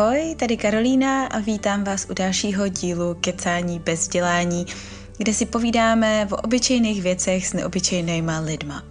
Ahoj, 0.00 0.34
tady 0.38 0.56
Karolína 0.56 1.26
a 1.26 1.38
vítám 1.38 1.84
vás 1.84 2.06
u 2.10 2.14
dalšího 2.14 2.68
dílu 2.68 3.16
Kecání 3.20 3.78
bez 3.78 4.08
dělání, 4.08 4.66
kde 5.18 5.34
si 5.34 5.46
povídáme 5.46 6.28
o 6.32 6.36
obyčejných 6.36 7.02
věcech 7.02 7.46
s 7.46 7.52
neobyčejnýma 7.52 8.40
lidma. 8.40 8.84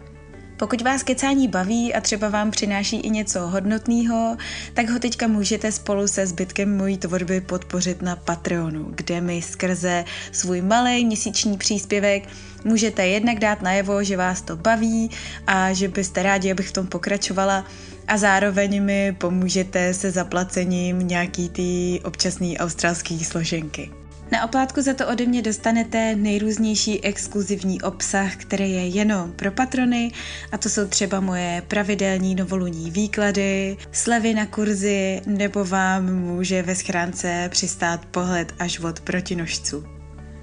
Pokud 0.58 0.82
vás 0.82 1.04
kecání 1.04 1.48
baví 1.48 1.94
a 1.94 2.02
třeba 2.02 2.30
vám 2.30 2.52
přináší 2.52 3.00
i 3.00 3.10
něco 3.10 3.40
hodnotného, 3.48 4.38
tak 4.74 4.90
ho 4.90 5.00
teďka 5.00 5.28
můžete 5.28 5.72
spolu 5.72 6.08
se 6.08 6.28
zbytkem 6.28 6.78
mojí 6.78 6.98
tvorby 6.98 7.42
podpořit 7.42 8.02
na 8.02 8.16
Patreonu, 8.16 8.92
kde 8.96 9.22
mi 9.22 9.42
skrze 9.42 10.06
svůj 10.32 10.62
malý 10.62 11.06
měsíční 11.06 11.58
příspěvek 11.58 12.24
můžete 12.64 13.08
jednak 13.08 13.40
dát 13.40 13.62
najevo, 13.62 14.04
že 14.04 14.18
vás 14.18 14.42
to 14.42 14.56
baví 14.56 15.10
a 15.48 15.74
že 15.74 15.88
byste 15.88 16.24
rádi, 16.24 16.52
abych 16.52 16.70
v 16.70 16.74
tom 16.74 16.88
pokračovala 16.88 17.66
a 18.10 18.18
zároveň 18.18 18.84
mi 18.84 19.16
pomůžete 19.18 19.94
se 19.94 20.12
zaplacením 20.12 21.00
nějaký 21.00 21.50
ty 21.50 22.02
občasný 22.04 22.58
australský 22.58 23.26
složenky. 23.26 23.92
Na 24.32 24.46
oplátku 24.46 24.82
za 24.82 24.94
to 24.94 25.08
ode 25.08 25.26
mě 25.26 25.42
dostanete 25.42 26.16
nejrůznější 26.16 27.04
exkluzivní 27.04 27.82
obsah, 27.82 28.36
který 28.36 28.72
je 28.72 28.88
jenom 28.88 29.32
pro 29.32 29.52
patrony 29.52 30.12
a 30.52 30.58
to 30.58 30.70
jsou 30.70 30.88
třeba 30.88 31.20
moje 31.20 31.64
pravidelní 31.68 32.36
novoluní 32.36 32.92
výklady, 32.92 33.78
slevy 33.92 34.34
na 34.34 34.46
kurzy 34.46 35.22
nebo 35.26 35.66
vám 35.66 36.14
může 36.14 36.62
ve 36.62 36.76
schránce 36.76 37.48
přistát 37.52 38.06
pohled 38.06 38.54
až 38.60 38.80
od 38.80 39.00
protinožců. 39.00 39.99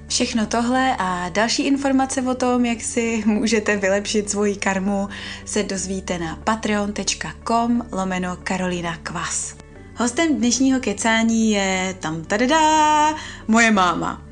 Všechno 0.09 0.46
tohle 0.46 0.96
a 0.98 1.28
další 1.28 1.66
informace 1.66 2.23
o 2.23 2.34
tom, 2.34 2.65
jak 2.65 2.80
si 2.80 3.23
můžete 3.27 3.77
vylepšit 3.77 4.30
svoji 4.30 4.57
karmu, 4.57 5.09
se 5.45 5.63
dozvíte 5.63 6.18
na 6.18 6.37
patreon.com 6.45 7.82
lomeno 7.93 8.37
Karolina 8.45 8.96
Kvas. 9.02 9.57
Hostem 9.96 10.37
dnešního 10.37 10.80
kecání 10.80 11.51
je 11.51 11.96
tam 12.01 12.24
tadadá, 12.24 13.15
moje 13.48 13.71
máma. 13.71 14.23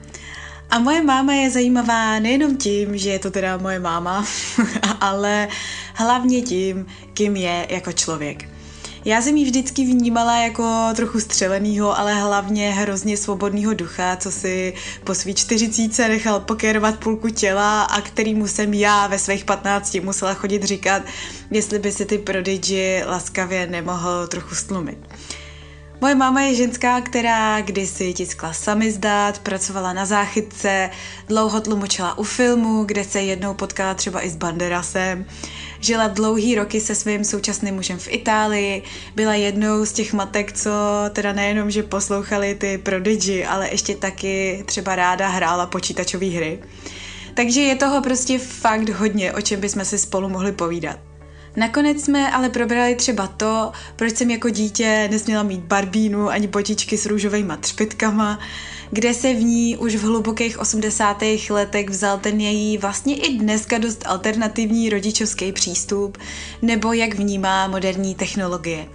A 0.71 0.79
moje 0.79 1.03
máma 1.03 1.33
je 1.33 1.51
zajímavá 1.51 2.19
nejenom 2.19 2.57
tím, 2.57 2.99
že 2.99 3.11
je 3.11 3.19
to 3.19 3.31
teda 3.31 3.57
moje 3.57 3.79
máma, 3.79 4.25
ale 5.01 5.49
hlavně 5.95 6.43
tím, 6.43 6.87
kým 7.15 7.37
je 7.37 7.67
jako 7.71 7.93
člověk. 7.93 8.54
Já 9.07 9.23
jsem 9.23 9.37
ji 9.37 9.45
vždycky 9.45 9.85
vnímala 9.85 10.37
jako 10.37 10.89
trochu 10.97 11.21
střelenýho, 11.21 11.99
ale 11.99 12.15
hlavně 12.15 12.71
hrozně 12.71 13.17
svobodného 13.17 13.75
ducha, 13.75 14.17
co 14.17 14.33
si 14.33 14.75
po 15.05 15.15
svý 15.15 15.35
čtyřicíce 15.35 16.09
nechal 16.09 16.41
pokérovat 16.41 16.99
půlku 16.99 17.29
těla 17.29 17.83
a 17.83 18.01
kterýmu 18.01 18.47
jsem 18.49 18.75
já 18.75 19.07
ve 19.07 19.19
svých 19.19 19.45
patnácti 19.45 20.01
musela 20.01 20.35
chodit 20.35 20.65
říkat, 20.65 21.03
jestli 21.51 21.79
by 21.79 21.93
si 21.93 22.07
ty 22.07 22.19
prodigy 22.19 23.03
laskavě 23.07 23.67
nemohl 23.67 24.27
trochu 24.27 24.55
stlumit. 24.55 24.99
Moje 26.01 26.15
máma 26.15 26.41
je 26.41 26.55
ženská, 26.55 27.01
která 27.01 27.61
kdysi 27.61 28.13
tiskla 28.15 28.53
samizdát, 28.53 29.39
pracovala 29.39 29.93
na 29.93 30.07
záchytce, 30.07 30.91
dlouho 31.29 31.61
tlumočila 31.61 32.19
u 32.19 32.23
filmu, 32.23 32.85
kde 32.85 33.05
se 33.05 33.23
jednou 33.23 33.55
potkala 33.55 33.95
třeba 33.95 34.21
i 34.27 34.31
s 34.31 34.37
Banderasem. 34.37 35.27
Žila 35.85 36.09
dlouhý 36.09 36.55
roky 36.55 36.81
se 36.81 36.95
svým 36.95 37.25
současným 37.25 37.75
mužem 37.75 37.99
v 37.99 38.09
Itálii, 38.11 38.83
byla 39.15 39.35
jednou 39.35 39.85
z 39.85 39.93
těch 39.93 40.13
matek, 40.13 40.53
co 40.53 40.71
teda 41.13 41.33
nejenom, 41.33 41.71
že 41.71 41.83
poslouchali 41.83 42.55
ty 42.55 42.79
Prodigy, 42.79 43.45
ale 43.45 43.69
ještě 43.69 43.95
taky 43.95 44.65
třeba 44.67 44.97
ráda 44.97 45.29
hrála 45.29 45.67
počítačové 45.67 46.27
hry. 46.27 46.59
Takže 47.35 47.61
je 47.61 47.77
toho 47.77 48.03
prostě 48.03 48.39
fakt 48.39 48.89
hodně, 48.89 49.33
o 49.33 49.41
čem 49.41 49.61
bychom 49.61 49.85
si 49.85 49.99
spolu 49.99 50.29
mohli 50.29 50.53
povídat. 50.53 51.14
Nakonec 51.57 52.05
jsme 52.05 52.31
ale 52.31 52.49
probrali 52.49 52.95
třeba 52.95 53.27
to, 53.27 53.73
proč 53.97 54.17
jsem 54.17 54.31
jako 54.31 54.51
dítě 54.51 55.09
nesměla 55.11 55.43
mít 55.43 55.61
barbínu 55.61 56.29
ani 56.29 56.47
botičky 56.47 56.99
s 56.99 57.07
růžovými 57.07 57.53
třpitkama, 57.61 58.39
kde 58.91 59.15
se 59.15 59.35
v 59.35 59.43
ní 59.43 59.77
už 59.77 59.95
v 59.95 60.03
hlubokých 60.03 60.59
80. 60.59 61.23
letech 61.51 61.89
vzal 61.89 62.19
ten 62.19 62.41
její 62.41 62.79
vlastně 62.79 63.17
i 63.17 63.39
dneska 63.39 63.79
dost 63.79 64.07
alternativní 64.07 64.91
rodičovský 64.91 65.53
přístup, 65.53 66.19
nebo 66.63 66.93
jak 66.93 67.15
vnímá 67.15 67.69
moderní 67.69 68.15
technologie. 68.15 68.89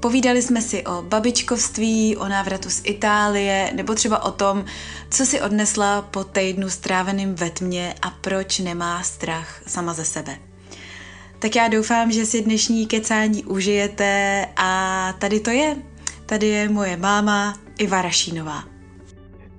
Povídali 0.00 0.42
jsme 0.42 0.62
si 0.62 0.84
o 0.84 1.02
babičkovství, 1.02 2.16
o 2.16 2.28
návratu 2.28 2.70
z 2.70 2.80
Itálie, 2.84 3.72
nebo 3.74 3.94
třeba 3.94 4.24
o 4.24 4.30
tom, 4.30 4.64
co 5.10 5.26
si 5.26 5.40
odnesla 5.40 6.02
po 6.02 6.24
týdnu 6.24 6.70
stráveným 6.70 7.34
ve 7.34 7.50
tmě 7.50 7.94
a 8.02 8.10
proč 8.10 8.58
nemá 8.58 9.02
strach 9.02 9.62
sama 9.66 9.94
ze 9.94 10.04
sebe. 10.04 10.53
Tak 11.44 11.56
já 11.56 11.68
doufám, 11.68 12.12
že 12.12 12.26
si 12.26 12.42
dnešní 12.42 12.86
kecání 12.86 13.44
užijete 13.44 14.46
a 14.56 15.12
tady 15.18 15.40
to 15.40 15.50
je. 15.50 15.76
Tady 16.26 16.46
je 16.46 16.68
moje 16.68 16.96
máma 16.96 17.58
Iva 17.78 18.02
Rašínová. 18.02 18.64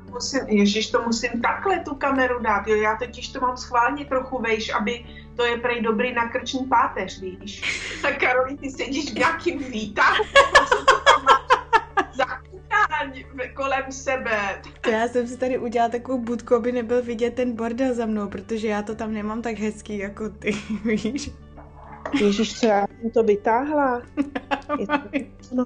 Musím, 0.09 0.39
ježiš, 0.47 0.89
to 0.89 1.01
musím 1.01 1.41
takhle 1.41 1.79
tu 1.79 1.95
kameru 1.95 2.39
dát, 2.39 2.67
jo, 2.67 2.75
já 2.75 2.95
totiž 2.95 3.27
to 3.27 3.39
mám 3.39 3.57
schválně 3.57 4.05
trochu 4.05 4.41
vejš, 4.41 4.73
aby 4.73 5.05
to 5.35 5.45
je 5.45 5.57
prej 5.57 5.81
dobrý 5.81 6.13
na 6.13 6.29
krční 6.29 6.65
páteř, 6.65 7.21
víš. 7.21 7.61
A 8.03 8.11
Karoli, 8.11 8.57
ty 8.57 8.71
sedíš 8.71 9.11
v 9.11 9.15
nějakým 9.15 9.63
výtahu, 9.63 10.23
kolem 13.53 13.91
sebe. 13.91 14.61
Já 14.91 15.07
jsem 15.07 15.27
si 15.27 15.37
tady 15.37 15.57
udělala 15.57 15.91
takovou 15.91 16.17
budku, 16.17 16.55
aby 16.55 16.71
nebyl 16.71 17.01
vidět 17.01 17.33
ten 17.33 17.55
bordel 17.55 17.93
za 17.93 18.05
mnou, 18.05 18.27
protože 18.29 18.67
já 18.67 18.81
to 18.81 18.95
tam 18.95 19.13
nemám 19.13 19.41
tak 19.41 19.57
hezký 19.57 19.97
jako 19.97 20.29
ty, 20.29 20.51
víš. 20.85 21.31
Ježíš, 22.21 22.59
co 22.59 22.65
já 22.65 22.87
jsem 22.87 23.09
to 23.11 23.23
vytáhla. 23.23 24.01
no. 25.51 25.65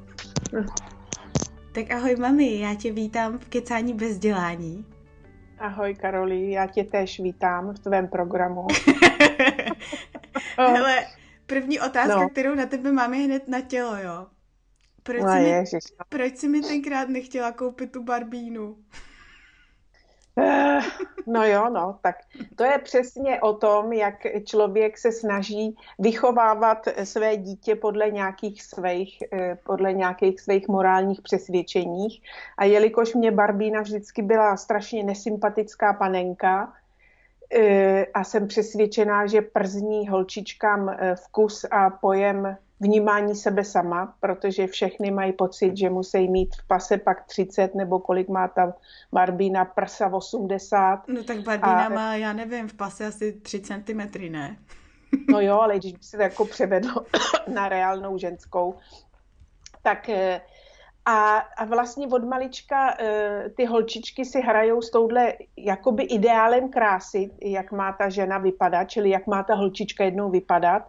Tak 1.72 1.92
ahoj 1.92 2.16
mami, 2.16 2.60
já 2.60 2.76
tě 2.76 2.92
vítám 2.92 3.40
v 3.40 3.50
Kecání 3.50 3.94
bez 3.94 4.18
dělání. 4.18 4.86
Ahoj 5.60 5.96
Karoli, 5.96 6.52
já 6.52 6.68
tě 6.68 6.84
též 6.84 7.20
vítám 7.20 7.74
v 7.74 7.80
tvém 7.80 8.08
programu. 8.08 8.68
Hele, 10.58 11.06
první 11.46 11.80
otázka, 11.80 12.22
no. 12.22 12.30
kterou 12.30 12.56
na 12.56 12.66
tebe 12.66 12.92
máme 12.92 13.18
hned 13.18 13.48
na 13.48 13.62
tělo, 13.62 13.98
jo? 13.98 14.28
Proč, 15.04 15.22
no, 15.22 15.32
jsi 15.32 15.76
mi, 15.76 15.80
proč 16.10 16.38
jsi 16.38 16.48
mi 16.48 16.62
tenkrát 16.62 17.10
nechtěla 17.10 17.52
koupit 17.52 17.92
tu 17.92 18.04
barbínu? 18.04 18.78
Eh, 20.42 20.80
no 21.28 21.46
jo, 21.46 21.70
no, 21.70 22.00
tak 22.02 22.16
to 22.56 22.64
je 22.64 22.78
přesně 22.78 23.42
o 23.42 23.54
tom, 23.54 23.94
jak 23.94 24.16
člověk 24.46 24.98
se 24.98 25.12
snaží 25.12 25.76
vychovávat 26.00 26.88
své 27.04 27.38
dítě 27.38 27.76
podle 27.76 28.12
nějakých 28.12 28.64
svých, 28.64 29.24
eh, 29.34 29.58
podle 29.64 29.94
nějakých 29.94 30.42
svých 30.42 30.68
morálních 30.68 31.22
přesvědčeních. 31.22 32.22
A 32.58 32.66
jelikož 32.66 33.16
mě 33.16 33.32
Barbína 33.32 33.82
vždycky 33.82 34.22
byla 34.22 34.58
strašně 34.58 35.04
nesympatická 35.04 35.94
panenka, 35.94 36.74
eh, 37.54 38.06
a 38.06 38.24
jsem 38.24 38.48
přesvědčená, 38.48 39.28
že 39.28 39.42
przní 39.42 40.08
holčičkám 40.08 40.98
vkus 41.16 41.66
a 41.72 41.90
pojem 41.90 42.58
vnímání 42.80 43.36
sebe 43.36 43.64
sama, 43.64 44.14
protože 44.20 44.68
všechny 44.68 45.12
mají 45.12 45.34
pocit, 45.34 45.78
že 45.78 45.90
musí 45.90 46.28
mít 46.28 46.56
v 46.56 46.68
pase 46.68 46.98
pak 46.98 47.26
30 47.26 47.76
nebo 47.76 48.00
kolik 48.00 48.30
má 48.30 48.48
ta 48.48 48.74
Barbína 49.14 49.66
prsa 49.66 50.14
80. 50.14 51.08
No 51.08 51.24
tak 51.24 51.40
Barbína 51.40 51.86
a... 51.86 51.90
má, 51.90 52.16
já 52.16 52.34
nevím, 52.34 52.68
v 52.68 52.74
pase 52.74 53.06
asi 53.06 53.34
3 53.34 53.62
cm, 53.62 54.32
ne? 54.32 54.58
No 55.30 55.42
jo, 55.42 55.60
ale 55.60 55.78
když 55.78 55.94
by 55.94 56.04
se 56.04 56.18
to 56.18 56.24
jako 56.24 56.46
převedlo 56.46 57.06
na 57.54 57.70
reálnou 57.70 58.18
ženskou, 58.18 58.76
tak 59.84 60.10
eh, 60.10 60.42
a, 61.06 61.38
a 61.38 61.66
vlastně 61.66 62.08
od 62.08 62.24
malička 62.24 62.96
eh, 63.00 63.50
ty 63.58 63.66
holčičky 63.66 64.26
si 64.26 64.42
hrajou 64.42 64.82
s 64.82 64.92
touhle 64.92 65.34
jakoby 65.58 66.04
ideálem 66.04 66.70
krásy, 66.70 67.32
jak 67.42 67.72
má 67.72 67.94
ta 67.94 68.10
žena 68.10 68.38
vypadat, 68.38 68.84
čili 68.84 69.10
jak 69.10 69.28
má 69.28 69.44
ta 69.44 69.56
holčička 69.56 70.04
jednou 70.04 70.30
vypadat. 70.30 70.84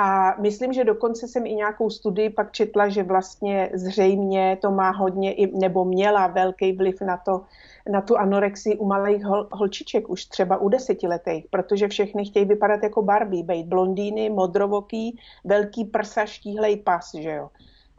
A 0.00 0.34
myslím, 0.40 0.72
že 0.72 0.84
dokonce 0.84 1.28
jsem 1.28 1.46
i 1.46 1.54
nějakou 1.54 1.90
studii 1.90 2.30
pak 2.30 2.52
četla, 2.52 2.88
že 2.88 3.02
vlastně 3.02 3.70
zřejmě 3.74 4.58
to 4.62 4.70
má 4.70 4.90
hodně, 4.90 5.34
nebo 5.52 5.84
měla 5.84 6.26
velký 6.26 6.72
vliv 6.72 7.00
na 7.00 7.16
to, 7.16 7.44
na 7.90 8.00
tu 8.00 8.16
anorexii 8.16 8.76
u 8.76 8.86
malých 8.86 9.24
hol, 9.24 9.48
holčiček, 9.52 10.08
už 10.08 10.24
třeba 10.24 10.56
u 10.56 10.68
desetiletých, 10.68 11.46
protože 11.50 11.88
všechny 11.88 12.24
chtějí 12.24 12.44
vypadat 12.44 12.82
jako 12.82 13.02
Barbie, 13.02 13.42
být 13.42 13.66
blondýny, 13.66 14.30
modrovoký, 14.30 15.18
velký 15.44 15.84
prsa, 15.84 16.26
štíhlej 16.26 16.76
pas, 16.76 17.14
že 17.14 17.30
jo, 17.30 17.50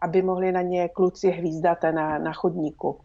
aby 0.01 0.21
mohli 0.21 0.51
na 0.51 0.61
ně 0.61 0.89
kluci 0.89 1.29
hvízdat 1.29 1.83
na, 1.91 2.17
na 2.17 2.33
chodníku. 2.33 2.99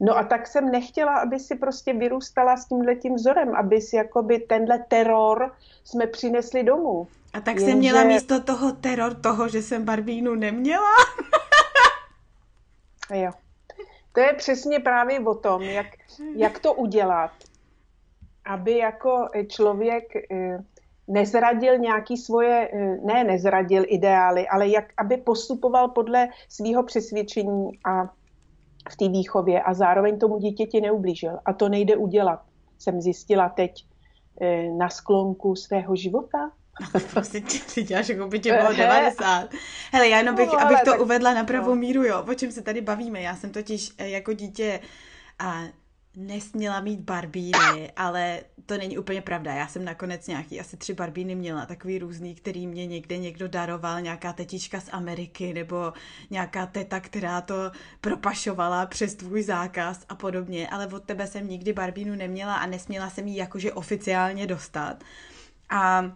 No 0.00 0.18
a 0.18 0.24
tak 0.24 0.46
jsem 0.46 0.70
nechtěla, 0.70 1.18
aby 1.18 1.38
si 1.38 1.54
prostě 1.54 1.92
vyrůstala 1.92 2.56
s 2.56 2.66
tímhletím 2.66 3.14
vzorem, 3.14 3.56
aby 3.56 3.80
si 3.80 3.96
jakoby 3.96 4.38
tenhle 4.38 4.78
teror 4.88 5.52
jsme 5.84 6.06
přinesli 6.06 6.62
domů. 6.62 7.06
A 7.32 7.40
tak 7.40 7.60
jsem 7.60 7.78
měla 7.78 8.04
místo 8.04 8.40
toho 8.40 8.72
teror 8.72 9.14
toho, 9.14 9.48
že 9.48 9.62
jsem 9.62 9.84
Barbínu 9.84 10.34
neměla? 10.34 10.94
jo. 13.14 13.30
To 14.12 14.20
je 14.20 14.32
přesně 14.32 14.80
právě 14.80 15.20
o 15.20 15.34
tom, 15.34 15.62
jak, 15.62 15.86
jak 16.36 16.58
to 16.58 16.74
udělat, 16.74 17.30
aby 18.44 18.78
jako 18.78 19.28
člověk 19.48 20.04
eh, 20.16 20.58
nezradil 21.08 21.78
nějaký 21.78 22.16
svoje, 22.16 22.70
eh, 22.72 22.96
ne 23.04 23.24
nezradil 23.24 23.84
ideály, 23.88 24.48
ale 24.48 24.68
jak, 24.68 24.84
aby 24.96 25.16
postupoval 25.16 25.88
podle 25.88 26.28
svého 26.48 26.82
přesvědčení 26.82 27.70
a 27.84 28.04
v 28.90 28.96
té 28.96 29.08
výchově 29.08 29.62
a 29.62 29.74
zároveň 29.74 30.18
tomu 30.18 30.38
dítěti 30.38 30.80
neublížil. 30.80 31.38
A 31.44 31.52
to 31.52 31.68
nejde 31.68 31.96
udělat. 31.96 32.40
Jsem 32.78 33.00
zjistila 33.00 33.48
teď 33.48 33.86
eh, 34.40 34.62
na 34.62 34.88
sklonku 34.88 35.56
svého 35.56 35.96
života. 35.96 36.50
Prostě 37.10 37.40
ty 37.74 37.82
děláš, 37.82 38.08
jako 38.08 38.26
by 38.26 38.38
tě 38.38 38.52
bylo 38.52 38.72
90. 38.72 39.48
Hele, 39.92 40.08
já 40.08 40.18
jenom 40.18 40.34
bych, 40.34 40.46
no, 40.46 40.60
abych 40.60 40.80
to 40.84 40.90
tak... 40.90 41.00
uvedla 41.00 41.34
na 41.34 41.44
pravou 41.44 41.68
no. 41.68 41.76
míru, 41.76 42.04
jo, 42.04 42.24
o 42.30 42.34
čem 42.34 42.52
se 42.52 42.62
tady 42.62 42.80
bavíme. 42.80 43.20
Já 43.20 43.36
jsem 43.36 43.50
totiž 43.50 43.90
eh, 43.98 44.08
jako 44.08 44.32
dítě 44.32 44.80
a 45.38 45.62
nesměla 46.16 46.80
mít 46.80 47.00
barbíny, 47.00 47.92
ale 47.96 48.40
to 48.66 48.78
není 48.78 48.98
úplně 48.98 49.22
pravda. 49.22 49.54
Já 49.54 49.66
jsem 49.68 49.84
nakonec 49.84 50.26
nějaký 50.26 50.60
asi 50.60 50.76
tři 50.76 50.94
barbíny 50.94 51.34
měla, 51.34 51.66
takový 51.66 51.98
různý, 51.98 52.34
který 52.34 52.66
mě 52.66 52.86
někde 52.86 53.18
někdo 53.18 53.48
daroval, 53.48 54.00
nějaká 54.00 54.32
tetička 54.32 54.80
z 54.80 54.88
Ameriky 54.92 55.54
nebo 55.54 55.92
nějaká 56.30 56.66
teta, 56.66 57.00
která 57.00 57.40
to 57.40 57.54
propašovala 58.00 58.86
přes 58.86 59.14
tvůj 59.14 59.42
zákaz 59.42 60.04
a 60.08 60.14
podobně, 60.14 60.68
ale 60.68 60.86
od 60.86 61.04
tebe 61.04 61.26
jsem 61.26 61.48
nikdy 61.48 61.72
barbínu 61.72 62.14
neměla 62.14 62.54
a 62.54 62.66
nesměla 62.66 63.10
jsem 63.10 63.26
ji 63.26 63.36
jakože 63.36 63.72
oficiálně 63.72 64.46
dostat. 64.46 65.04
A, 65.70 66.12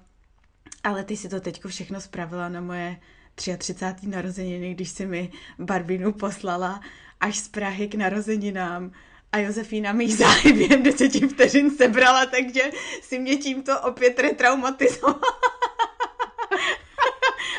ale 0.84 1.04
ty 1.04 1.16
si 1.16 1.28
to 1.28 1.40
teďko 1.40 1.68
všechno 1.68 2.00
spravila 2.00 2.48
na 2.48 2.60
moje 2.60 2.96
33. 3.34 3.74
narozeniny, 4.06 4.74
když 4.74 4.90
si 4.90 5.06
mi 5.06 5.32
barbínu 5.58 6.12
poslala 6.12 6.80
až 7.20 7.38
z 7.38 7.48
Prahy 7.48 7.88
k 7.88 7.94
narozeninám 7.94 8.92
a 9.32 9.38
Josefína 9.38 9.92
mi 9.92 10.16
záhy 10.16 10.52
během 10.52 10.82
deseti 10.82 11.28
vteřin 11.28 11.70
sebrala, 11.70 12.26
takže 12.26 12.62
si 13.02 13.18
mě 13.18 13.36
tímto 13.36 13.80
opět 13.80 14.18
retraumatizovala. 14.18 15.20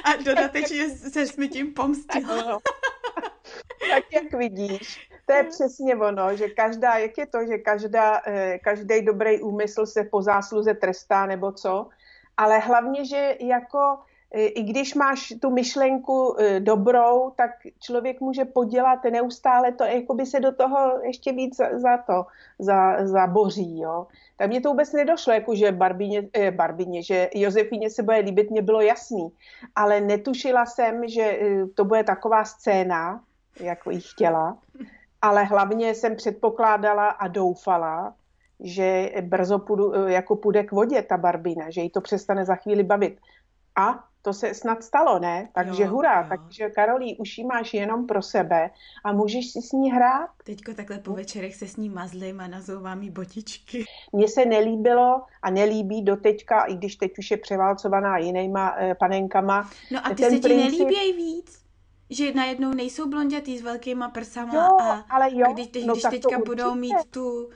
a 0.04 0.16
dodatečně 0.16 0.90
se 0.90 1.26
mi 1.38 1.48
tím 1.48 1.74
pomstila. 1.74 2.60
tak 3.90 4.04
jak 4.14 4.34
vidíš, 4.34 5.10
to 5.26 5.34
je 5.34 5.44
přesně 5.44 5.96
ono, 5.96 6.36
že 6.36 6.50
každá, 6.50 6.98
jak 6.98 7.18
je 7.18 7.26
to, 7.28 7.38
že 7.48 7.58
každá, 7.58 8.22
eh, 8.28 8.60
každý 8.64 9.02
dobrý 9.02 9.42
úmysl 9.42 9.86
se 9.86 10.04
po 10.04 10.22
zásluze 10.22 10.74
trestá 10.74 11.26
nebo 11.26 11.52
co, 11.52 11.90
ale 12.38 12.60
hlavně, 12.60 13.06
že 13.06 13.36
jako 13.40 13.98
i 14.34 14.64
když 14.64 14.96
máš 14.96 15.34
tu 15.42 15.50
myšlenku 15.50 16.36
e, 16.40 16.60
dobrou, 16.60 17.30
tak 17.36 17.52
člověk 17.80 18.22
může 18.22 18.46
podělat 18.46 19.04
neustále 19.04 19.72
to, 19.72 19.84
jako 19.84 20.14
by 20.14 20.26
se 20.26 20.40
do 20.40 20.52
toho 20.52 21.00
ještě 21.04 21.32
víc 21.32 21.58
za, 21.58 21.98
to 21.98 22.26
za, 22.60 23.08
zaboří. 23.08 23.80
Jo. 23.80 24.08
Tak 24.38 24.50
mě 24.50 24.62
to 24.62 24.70
vůbec 24.70 24.94
nedošlo, 24.94 25.34
jako 25.34 25.56
že 25.56 25.72
Barbině, 25.72 26.30
eh, 26.34 26.52
Barbině, 26.52 27.04
že 27.04 27.30
Josefíně 27.34 27.90
se 27.90 28.04
bude 28.04 28.18
líbit, 28.18 28.52
mě 28.52 28.62
bylo 28.62 28.82
jasný. 28.82 29.30
Ale 29.76 30.02
netušila 30.02 30.66
jsem, 30.66 31.08
že 31.08 31.24
e, 31.24 31.68
to 31.68 31.86
bude 31.86 32.04
taková 32.04 32.46
scéna, 32.46 33.22
jako 33.60 33.92
ji 33.92 34.02
chtěla. 34.02 34.58
Ale 35.22 35.44
hlavně 35.44 35.96
jsem 35.96 36.16
předpokládala 36.16 37.10
a 37.10 37.28
doufala, 37.28 38.14
že 38.60 39.12
brzo 39.22 39.60
půjdu, 39.60 39.96
e, 39.96 40.14
jako 40.14 40.36
půjde 40.36 40.64
k 40.64 40.72
vodě 40.72 41.02
ta 41.02 41.18
Barbina, 41.18 41.70
že 41.70 41.82
jí 41.82 41.90
to 41.90 42.02
přestane 42.02 42.46
za 42.46 42.56
chvíli 42.56 42.84
bavit. 42.84 43.20
A 43.76 44.04
to 44.24 44.34
se 44.34 44.54
snad 44.54 44.84
stalo, 44.84 45.20
ne? 45.20 45.50
Takže 45.54 45.84
jo, 45.84 45.90
hurá, 45.90 46.22
jo. 46.22 46.26
takže 46.30 46.70
Karolí, 46.70 47.18
už 47.18 47.38
ji 47.38 47.46
máš 47.46 47.74
jenom 47.74 48.08
pro 48.08 48.22
sebe 48.22 48.70
a 49.04 49.14
můžeš 49.14 49.52
si 49.52 49.62
s 49.62 49.72
ní 49.72 49.92
hrát. 49.92 50.30
Teďko 50.44 50.74
takhle 50.74 51.00
po 51.00 51.14
večerech 51.14 51.56
se 51.56 51.68
s 51.68 51.78
ní 51.78 51.90
mazlím 51.90 52.42
a 52.42 52.48
nazouvám 52.48 53.02
jí 53.02 53.10
botičky. 53.10 53.86
Mně 54.14 54.28
se 54.28 54.46
nelíbilo 54.46 55.22
a 55.42 55.50
nelíbí 55.50 56.02
do 56.02 56.16
teďka, 56.16 56.64
i 56.64 56.76
když 56.76 56.96
teď 56.96 57.20
už 57.20 57.32
je 57.32 57.38
převálcovaná 57.38 58.18
jinýma 58.18 58.76
e, 58.78 58.96
panenkama. 58.96 59.70
No 59.92 60.06
a 60.06 60.10
ty 60.10 60.24
se 60.24 60.30
ti 60.30 60.40
princip... 60.40 60.80
nelíbějí 60.80 61.14
víc? 61.14 61.64
Že 62.10 62.34
najednou 62.34 62.74
nejsou 62.74 63.10
blondětý 63.10 63.58
s 63.58 63.62
velkýma 63.62 64.10
prsama 64.10 64.54
jo, 64.54 64.78
a, 64.82 65.06
ale 65.10 65.30
jo, 65.32 65.48
a 65.50 65.54
když, 65.54 65.86
no, 65.86 65.94
když 65.94 66.04
teďka 66.04 66.40
budou 66.46 66.76
mít 66.76 66.96
tu 67.10 67.50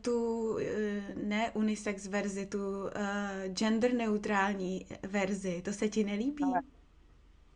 tu 0.00 0.58
eh, 0.58 1.02
ne 1.22 1.50
unisex 1.50 2.06
verzi, 2.06 2.46
tu 2.46 2.58
uh, 2.58 2.90
gender 3.52 3.94
neutrální 3.94 4.86
verzi. 5.02 5.62
To 5.62 5.72
se 5.72 5.88
ti 5.88 6.04
nelíbí? 6.04 6.44
Ale 6.44 6.60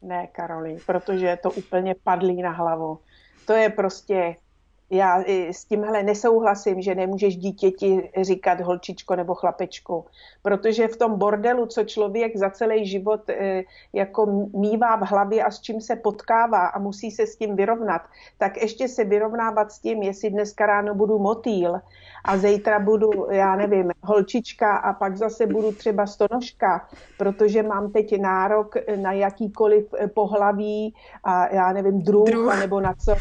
ne, 0.02 0.26
Karoli, 0.26 0.78
protože 0.86 1.26
je 1.26 1.36
to 1.36 1.50
úplně 1.50 1.94
padlý 2.02 2.42
na 2.42 2.50
hlavu. 2.50 2.98
To 3.46 3.52
je 3.52 3.70
prostě 3.70 4.36
já 4.90 5.24
s 5.50 5.64
tímhle 5.64 6.02
nesouhlasím, 6.02 6.82
že 6.82 6.94
nemůžeš 6.94 7.36
dítěti 7.36 8.10
říkat 8.22 8.60
holčičko 8.60 9.16
nebo 9.16 9.34
chlapečku, 9.34 10.04
protože 10.42 10.88
v 10.88 10.96
tom 10.96 11.18
bordelu, 11.18 11.66
co 11.66 11.84
člověk 11.84 12.36
za 12.36 12.50
celý 12.50 12.86
život 12.86 13.30
e, 13.30 13.62
jako 13.92 14.48
mívá 14.54 14.96
v 14.96 15.02
hlavě 15.02 15.44
a 15.44 15.50
s 15.50 15.60
čím 15.60 15.80
se 15.80 15.96
potkává 15.96 16.66
a 16.66 16.78
musí 16.78 17.10
se 17.10 17.26
s 17.26 17.36
tím 17.36 17.56
vyrovnat, 17.56 18.02
tak 18.38 18.56
ještě 18.56 18.88
se 18.88 19.04
vyrovnávat 19.04 19.72
s 19.72 19.78
tím, 19.78 20.02
jestli 20.02 20.30
dneska 20.30 20.66
ráno 20.66 20.94
budu 20.94 21.18
motýl 21.18 21.80
a 22.24 22.36
zítra 22.36 22.78
budu, 22.78 23.10
já 23.30 23.56
nevím, 23.56 23.90
holčička 24.02 24.76
a 24.76 24.92
pak 24.92 25.16
zase 25.16 25.46
budu 25.46 25.72
třeba 25.72 26.06
stonožka, 26.06 26.88
protože 27.18 27.62
mám 27.62 27.92
teď 27.92 28.20
nárok 28.20 28.74
na 28.96 29.12
jakýkoliv 29.12 29.94
pohlaví 30.14 30.94
a 31.24 31.54
já 31.54 31.72
nevím, 31.72 32.02
druh, 32.02 32.28
druh. 32.28 32.58
nebo 32.60 32.80
na 32.80 32.94
co 32.94 33.14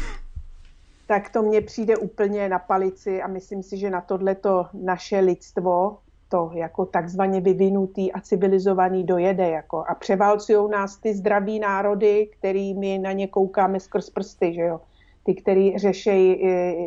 tak 1.06 1.30
to 1.30 1.42
mně 1.42 1.60
přijde 1.60 1.96
úplně 1.96 2.48
na 2.48 2.58
palici 2.58 3.22
a 3.22 3.26
myslím 3.26 3.62
si, 3.62 3.76
že 3.76 3.90
na 3.90 4.00
tohle 4.00 4.34
to 4.34 4.66
naše 4.72 5.18
lidstvo, 5.18 5.98
to 6.28 6.50
jako 6.54 6.86
takzvaně 6.86 7.40
vyvinutý 7.40 8.12
a 8.12 8.20
civilizovaný 8.20 9.04
dojede 9.04 9.48
jako 9.48 9.84
a 9.88 9.94
převálcují 9.94 10.70
nás 10.70 10.96
ty 10.96 11.14
zdraví 11.14 11.58
národy, 11.58 12.28
který 12.38 12.74
my 12.74 12.98
na 12.98 13.12
ně 13.12 13.26
koukáme 13.28 13.80
skrz 13.80 14.10
prsty, 14.10 14.54
že 14.54 14.60
jo. 14.60 14.80
Ty, 15.24 15.34
který 15.34 15.78
řešejí 15.78 16.40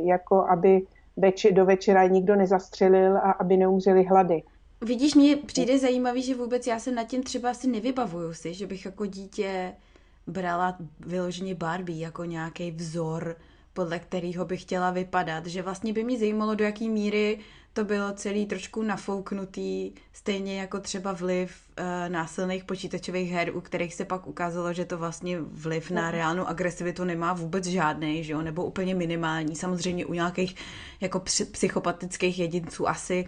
jako, 0.08 0.36
aby 0.36 0.82
več- 1.18 1.54
do 1.54 1.66
večera 1.66 2.08
nikdo 2.08 2.36
nezastřelil 2.36 3.18
a 3.18 3.32
aby 3.32 3.58
neumřeli 3.58 4.04
hlady. 4.04 4.44
Vidíš, 4.82 5.16
mně 5.16 5.36
přijde 5.36 5.80
zajímavý, 5.80 6.22
že 6.22 6.36
vůbec 6.36 6.68
já 6.68 6.80
se 6.80 6.92
nad 6.92 7.04
tím 7.04 7.24
třeba 7.24 7.50
asi 7.50 7.68
nevybavuju 7.68 8.34
si, 8.34 8.54
že 8.54 8.68
bych 8.68 8.86
jako 8.86 9.06
dítě 9.06 9.74
brala 10.28 10.78
vyloženě 11.00 11.56
Barbie 11.56 12.00
jako 12.00 12.26
nějaký 12.26 12.72
vzor 12.72 13.36
podle 13.78 14.00
kterého 14.00 14.46
bych 14.46 14.62
chtěla 14.62 14.92
vypadat, 14.92 15.46
že 15.46 15.62
vlastně 15.62 15.94
by 15.94 16.04
mě 16.04 16.20
zajímalo, 16.20 16.56
do 16.56 16.64
jaký 16.64 16.90
míry 16.90 17.40
to 17.74 17.84
bylo 17.84 18.14
celý 18.14 18.46
trošku 18.46 18.84
nafouknutý, 18.84 19.94
stejně 20.14 20.60
jako 20.60 20.80
třeba 20.80 21.14
vliv 21.14 21.52
uh, 21.80 21.86
násilných 22.10 22.64
počítačových 22.64 23.32
her, 23.32 23.58
u 23.58 23.62
kterých 23.62 23.94
se 23.94 24.06
pak 24.06 24.28
ukázalo, 24.28 24.74
že 24.74 24.86
to 24.86 24.98
vlastně 24.98 25.40
vliv 25.42 25.92
na 25.92 26.12
reálnou 26.12 26.46
agresivitu 26.46 27.04
nemá 27.04 27.34
vůbec 27.34 27.66
žádný, 27.66 28.24
že 28.24 28.34
jo, 28.34 28.42
nebo 28.42 28.66
úplně 28.66 28.96
minimální. 28.96 29.56
Samozřejmě 29.56 30.06
u 30.06 30.14
nějakých 30.14 30.56
jako 31.02 31.20
psychopatických 31.52 32.40
jedinců 32.40 32.90
asi 32.90 33.28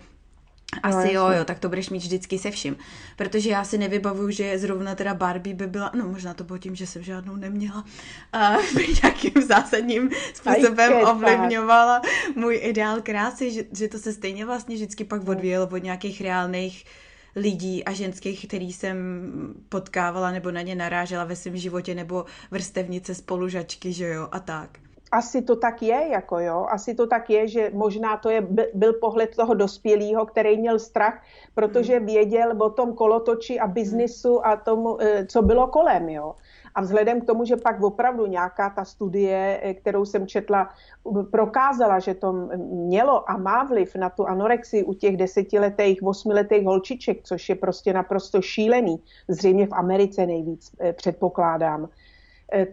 asi 0.84 1.14
no, 1.14 1.14
jo, 1.14 1.38
jo, 1.38 1.46
tak 1.46 1.60
to 1.60 1.70
budeš 1.70 1.90
mít 1.90 2.04
vždycky 2.04 2.40
se 2.40 2.52
vším. 2.52 2.78
Protože 3.16 3.50
já 3.50 3.64
si 3.64 3.78
nevybavuju, 3.78 4.32
že 4.32 4.60
zrovna 4.60 4.96
teda 4.96 5.14
Barbie 5.14 5.56
by 5.56 5.68
byla, 5.68 5.92
no 5.96 6.08
možná 6.08 6.34
to 6.34 6.44
bylo 6.44 6.60
tím, 6.60 6.76
že 6.76 6.88
jsem 6.88 7.04
žádnou 7.04 7.36
neměla, 7.36 7.84
a 8.34 8.52
by 8.76 8.88
nějakým 9.04 9.44
zásadním 9.48 10.10
způsobem 10.34 10.94
ovlivňovala 10.94 12.02
můj 12.36 12.60
ideál 12.64 13.02
krásy, 13.02 13.52
že, 13.52 13.64
že 13.78 13.88
to 13.88 13.98
se 13.98 14.14
stejně 14.14 14.46
vlastně 14.46 14.76
vždycky 14.76 15.04
pak 15.04 15.28
odvíjelo 15.28 15.68
od 15.68 15.84
nějakých 15.84 16.22
reálných 16.22 16.86
lidí 17.36 17.86
a 17.86 17.94
ženských, 17.94 18.48
který 18.48 18.74
jsem 18.74 18.98
potkávala 19.70 20.32
nebo 20.32 20.52
na 20.52 20.62
ně 20.62 20.76
narážela 20.76 21.24
ve 21.24 21.36
svém 21.36 21.58
životě, 21.58 21.96
nebo 21.96 22.26
vrstevnice 22.52 23.16
spolužačky, 23.16 23.94
že 23.94 24.08
jo, 24.08 24.28
a 24.32 24.40
tak 24.40 24.80
asi 25.12 25.42
to 25.42 25.56
tak 25.56 25.82
je, 25.82 26.08
jako 26.12 26.39
jo, 26.39 26.68
asi 26.70 26.96
to 26.96 27.08
tak 27.08 27.30
je, 27.30 27.48
že 27.48 27.72
možná 27.74 28.18
to 28.18 28.30
je, 28.30 28.42
byl 28.74 28.94
pohled 28.94 29.36
toho 29.36 29.54
dospělého, 29.54 30.25
který 30.25 30.58
měl 30.58 30.80
strach, 30.80 31.22
protože 31.56 31.98
hmm. 31.98 32.06
věděl 32.06 32.63
o 32.63 32.70
tom 32.70 32.94
kolotoči 32.94 33.60
a 33.60 33.68
biznisu 33.68 34.46
a 34.46 34.56
tomu, 34.56 35.01
eh, 35.01 35.25
co 35.25 35.42
bylo 35.42 35.68
kolem, 35.68 36.10
jo. 36.10 36.36
A 36.75 36.82
vzhledem 36.82 37.22
k 37.22 37.25
tomu, 37.25 37.46
že 37.46 37.58
pak 37.58 37.82
opravdu 37.82 38.25
nějaká 38.25 38.70
ta 38.70 38.86
studie, 38.86 39.60
eh, 39.63 39.74
kterou 39.74 40.06
jsem 40.06 40.28
četla, 40.28 40.70
prokázala, 41.32 42.00
že 42.00 42.13
to 42.13 42.34
mělo 42.88 43.30
a 43.30 43.38
má 43.38 43.63
vliv 43.63 43.96
na 43.96 44.10
tu 44.10 44.28
anorexii 44.28 44.84
u 44.84 44.94
těch 44.94 45.18
desetiletých, 45.18 46.04
osmiletých 46.04 46.66
holčiček, 46.66 47.24
což 47.24 47.50
je 47.50 47.56
prostě 47.56 47.94
naprosto 47.94 48.42
šílený, 48.42 49.01
zřejmě 49.28 49.68
v 49.68 49.74
Americe 49.74 50.25
nejvíc 50.25 50.72
eh, 50.80 50.94
předpokládám, 50.94 51.89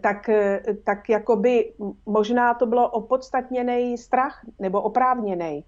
tak, 0.01 0.29
eh, 0.29 0.61
tak 0.83 1.09
jakoby 1.09 1.73
možná 2.05 2.53
to 2.53 2.65
bylo 2.65 2.89
opodstatněný 2.89 3.97
strach 3.97 4.45
nebo 4.59 4.81
oprávněný. 4.81 5.63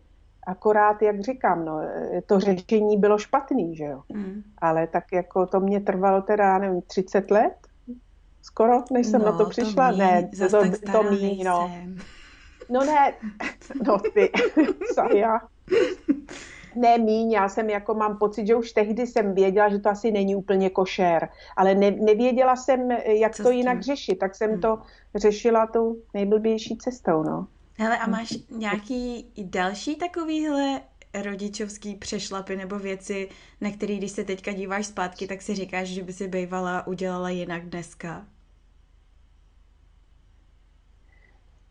Akorát, 0.47 1.01
jak 1.01 1.21
říkám, 1.21 1.65
no, 1.65 1.79
eh, 1.81 2.21
to 2.21 2.39
řešení 2.39 2.97
bylo 2.97 3.17
špatný, 3.17 3.75
že 3.75 3.83
jo. 3.83 4.01
Mm. 4.13 4.43
Ale 4.57 4.87
tak 4.87 5.03
jako 5.13 5.45
to 5.45 5.59
mě 5.59 5.79
trvalo 5.79 6.21
teda, 6.21 6.57
nevím, 6.57 6.81
30 6.81 7.31
let? 7.31 7.53
Skoro, 8.41 8.83
než 8.91 9.07
jsem 9.07 9.21
no, 9.21 9.25
na 9.25 9.37
to 9.37 9.45
přišla? 9.45 9.87
To 9.87 9.93
mí, 9.93 9.99
ne, 9.99 10.29
to, 10.37 10.49
to, 10.49 10.91
to 10.91 11.03
mí, 11.03 11.43
no. 11.43 11.71
No 12.69 12.83
ne, 12.85 13.13
no 13.87 13.99
ty, 14.13 14.31
Saja. 14.93 15.39
Ne 16.75 16.97
míň, 16.97 17.31
já 17.31 17.49
jsem 17.49 17.69
jako 17.69 17.93
mám 17.93 18.17
pocit, 18.17 18.47
že 18.47 18.55
už 18.55 18.71
tehdy 18.71 19.07
jsem 19.07 19.35
věděla, 19.35 19.69
že 19.69 19.79
to 19.79 19.89
asi 19.89 20.11
není 20.11 20.35
úplně 20.35 20.69
košer, 20.69 21.29
ale 21.57 21.75
ne, 21.75 21.91
nevěděla 21.91 22.55
jsem, 22.55 22.91
jak 22.91 23.35
Co 23.35 23.43
to 23.43 23.51
jinak 23.51 23.81
řešit, 23.81 24.15
tak 24.15 24.35
jsem 24.35 24.51
hmm. 24.51 24.61
to 24.61 24.79
řešila 25.15 25.67
tou 25.67 25.95
nejblbější 26.13 26.77
cestou, 26.77 27.23
no. 27.23 27.47
Hele, 27.77 27.97
a 27.97 28.07
máš 28.07 28.33
nějaký 28.49 29.31
další 29.43 29.95
takovýhle 29.95 30.81
rodičovský 31.23 31.95
přešlapy 31.95 32.55
nebo 32.55 32.79
věci, 32.79 33.29
na 33.61 33.71
který, 33.71 33.97
když 33.97 34.11
se 34.11 34.23
teďka 34.23 34.51
díváš 34.51 34.85
zpátky, 34.85 35.27
tak 35.27 35.41
si 35.41 35.55
říkáš, 35.55 35.87
že 35.87 36.03
by 36.03 36.13
si 36.13 36.27
bývala 36.27 36.87
udělala 36.87 37.29
jinak 37.29 37.65
dneska? 37.65 38.25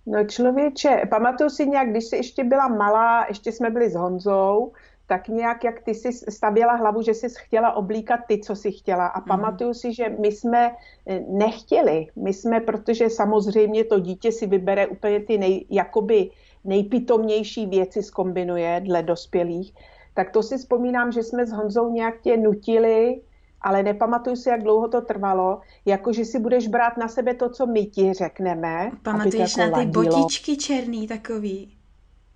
No 0.07 0.25
člověče, 0.25 1.03
pamatuju 1.11 1.51
si 1.51 1.67
nějak, 1.67 1.91
když 1.91 2.05
jsi 2.05 2.17
ještě 2.17 2.45
byla 2.45 2.69
malá, 2.69 3.27
ještě 3.29 3.53
jsme 3.53 3.71
byli 3.71 3.91
s 3.91 3.95
Honzou, 3.95 4.73
tak 5.09 5.29
nějak, 5.29 5.65
jak 5.65 5.81
ty 5.81 5.95
si 5.95 6.13
stavěla 6.13 6.75
hlavu, 6.75 7.03
že 7.03 7.15
jsi 7.15 7.27
chtěla 7.39 7.73
oblíkat 7.73 8.21
ty, 8.29 8.39
co 8.39 8.57
si 8.57 8.73
chtěla. 8.73 9.07
A 9.07 9.21
mm. 9.21 9.25
pamatuju 9.29 9.75
si, 9.75 9.95
že 9.95 10.09
my 10.09 10.33
jsme 10.33 10.71
eh, 11.07 11.21
nechtěli. 11.29 12.07
My 12.17 12.33
jsme, 12.33 12.61
protože 12.61 13.11
samozřejmě 13.11 13.85
to 13.85 14.01
dítě 14.01 14.33
si 14.33 14.47
vybere 14.47 14.87
úplně 14.87 15.21
ty 15.21 15.39
nej, 15.39 15.67
jakoby 15.71 16.31
nejpitomnější 16.65 17.67
věci 17.67 18.03
skombinuje 18.03 18.81
dle 18.85 19.03
dospělých, 19.03 19.75
tak 20.15 20.31
to 20.31 20.43
si 20.43 20.59
vzpomínám, 20.59 21.13
že 21.13 21.23
jsme 21.23 21.47
s 21.47 21.53
Honzou 21.53 21.93
nějak 21.93 22.21
tě 22.21 22.37
nutili, 22.37 23.21
ale 23.61 23.83
nepamatuju 23.83 24.37
si, 24.37 24.49
jak 24.49 24.63
dlouho 24.63 24.89
to 24.89 25.01
trvalo, 25.01 25.61
jako 25.87 26.13
že 26.13 26.25
si 26.25 26.39
budeš 26.39 26.69
brát 26.69 26.97
na 26.97 27.09
sebe 27.09 27.35
to, 27.35 27.49
co 27.49 27.67
my 27.67 27.87
ti 27.87 28.13
řekneme. 28.13 28.91
Pamatuješ 29.03 29.57
jako 29.57 29.71
na 29.71 29.79
ty 29.79 29.85
ladilo. 29.85 30.05
botičky 30.05 30.57
černý 30.57 31.09
takový? 31.09 31.78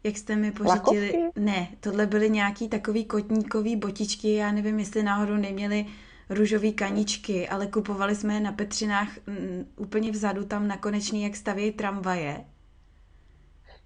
Jak 0.04 0.16
jste 0.16 0.36
mi 0.36 0.52
pořídili? 0.52 1.06
Lakovky? 1.06 1.40
Ne, 1.40 1.68
tohle 1.80 2.06
byly 2.06 2.30
nějaký 2.30 2.68
takový 2.68 3.04
kotníkový 3.04 3.76
botičky, 3.76 4.34
já 4.34 4.52
nevím, 4.52 4.78
jestli 4.78 5.02
náhodou 5.02 5.36
neměli 5.36 5.86
růžový 6.30 6.72
kaničky, 6.72 7.48
ale 7.48 7.66
kupovali 7.66 8.14
jsme 8.14 8.34
je 8.34 8.40
na 8.40 8.52
Petřinách 8.52 9.08
m, 9.26 9.34
mm, 9.34 9.66
úplně 9.76 10.10
vzadu, 10.10 10.44
tam 10.44 10.68
na 10.68 10.76
konečný, 10.76 11.22
jak 11.22 11.36
stavějí 11.36 11.72
tramvaje. 11.72 12.44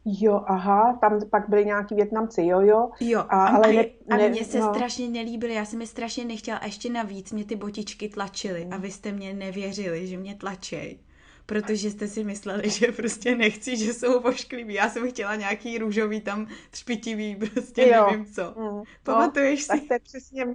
Jo, 0.04 0.42
aha, 0.46 0.98
tam 1.00 1.20
pak 1.30 1.48
byli 1.48 1.64
nějaký 1.64 1.94
Větnamci, 1.94 2.42
jo, 2.42 2.60
jo. 2.60 2.90
Jo, 3.00 3.20
a, 3.28 3.46
ale 3.46 3.72
ne, 3.72 3.84
a 4.10 4.16
ne, 4.16 4.28
mně 4.28 4.44
se 4.44 4.58
no. 4.60 4.74
strašně 4.74 5.08
nelíbily, 5.08 5.54
já 5.54 5.64
jsem 5.64 5.80
je 5.80 5.86
strašně 5.86 6.24
nechtěla 6.24 6.58
a 6.58 6.66
ještě 6.66 6.90
navíc 6.90 7.32
mě 7.32 7.44
ty 7.44 7.56
botičky 7.56 8.08
tlačily 8.08 8.68
a 8.70 8.76
vy 8.76 8.90
jste 8.90 9.12
mě 9.12 9.34
nevěřili, 9.34 10.06
že 10.06 10.16
mě 10.16 10.34
tlačej. 10.34 10.98
Protože 11.46 11.90
jste 11.90 12.08
si 12.08 12.24
mysleli, 12.24 12.70
že 12.70 12.92
prostě 12.92 13.34
nechci, 13.34 13.76
že 13.76 13.94
jsou 13.94 14.20
vošklivý. 14.20 14.74
Já 14.74 14.90
jsem 14.90 15.10
chtěla 15.10 15.36
nějaký 15.36 15.78
růžový 15.78 16.20
tam 16.20 16.46
třpitivý, 16.70 17.36
prostě 17.36 17.88
jo. 17.88 18.06
nevím 18.10 18.26
co. 18.26 18.54
Mm. 18.56 18.82
Pamatuješ 19.02 19.68
no, 19.68 19.76
si? 19.76 19.80
Tak 19.80 19.98
to 20.00 20.04
přesně, 20.04 20.46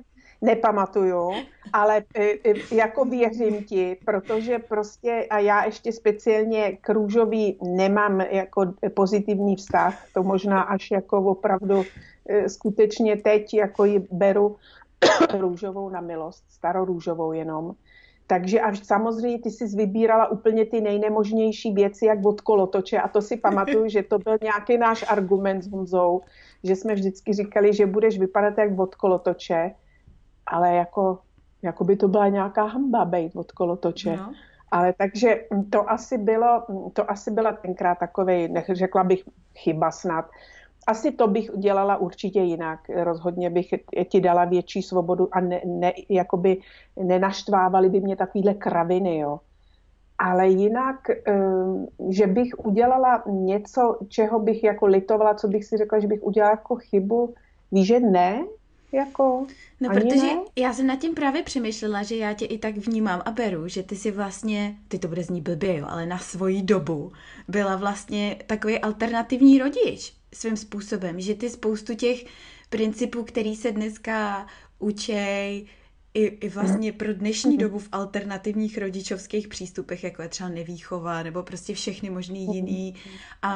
nepamatuju, 0.42 1.32
ale 1.74 2.04
e, 2.16 2.32
e, 2.34 2.76
jako 2.76 3.06
věřím 3.06 3.64
ti, 3.64 3.98
protože 4.06 4.60
prostě 4.60 5.28
a 5.30 5.40
já 5.40 5.66
ještě 5.66 5.92
speciálně 5.92 6.78
k 6.82 6.90
růžový 6.90 7.58
nemám 7.64 8.22
jako 8.22 8.74
pozitivní 8.94 9.56
vztah, 9.56 10.06
to 10.14 10.24
možná 10.24 10.62
až 10.62 10.92
jako 10.92 11.18
opravdu 11.18 11.84
e, 12.30 12.50
skutečně 12.50 13.18
teď 13.18 13.54
jako 13.54 13.86
ji 13.86 14.08
beru 14.12 14.56
růžovou 15.40 15.90
na 15.90 16.02
milost, 16.02 16.44
starorůžovou 16.50 17.32
jenom. 17.32 17.76
Takže 18.32 18.62
až 18.62 18.80
samozřejmě 18.80 19.40
ty 19.40 19.52
jsi 19.52 19.76
vybírala 19.76 20.32
úplně 20.32 20.66
ty 20.66 20.82
nejnemožnější 20.82 21.74
věci, 21.74 22.06
jak 22.06 22.26
od 22.26 22.42
kolotoče 22.42 22.98
a 22.98 23.08
to 23.08 23.22
si 23.22 23.38
pamatuju, 23.38 23.88
že 23.88 24.04
to 24.04 24.20
byl 24.20 24.38
nějaký 24.44 24.78
náš 24.78 25.06
argument 25.10 25.62
s 25.62 25.72
Honzou, 25.72 26.22
že 26.64 26.76
jsme 26.76 26.96
vždycky 26.96 27.34
říkali, 27.34 27.74
že 27.74 27.86
budeš 27.86 28.20
vypadat 28.20 28.58
jak 28.58 28.80
od 28.80 28.96
kolotoče 28.96 29.72
ale 30.48 30.76
jako, 30.76 31.20
jako 31.62 31.84
by 31.84 31.96
to 31.96 32.08
byla 32.08 32.28
nějaká 32.28 32.64
hamba 32.64 33.06
být 33.06 33.36
od 33.36 33.52
kolotoče. 33.52 34.16
No. 34.16 34.34
Ale 34.72 34.94
takže 34.98 35.46
to 35.70 35.90
asi 35.92 36.18
bylo, 36.18 36.64
to 36.94 37.12
asi 37.12 37.32
byla 37.32 37.52
tenkrát 37.52 38.00
takový, 38.00 38.54
řekla 38.72 39.04
bych, 39.04 39.24
chyba 39.56 39.92
snad. 39.92 40.30
Asi 40.88 41.12
to 41.12 41.28
bych 41.28 41.54
udělala 41.54 41.98
určitě 41.98 42.40
jinak. 42.40 42.80
Rozhodně 42.90 43.50
bych 43.50 43.74
ti 44.10 44.22
dala 44.22 44.46
větší 44.46 44.82
svobodu 44.82 45.30
a 45.32 45.40
ne, 45.40 45.62
ne, 45.66 45.94
jakoby 46.10 46.58
nenaštvávali 47.04 47.90
by 47.90 48.00
mě 48.00 48.16
takovýhle 48.16 48.54
kraviny, 48.54 49.18
jo. 49.18 49.40
Ale 50.18 50.48
jinak, 50.48 51.10
ehm, 51.26 51.88
že 52.10 52.28
bych 52.28 52.66
udělala 52.66 53.24
něco, 53.28 53.98
čeho 54.08 54.40
bych 54.40 54.64
jako 54.64 54.86
litovala, 54.86 55.34
co 55.34 55.48
bych 55.48 55.66
si 55.66 55.78
řekla, 55.78 56.00
že 56.00 56.08
bych 56.08 56.24
udělala 56.24 56.52
jako 56.52 56.76
chybu, 56.76 57.34
víš, 57.72 57.88
že 57.88 58.00
ne, 58.00 58.44
jako, 58.92 59.46
no, 59.82 59.90
protože 59.90 60.16
ne? 60.16 60.40
já 60.56 60.74
jsem 60.74 60.88
nad 60.88 61.00
tím 61.00 61.14
právě 61.14 61.44
přemýšlela, 61.44 62.04
že 62.04 62.16
já 62.16 62.34
tě 62.34 62.46
i 62.46 62.58
tak 62.58 62.78
vnímám 62.78 63.22
a 63.26 63.32
beru, 63.32 63.68
že 63.68 63.84
ty 63.84 63.96
si 63.96 64.12
vlastně, 64.12 64.76
ty 64.88 65.00
to 65.00 65.08
bude 65.08 65.24
znít 65.24 65.42
blbě, 65.42 65.78
jo, 65.78 65.86
ale 65.90 66.06
na 66.06 66.18
svoji 66.18 66.62
dobu 66.62 67.12
byla 67.48 67.76
vlastně 67.76 68.38
takový 68.48 68.80
alternativní 68.80 69.60
rodič 69.60 70.21
svým 70.34 70.58
způsobem, 70.58 71.20
že 71.22 71.36
ty 71.36 71.50
spoustu 71.50 71.96
těch 71.96 72.26
principů, 72.70 73.24
který 73.24 73.56
se 73.56 73.72
dneska 73.72 74.48
učej, 74.80 75.68
i, 76.14 76.24
i 76.26 76.50
vlastně 76.50 76.92
pro 76.94 77.14
dnešní 77.14 77.58
dobu 77.58 77.80
v 77.80 77.90
alternativních 77.92 78.78
rodičovských 78.78 79.48
přístupech, 79.48 80.04
jako 80.04 80.22
je 80.22 80.30
třeba 80.30 80.50
nevýchova, 80.50 81.24
nebo 81.24 81.44
prostě 81.44 81.74
všechny 81.74 82.10
možný 82.10 82.56
jiný 82.56 82.96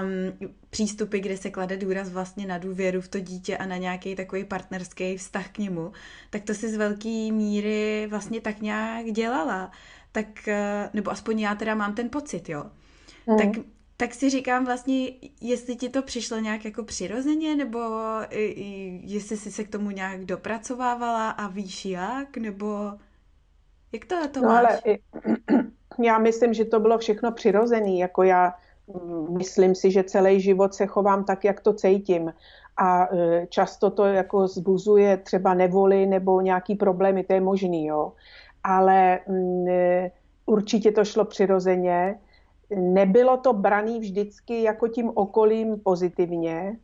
um, 0.01 0.49
přístupy, 0.69 1.19
kde 1.19 1.37
se 1.37 1.49
klade 1.49 1.77
důraz 1.77 2.09
vlastně 2.09 2.47
na 2.47 2.57
důvěru 2.57 3.01
v 3.01 3.07
to 3.07 3.19
dítě 3.19 3.57
a 3.57 3.65
na 3.65 3.77
nějaký 3.77 4.15
takový 4.15 4.43
partnerský 4.43 5.17
vztah 5.17 5.49
k 5.49 5.57
němu, 5.57 5.91
tak 6.29 6.43
to 6.43 6.53
si 6.53 6.69
z 6.71 6.75
velké 6.75 7.31
míry 7.31 8.07
vlastně 8.09 8.41
tak 8.41 8.61
nějak 8.61 9.05
dělala. 9.05 9.71
Tak, 10.11 10.47
eh, 10.47 10.89
nebo 10.93 11.11
aspoň 11.11 11.39
já 11.39 11.55
teda 11.55 11.75
mám 11.75 11.95
ten 11.95 12.09
pocit, 12.09 12.49
jo. 12.49 12.63
Mm. 13.27 13.37
Tak 13.37 13.65
tak 13.97 14.13
si 14.13 14.29
říkám 14.29 14.65
vlastně, 14.65 15.07
jestli 15.41 15.75
ti 15.75 15.89
to 15.89 16.01
přišlo 16.01 16.37
nějak 16.37 16.65
jako 16.65 16.83
přirozeně, 16.83 17.55
nebo 17.55 17.79
jestli 19.01 19.37
jsi 19.37 19.51
se 19.51 19.63
k 19.63 19.69
tomu 19.69 19.89
nějak 19.89 20.25
dopracovávala 20.25 21.29
a 21.29 21.47
víš 21.47 21.85
jak, 21.85 22.37
nebo 22.37 22.91
jak 23.93 24.05
to, 24.05 24.15
to 24.31 24.41
no, 24.41 24.47
máš? 24.47 24.63
Ale 24.63 24.97
já 26.03 26.19
myslím, 26.19 26.53
že 26.53 26.65
to 26.65 26.79
bylo 26.79 26.97
všechno 26.97 27.31
přirozené, 27.31 27.95
jako 27.95 28.23
já 28.23 28.53
mm, 28.87 29.37
myslím 29.37 29.75
si, 29.75 29.91
že 29.91 30.03
celý 30.03 30.41
život 30.41 30.73
se 30.73 30.85
chovám 30.85 31.23
tak, 31.23 31.43
jak 31.43 31.61
to 31.61 31.73
cítím 31.73 32.33
a 32.77 33.15
e, 33.15 33.47
často 33.49 33.89
to 33.89 34.05
jako 34.05 34.47
zbuzuje 34.47 35.17
třeba 35.17 35.53
nevoli 35.53 36.05
nebo 36.05 36.41
nějaký 36.41 36.75
problémy, 36.75 37.23
to 37.23 37.33
je 37.33 37.41
možný, 37.41 37.85
jo. 37.85 38.13
Ale 38.63 39.19
mm, 39.27 39.67
e, 39.67 40.11
určitě 40.45 40.91
to 40.91 41.05
šlo 41.05 41.25
přirozeně 41.25 42.19
nebylo 42.75 43.37
to 43.37 43.53
braný 43.53 43.99
vždycky 43.99 44.63
jako 44.63 44.87
tím 44.87 45.11
okolím 45.13 45.79
pozitivně, 45.79 46.77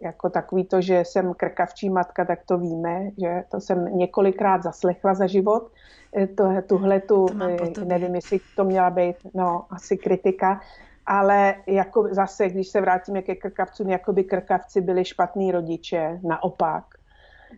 jako 0.00 0.30
takový 0.30 0.64
to, 0.64 0.80
že 0.80 1.00
jsem 1.00 1.34
krkavčí 1.34 1.90
matka, 1.90 2.24
tak 2.24 2.38
to 2.46 2.58
víme, 2.58 3.10
že 3.18 3.44
to 3.50 3.60
jsem 3.60 3.84
několikrát 3.84 4.62
zaslechla 4.62 5.14
za 5.14 5.26
život. 5.26 5.70
E, 6.16 6.26
to, 6.26 6.48
tuhle 6.66 7.00
tu, 7.00 7.26
e, 7.80 7.84
nevím, 7.84 8.14
jestli 8.14 8.40
to 8.56 8.64
měla 8.64 8.90
být, 8.90 9.16
no, 9.34 9.64
asi 9.70 9.96
kritika, 9.96 10.60
ale 11.06 11.54
jako 11.66 12.08
zase, 12.10 12.48
když 12.48 12.68
se 12.68 12.80
vrátíme 12.80 13.22
ke 13.22 13.34
krkavcům, 13.34 13.88
jako 13.88 14.12
by 14.12 14.24
krkavci 14.24 14.80
byli 14.80 15.04
špatní 15.04 15.52
rodiče, 15.52 16.20
naopak. 16.22 16.84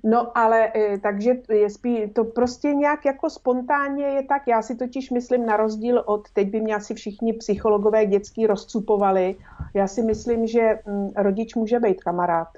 No 0.03 0.39
ale 0.39 0.73
e, 0.77 0.99
takže 0.99 1.35
je 1.51 1.71
spí, 1.71 2.11
to 2.11 2.25
prostě 2.25 2.75
nějak 2.75 3.05
jako 3.05 3.31
spontánně 3.31 4.05
je 4.05 4.23
tak, 4.23 4.43
já 4.47 4.63
si 4.63 4.77
totiž 4.77 5.11
myslím 5.11 5.47
na 5.47 5.57
rozdíl 5.57 6.03
od, 6.07 6.31
teď 6.33 6.51
by 6.51 6.61
mě 6.61 6.75
asi 6.75 6.95
všichni 6.95 7.33
psychologové 7.33 8.07
dětský 8.07 8.47
rozcupovali, 8.47 9.37
já 9.75 9.87
si 9.87 10.03
myslím, 10.03 10.47
že 10.47 10.79
mm, 10.87 11.09
rodič 11.17 11.55
může 11.55 11.81
být 11.81 12.05
kamarád. 12.05 12.49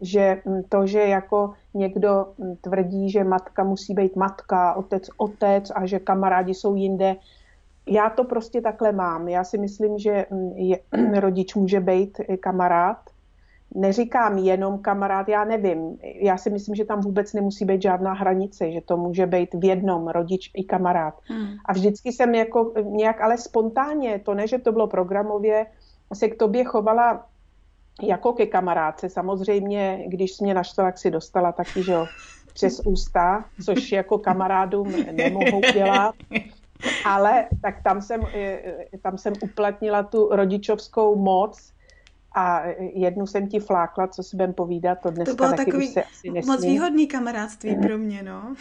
Že 0.00 0.42
mm, 0.44 0.62
to, 0.68 0.86
že 0.86 1.00
jako 1.00 1.54
někdo 1.74 2.32
mm, 2.38 2.56
tvrdí, 2.56 3.10
že 3.10 3.24
matka 3.24 3.64
musí 3.64 3.94
být 3.94 4.16
matka, 4.16 4.74
otec 4.74 5.08
otec 5.16 5.72
a 5.74 5.86
že 5.86 5.98
kamarádi 5.98 6.54
jsou 6.54 6.74
jinde, 6.74 7.16
já 7.86 8.10
to 8.10 8.24
prostě 8.24 8.60
takhle 8.60 8.92
mám. 8.92 9.28
Já 9.28 9.44
si 9.44 9.58
myslím, 9.58 9.98
že 9.98 10.26
je, 10.54 10.78
rodič 11.20 11.54
může 11.54 11.80
být 11.80 12.20
kamarád, 12.40 12.98
neříkám 13.74 14.38
jenom 14.38 14.78
kamarád, 14.78 15.28
já 15.28 15.44
nevím. 15.44 15.98
Já 16.02 16.36
si 16.36 16.50
myslím, 16.50 16.74
že 16.74 16.84
tam 16.84 17.00
vůbec 17.00 17.32
nemusí 17.32 17.64
být 17.64 17.82
žádná 17.82 18.12
hranice, 18.12 18.72
že 18.72 18.80
to 18.80 18.96
může 18.96 19.26
být 19.26 19.54
v 19.54 19.64
jednom 19.64 20.08
rodič 20.08 20.50
i 20.54 20.64
kamarád. 20.64 21.14
Hmm. 21.24 21.48
A 21.64 21.72
vždycky 21.72 22.12
jsem 22.12 22.34
jako 22.34 22.72
nějak, 22.82 23.20
ale 23.20 23.38
spontánně, 23.38 24.18
to 24.18 24.34
ne, 24.34 24.46
že 24.46 24.58
to 24.58 24.72
bylo 24.72 24.86
programově, 24.86 25.66
se 26.12 26.28
k 26.28 26.38
tobě 26.38 26.64
chovala 26.64 27.26
jako 28.02 28.32
ke 28.32 28.46
kamarádce. 28.46 29.08
Samozřejmě, 29.08 30.04
když 30.06 30.32
jsi 30.32 30.44
mě 30.44 30.54
naštvala, 30.54 30.90
tak 30.90 30.98
si 30.98 31.10
dostala 31.10 31.52
taky, 31.52 31.82
že 31.82 31.92
jo, 31.92 32.06
přes 32.54 32.80
ústa, 32.86 33.44
což 33.64 33.92
jako 33.92 34.18
kamarádům 34.18 34.92
nemohou 35.12 35.60
dělat. 35.72 36.14
Ale 37.06 37.46
tak 37.62 37.82
tam 37.82 38.02
jsem, 38.02 38.20
tam 39.02 39.18
jsem 39.18 39.32
uplatnila 39.42 40.02
tu 40.02 40.28
rodičovskou 40.32 41.16
moc, 41.16 41.73
a 42.34 42.62
jednu 42.78 43.26
jsem 43.26 43.48
ti 43.48 43.60
flákla, 43.60 44.06
co 44.06 44.22
si 44.22 44.36
budem 44.36 44.52
povídat, 44.52 44.98
to 45.02 45.10
dneska 45.10 45.32
to 45.32 45.36
bylo 45.36 45.50
taky 45.50 45.64
takový 45.64 45.88
už 45.88 45.92
se 45.92 46.02
asi 46.02 46.30
nesmí. 46.30 46.52
moc 46.52 46.64
výhodný 46.64 47.06
kamarádství 47.06 47.76
pro 47.76 47.98
mě, 47.98 48.22
no. 48.22 48.52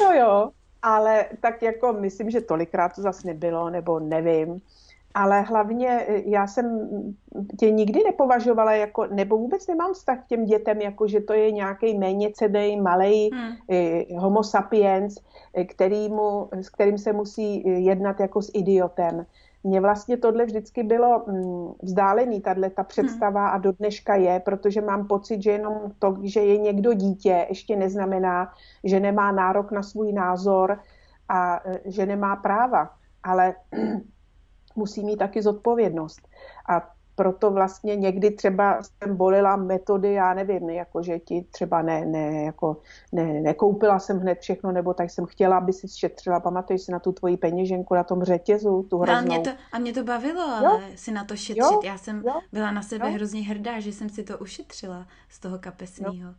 no 0.00 0.12
jo, 0.12 0.50
ale 0.82 1.26
tak 1.40 1.62
jako 1.62 1.92
myslím, 1.92 2.30
že 2.30 2.40
tolikrát 2.40 2.94
to 2.94 3.02
zase 3.02 3.26
nebylo, 3.26 3.70
nebo 3.70 4.00
nevím. 4.00 4.60
ale 5.14 5.40
hlavně 5.40 6.04
eh, 6.08 6.22
já 6.26 6.46
jsem 6.46 6.88
tě 7.58 7.70
nikdy 7.70 8.00
nepovažovala 8.04 8.72
jako, 8.72 9.06
nebo 9.06 9.38
vůbec 9.38 9.66
nemám 9.66 9.92
vztah 9.92 10.24
k 10.24 10.26
těm 10.26 10.44
dětem, 10.44 10.80
jako 10.80 11.08
že 11.08 11.20
to 11.20 11.32
je 11.32 11.52
nějaký 11.52 11.98
méně 11.98 12.30
cedej, 12.32 12.80
malej 12.80 13.30
hmm. 13.32 13.52
eh, 13.70 14.04
homo 14.18 14.42
sapiens, 14.42 15.14
eh, 15.54 15.64
kterýmu, 15.64 16.48
s 16.52 16.70
kterým 16.70 16.98
se 16.98 17.12
musí 17.12 17.62
jednat 17.84 18.20
jako 18.20 18.42
s 18.42 18.50
idiotem. 18.54 19.26
Mně 19.64 19.80
vlastně 19.80 20.16
tohle 20.16 20.44
vždycky 20.44 20.82
bylo 20.82 21.24
mm, 21.26 21.72
vzdálený, 21.82 22.40
tahle 22.40 22.70
ta 22.70 22.84
představa 22.84 23.46
hmm. 23.46 23.54
a 23.54 23.58
do 23.58 23.72
dneška 23.72 24.14
je, 24.14 24.40
protože 24.40 24.80
mám 24.80 25.06
pocit, 25.06 25.42
že 25.42 25.50
jenom 25.50 25.92
to, 25.98 26.16
že 26.22 26.40
je 26.40 26.58
někdo 26.58 26.92
dítě, 26.92 27.46
ještě 27.48 27.76
neznamená, 27.76 28.52
že 28.84 29.00
nemá 29.00 29.32
nárok 29.32 29.72
na 29.72 29.82
svůj 29.82 30.12
názor 30.12 30.80
a 31.28 31.60
že 31.84 32.06
nemá 32.06 32.36
práva. 32.36 32.90
Ale 33.22 33.54
musí 34.76 35.04
mít 35.04 35.16
taky 35.16 35.42
zodpovědnost. 35.42 36.28
A 36.68 36.90
proto 37.14 37.50
vlastně 37.50 37.96
někdy 37.96 38.30
třeba 38.30 38.82
jsem 38.82 39.16
bolila 39.16 39.56
metody, 39.56 40.12
já 40.12 40.34
nevím, 40.34 40.70
jako 40.70 41.02
že 41.02 41.18
ti 41.18 41.46
třeba 41.50 41.82
ne, 41.82 42.04
ne, 42.04 42.42
jako 42.42 42.76
ne, 43.12 43.40
nekoupila 43.40 43.98
jsem 43.98 44.18
hned 44.20 44.38
všechno, 44.40 44.72
nebo 44.72 44.94
tak 44.94 45.10
jsem 45.10 45.26
chtěla, 45.26 45.58
aby 45.58 45.72
si 45.72 45.88
šetřila, 45.88 46.40
pamatuješ 46.40 46.82
si 46.82 46.92
na 46.92 46.98
tu 46.98 47.12
tvoji 47.12 47.36
peněženku 47.36 47.94
na 47.94 48.04
tom 48.04 48.22
řetězu, 48.22 48.86
tu 48.90 48.98
hroznou. 48.98 49.28
No, 49.28 49.34
a, 49.34 49.38
mě 49.38 49.40
to, 49.40 49.50
a 49.72 49.78
mě 49.78 49.92
to 49.92 50.04
bavilo, 50.04 50.42
ale 50.42 50.64
jo? 50.64 50.80
si 50.94 51.12
na 51.12 51.24
to 51.24 51.36
šetřit. 51.36 51.58
Jo? 51.58 51.80
Já 51.84 51.98
jsem 51.98 52.22
jo? 52.26 52.40
byla 52.52 52.70
na 52.70 52.82
sebe 52.82 53.06
jo? 53.06 53.14
hrozně 53.14 53.42
hrdá, 53.42 53.80
že 53.80 53.92
jsem 53.92 54.08
si 54.08 54.22
to 54.22 54.38
ušetřila 54.38 55.06
z 55.28 55.38
toho 55.38 55.58
kapesního. 55.58 56.34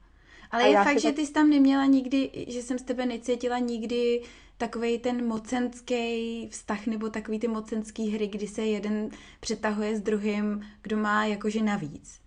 Ale 0.51 0.63
a 0.63 0.67
je 0.67 0.83
fakt, 0.83 0.99
že 0.99 1.11
ty 1.11 1.25
jsi 1.25 1.33
tam 1.33 1.49
neměla 1.49 1.85
nikdy, 1.85 2.45
že 2.47 2.61
jsem 2.61 2.79
z 2.79 2.83
tebe 2.83 3.05
necítila 3.05 3.59
nikdy 3.59 4.21
takový 4.65 4.99
ten 4.99 5.27
mocenský 5.27 6.47
vztah 6.51 6.85
nebo 6.85 7.09
takový 7.09 7.39
ty 7.39 7.47
mocenský 7.47 8.11
hry, 8.11 8.27
kdy 8.27 8.47
se 8.47 8.61
jeden 8.61 9.09
přetahuje 9.39 9.97
s 9.97 10.01
druhým, 10.01 10.61
kdo 10.81 10.97
má 10.97 11.25
jakože 11.25 11.63
navíc. 11.63 12.19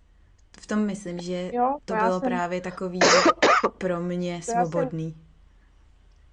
V 0.59 0.67
tom 0.67 0.85
myslím, 0.85 1.19
že 1.19 1.51
jo, 1.53 1.77
to 1.85 1.95
bylo 1.95 2.19
jsem... 2.19 2.29
právě 2.29 2.61
takový 2.61 2.99
pro 3.77 3.99
mě 3.99 4.41
svobodný. 4.41 5.11
Jsem 5.11 5.26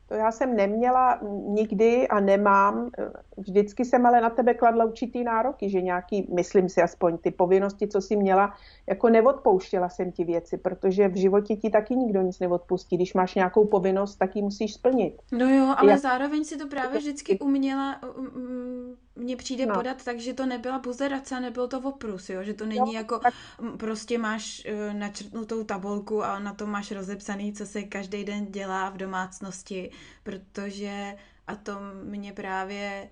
to 0.08 0.14
já 0.14 0.32
jsem 0.32 0.56
neměla 0.56 1.20
nikdy 1.48 2.08
a 2.08 2.20
nemám. 2.20 2.90
Vždycky 3.36 3.84
jsem 3.84 4.06
ale 4.06 4.20
na 4.20 4.30
tebe 4.30 4.54
kladla 4.54 4.84
určitý 4.84 5.24
nároky, 5.24 5.70
že 5.70 5.82
nějaký, 5.82 6.28
myslím 6.34 6.68
si 6.68 6.82
aspoň, 6.82 7.18
ty 7.18 7.30
povinnosti, 7.30 7.88
co 7.88 8.00
jsi 8.00 8.16
měla, 8.16 8.54
jako 8.88 9.08
neodpouštěla 9.08 9.88
jsem 9.88 10.12
ti 10.12 10.24
věci, 10.24 10.56
protože 10.56 11.08
v 11.08 11.16
životě 11.16 11.56
ti 11.56 11.70
taky 11.70 11.96
nikdo 11.96 12.22
nic 12.22 12.40
neodpustí. 12.40 12.96
Když 12.96 13.14
máš 13.14 13.34
nějakou 13.34 13.64
povinnost, 13.64 14.16
tak 14.16 14.36
ji 14.36 14.42
musíš 14.42 14.74
splnit. 14.74 15.22
No 15.32 15.48
jo, 15.48 15.74
ale 15.76 15.90
já... 15.90 15.98
zároveň 15.98 16.44
si 16.44 16.56
to 16.56 16.68
právě 16.68 16.98
vždycky 16.98 17.38
uměla, 17.38 18.00
mně 19.16 19.36
přijde 19.36 19.66
no. 19.66 19.74
podat 19.74 20.04
tak, 20.04 20.20
že 20.20 20.34
to 20.34 20.46
nebyla 20.46 20.78
buzerace, 20.78 21.40
nebyl 21.40 21.68
to 21.68 21.80
oprus, 21.80 22.30
jo? 22.30 22.42
že 22.42 22.54
to 22.54 22.66
není 22.66 22.78
jo, 22.78 22.92
jako 22.92 23.18
tak... 23.18 23.34
prostě 23.76 24.18
máš 24.18 24.66
uh, 24.72 24.94
načrtnutou 24.94 25.64
tabulku 25.64 26.24
a 26.24 26.38
na 26.38 26.54
to 26.54 26.66
máš 26.66 26.90
rozepsaný, 26.90 27.52
co 27.52 27.66
se 27.66 27.82
každý 27.82 28.24
den 28.24 28.46
dělá 28.46 28.90
v 28.90 28.96
domácnosti, 28.96 29.90
protože 30.22 31.16
a 31.46 31.56
to 31.56 31.78
mě 32.04 32.32
právě 32.32 33.10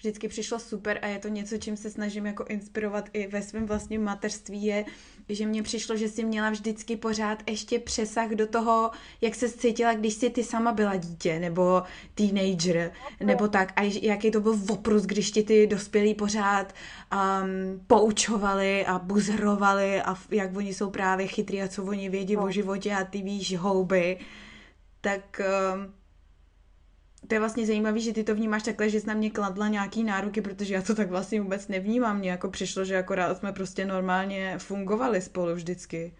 vždycky 0.00 0.28
přišlo 0.28 0.58
super 0.58 0.98
a 1.02 1.06
je 1.06 1.18
to 1.18 1.28
něco, 1.28 1.58
čím 1.58 1.76
se 1.76 1.90
snažím 1.90 2.26
jako 2.26 2.44
inspirovat 2.44 3.08
i 3.12 3.26
ve 3.26 3.42
svém 3.42 3.66
vlastním 3.66 4.04
mateřství, 4.04 4.64
je, 4.64 4.84
že 5.28 5.46
mně 5.46 5.62
přišlo, 5.62 5.96
že 5.96 6.08
si 6.08 6.24
měla 6.24 6.50
vždycky 6.50 6.96
pořád 6.96 7.42
ještě 7.50 7.78
přesah 7.78 8.30
do 8.30 8.46
toho, 8.46 8.90
jak 9.20 9.34
se 9.34 9.48
cítila, 9.48 9.94
když 9.94 10.14
si 10.14 10.30
ty 10.30 10.44
sama 10.44 10.72
byla 10.72 10.96
dítě, 10.96 11.38
nebo 11.38 11.82
teenager, 12.14 12.92
nebo 13.20 13.48
tak, 13.48 13.72
a 13.76 13.82
jaký 14.02 14.30
to 14.30 14.40
byl 14.40 14.58
oprus, 14.68 15.02
když 15.02 15.30
ti 15.30 15.42
ty 15.42 15.66
dospělí 15.66 16.14
pořád 16.14 16.74
um, 17.12 17.80
poučovali 17.86 18.86
a 18.86 18.98
buzrovali 18.98 20.02
a 20.02 20.16
jak 20.30 20.56
oni 20.56 20.74
jsou 20.74 20.90
právě 20.90 21.26
chytrý 21.26 21.62
a 21.62 21.68
co 21.68 21.84
oni 21.84 22.08
vědí 22.08 22.36
no. 22.36 22.42
o 22.42 22.50
životě 22.50 22.94
a 22.94 23.04
ty 23.04 23.22
víš 23.22 23.56
houby, 23.56 24.18
tak 25.00 25.40
um, 25.74 25.99
to 27.30 27.34
je 27.34 27.40
vlastně 27.40 27.66
zajímavé, 27.66 28.00
že 28.00 28.12
ty 28.12 28.24
to 28.24 28.34
vnímáš 28.34 28.62
takhle, 28.62 28.90
že 28.90 29.00
jsi 29.00 29.06
na 29.06 29.14
mě 29.14 29.30
kladla 29.30 29.68
nějaký 29.68 30.04
nároky, 30.04 30.40
protože 30.40 30.74
já 30.74 30.82
to 30.82 30.94
tak 30.94 31.10
vlastně 31.10 31.40
vůbec 31.40 31.68
nevnímám. 31.68 32.18
Mně 32.18 32.30
jako 32.30 32.50
přišlo, 32.50 32.84
že 32.84 32.98
akorát 32.98 33.38
jsme 33.38 33.52
prostě 33.52 33.84
normálně 33.84 34.54
fungovali 34.58 35.20
spolu 35.20 35.54
vždycky. 35.54 36.12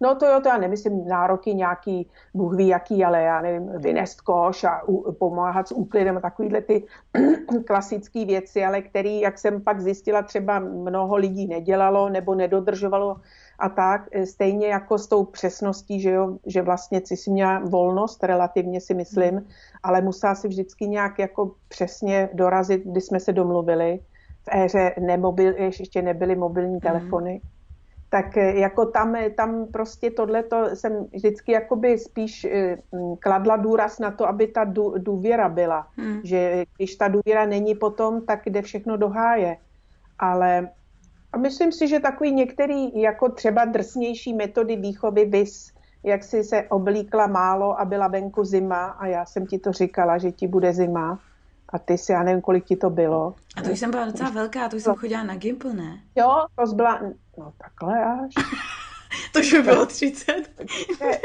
No 0.00 0.14
to 0.14 0.26
jo, 0.26 0.40
to 0.40 0.48
já 0.48 0.58
nemyslím 0.58 1.08
nároky 1.08 1.54
nějaký, 1.54 2.10
Bůh 2.34 2.56
ví 2.56 2.68
jaký, 2.68 3.04
ale 3.04 3.22
já 3.22 3.40
nevím, 3.40 3.68
vynést 3.68 4.20
koš 4.20 4.64
a 4.64 4.88
u, 4.88 5.12
pomáhat 5.12 5.68
s 5.68 5.72
úklidem 5.72 6.16
a 6.16 6.20
takovýhle 6.20 6.60
ty 6.60 6.86
klasické 7.66 8.24
věci, 8.24 8.64
ale 8.64 8.82
který, 8.82 9.20
jak 9.20 9.38
jsem 9.38 9.62
pak 9.62 9.80
zjistila, 9.80 10.22
třeba 10.22 10.58
mnoho 10.58 11.16
lidí 11.16 11.46
nedělalo 11.46 12.08
nebo 12.08 12.34
nedodržovalo 12.34 13.16
a 13.58 13.68
tak, 13.68 14.08
e, 14.12 14.26
stejně 14.26 14.66
jako 14.66 14.98
s 14.98 15.06
tou 15.06 15.24
přesností, 15.24 16.00
že, 16.00 16.10
jo, 16.10 16.38
že 16.46 16.62
vlastně 16.62 17.02
si 17.04 17.30
měla 17.30 17.58
volnost, 17.58 18.24
relativně 18.24 18.80
si 18.80 18.94
myslím, 18.94 19.34
hmm. 19.34 19.48
ale 19.82 20.00
musela 20.00 20.34
si 20.34 20.48
vždycky 20.48 20.88
nějak 20.88 21.18
jako 21.18 21.54
přesně 21.68 22.28
dorazit, 22.32 22.82
kdy 22.84 23.00
jsme 23.00 23.20
se 23.20 23.32
domluvili. 23.32 24.00
V 24.42 24.48
éře 24.56 24.94
nemobil, 25.00 25.54
ještě 25.56 26.02
nebyly 26.02 26.36
mobilní 26.36 26.70
hmm. 26.70 26.80
telefony. 26.80 27.40
Tak 28.10 28.36
e, 28.36 28.58
jako 28.58 28.86
tam, 28.86 29.16
e, 29.16 29.30
tam 29.30 29.66
prostě 29.66 30.10
tohleto 30.10 30.76
jsem 30.76 31.06
vždycky 31.12 31.52
jakoby 31.52 31.98
spíš 31.98 32.46
kladla 33.18 33.56
důraz 33.56 33.98
na 33.98 34.10
to, 34.10 34.28
aby 34.28 34.46
ta 34.46 34.64
důvěra 34.98 35.48
byla. 35.48 35.86
Hmm. 35.96 36.20
Že 36.24 36.64
když 36.76 36.96
ta 36.96 37.08
důvěra 37.08 37.46
není 37.46 37.74
potom, 37.74 38.26
tak 38.26 38.46
jde 38.46 38.62
všechno 38.62 38.96
do 38.96 39.08
háje. 39.08 39.56
Ale 40.18 40.68
a 41.32 41.38
myslím 41.38 41.72
si, 41.72 41.88
že 41.88 42.00
takový 42.00 42.32
některý 42.32 43.00
jako 43.00 43.28
třeba 43.28 43.64
drsnější 43.64 44.34
metody 44.34 44.76
výchovy 44.76 45.24
vys, 45.24 45.72
jak 46.04 46.24
si 46.24 46.44
se 46.44 46.62
oblíkla 46.68 47.26
málo 47.26 47.80
a 47.80 47.84
byla 47.84 48.08
venku 48.08 48.44
zima 48.44 48.86
a 48.86 49.06
já 49.06 49.26
jsem 49.26 49.46
ti 49.46 49.58
to 49.58 49.72
říkala, 49.72 50.18
že 50.18 50.32
ti 50.32 50.48
bude 50.48 50.72
zima 50.72 51.20
a 51.68 51.78
ty 51.78 51.98
si, 51.98 52.12
já 52.12 52.22
nevím, 52.22 52.40
kolik 52.40 52.64
ti 52.64 52.76
to 52.76 52.90
bylo. 52.90 53.34
A 53.56 53.62
to 53.62 53.70
jsem 53.70 53.90
byla 53.90 54.06
docela 54.06 54.30
velká, 54.30 54.68
to 54.68 54.76
jsem 54.76 54.94
chodila 54.94 55.22
na 55.22 55.36
Gimple, 55.36 55.74
ne? 55.74 56.00
Jo, 56.16 56.46
to 56.54 56.74
byla, 56.74 57.00
no 57.38 57.52
takhle 57.58 58.04
až. 58.04 58.34
to 59.32 59.38
už 59.38 59.52
by 59.52 59.62
bylo 59.62 59.86
30. 59.86 60.32
ne, 61.00 61.18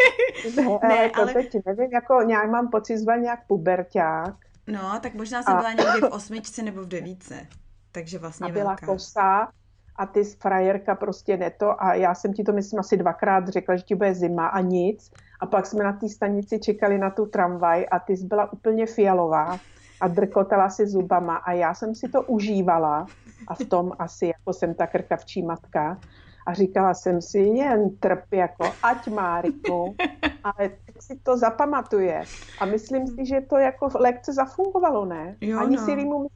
ne, 0.55 0.79
ne, 0.87 1.09
to 1.09 1.21
ale... 1.21 1.33
teď 1.33 1.55
nevím, 1.65 1.91
jako 1.93 2.21
nějak 2.21 2.49
mám 2.49 2.69
pocit, 2.69 2.97
zval 2.97 3.19
nějak 3.19 3.47
puberták. 3.47 4.35
No, 4.67 4.99
tak 5.01 5.13
možná 5.13 5.43
jsem 5.43 5.53
a... 5.53 5.57
byla 5.57 5.71
někdy 5.71 6.07
v 6.07 6.11
osmičce 6.11 6.63
nebo 6.63 6.81
v 6.81 6.87
devíce. 6.87 7.47
Takže 7.91 8.19
vlastně 8.19 8.47
a 8.47 8.49
byla 8.49 8.69
velká. 8.69 8.85
kosa 8.85 9.47
a 9.95 10.05
ty 10.05 10.23
frajerka 10.23 10.95
prostě 10.95 11.37
ne 11.37 11.49
to 11.49 11.83
a 11.83 11.93
já 11.93 12.15
jsem 12.15 12.33
ti 12.33 12.43
to 12.43 12.53
myslím 12.53 12.79
asi 12.79 12.97
dvakrát 12.97 13.47
řekla, 13.47 13.75
že 13.75 13.83
ti 13.83 13.95
bude 13.95 14.13
zima 14.13 14.47
a 14.47 14.59
nic 14.59 15.11
a 15.39 15.45
pak 15.45 15.65
jsme 15.65 15.83
na 15.83 15.93
té 15.93 16.09
stanici 16.09 16.59
čekali 16.59 16.97
na 16.97 17.09
tu 17.09 17.25
tramvaj 17.25 17.85
a 17.91 17.99
ty 17.99 18.17
jsi 18.17 18.25
byla 18.25 18.53
úplně 18.53 18.85
fialová 18.85 19.59
a 20.03 20.07
drkotala 20.07 20.69
si 20.69 20.87
zubama 20.87 21.35
a 21.35 21.51
já 21.51 21.73
jsem 21.73 21.95
si 21.95 22.09
to 22.09 22.21
užívala 22.21 23.07
a 23.47 23.55
v 23.55 23.65
tom 23.65 23.91
asi 23.99 24.25
jako 24.27 24.53
jsem 24.53 24.73
ta 24.73 24.87
krkavčí 24.87 25.43
matka 25.43 25.99
a 26.45 26.53
říkala 26.53 26.93
jsem 26.93 27.21
si, 27.21 27.39
jen 27.39 27.97
trp, 27.97 28.33
jako 28.33 28.71
ať 28.83 29.07
má 29.07 29.41
rytmu, 29.41 29.95
ale 30.43 30.69
tak 30.85 31.01
si 31.01 31.19
to 31.23 31.37
zapamatuje. 31.37 32.23
A 32.59 32.65
myslím 32.65 33.07
si, 33.07 33.25
že 33.25 33.41
to 33.41 33.57
jako 33.57 33.87
lekce 33.99 34.33
zafungovalo, 34.33 35.05
ne? 35.05 35.35
Jo, 35.41 35.59
Ani 35.59 35.75
no. 35.75 35.85
si 35.85 35.95
rýmu 35.95 36.27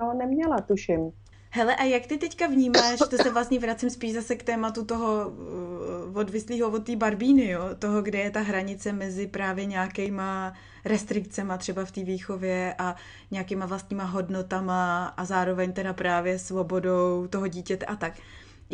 no, 0.00 0.14
neměla, 0.14 0.60
tuším. 0.60 1.12
Hele, 1.56 1.76
a 1.76 1.84
jak 1.84 2.06
ty 2.06 2.18
teďka 2.18 2.46
vnímáš, 2.46 2.98
to 3.10 3.16
se 3.16 3.30
vlastně 3.30 3.58
vracím 3.58 3.90
spíš 3.90 4.14
zase 4.14 4.36
k 4.36 4.42
tématu 4.42 4.84
toho 4.84 5.28
uh, 5.28 6.18
odvislého 6.18 6.70
od 6.70 6.86
té 6.86 6.96
barbíny, 6.96 7.48
jo? 7.48 7.62
toho, 7.78 8.02
kde 8.02 8.18
je 8.18 8.30
ta 8.30 8.40
hranice 8.40 8.92
mezi 8.92 9.26
právě 9.26 9.64
nějakýma 9.64 10.52
restrikcemi 10.84 11.52
třeba 11.58 11.84
v 11.84 11.92
té 11.92 12.04
výchově 12.04 12.74
a 12.78 12.96
nějakýma 13.30 13.66
vlastníma 13.66 14.04
hodnotama 14.04 15.06
a 15.06 15.24
zároveň 15.24 15.72
teda 15.72 15.92
právě 15.92 16.38
svobodou 16.38 17.26
toho 17.26 17.48
dítěte 17.48 17.86
a 17.86 17.96
tak. 17.96 18.14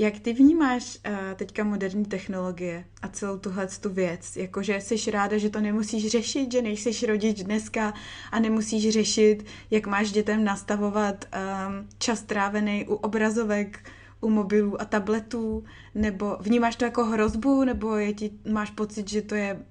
Jak 0.00 0.18
ty 0.18 0.32
vnímáš 0.32 0.98
uh, 1.08 1.14
teďka 1.36 1.64
moderní 1.64 2.04
technologie 2.04 2.84
a 3.02 3.08
celou 3.08 3.38
tuhle 3.38 3.66
tu 3.66 3.90
věc? 3.90 4.36
Jakože 4.36 4.80
jsi 4.80 5.10
ráda, 5.10 5.38
že 5.38 5.50
to 5.50 5.60
nemusíš 5.60 6.06
řešit, 6.10 6.52
že 6.52 6.62
nejsiš 6.62 7.02
rodič 7.02 7.42
dneska 7.42 7.94
a 8.32 8.40
nemusíš 8.40 8.92
řešit, 8.92 9.46
jak 9.70 9.86
máš 9.86 10.12
dětem 10.12 10.44
nastavovat 10.44 11.24
um, 11.24 11.88
čas 11.98 12.22
trávený 12.22 12.86
u 12.88 12.94
obrazovek, 12.94 13.90
u 14.20 14.30
mobilů 14.30 14.80
a 14.80 14.84
tabletů, 14.84 15.64
nebo 15.94 16.36
vnímáš 16.40 16.76
to 16.76 16.84
jako 16.84 17.04
hrozbu, 17.04 17.64
nebo 17.64 17.96
je 17.96 18.12
ti, 18.12 18.30
máš 18.50 18.70
pocit, 18.70 19.08
že 19.08 19.22
to 19.22 19.34
je 19.34 19.64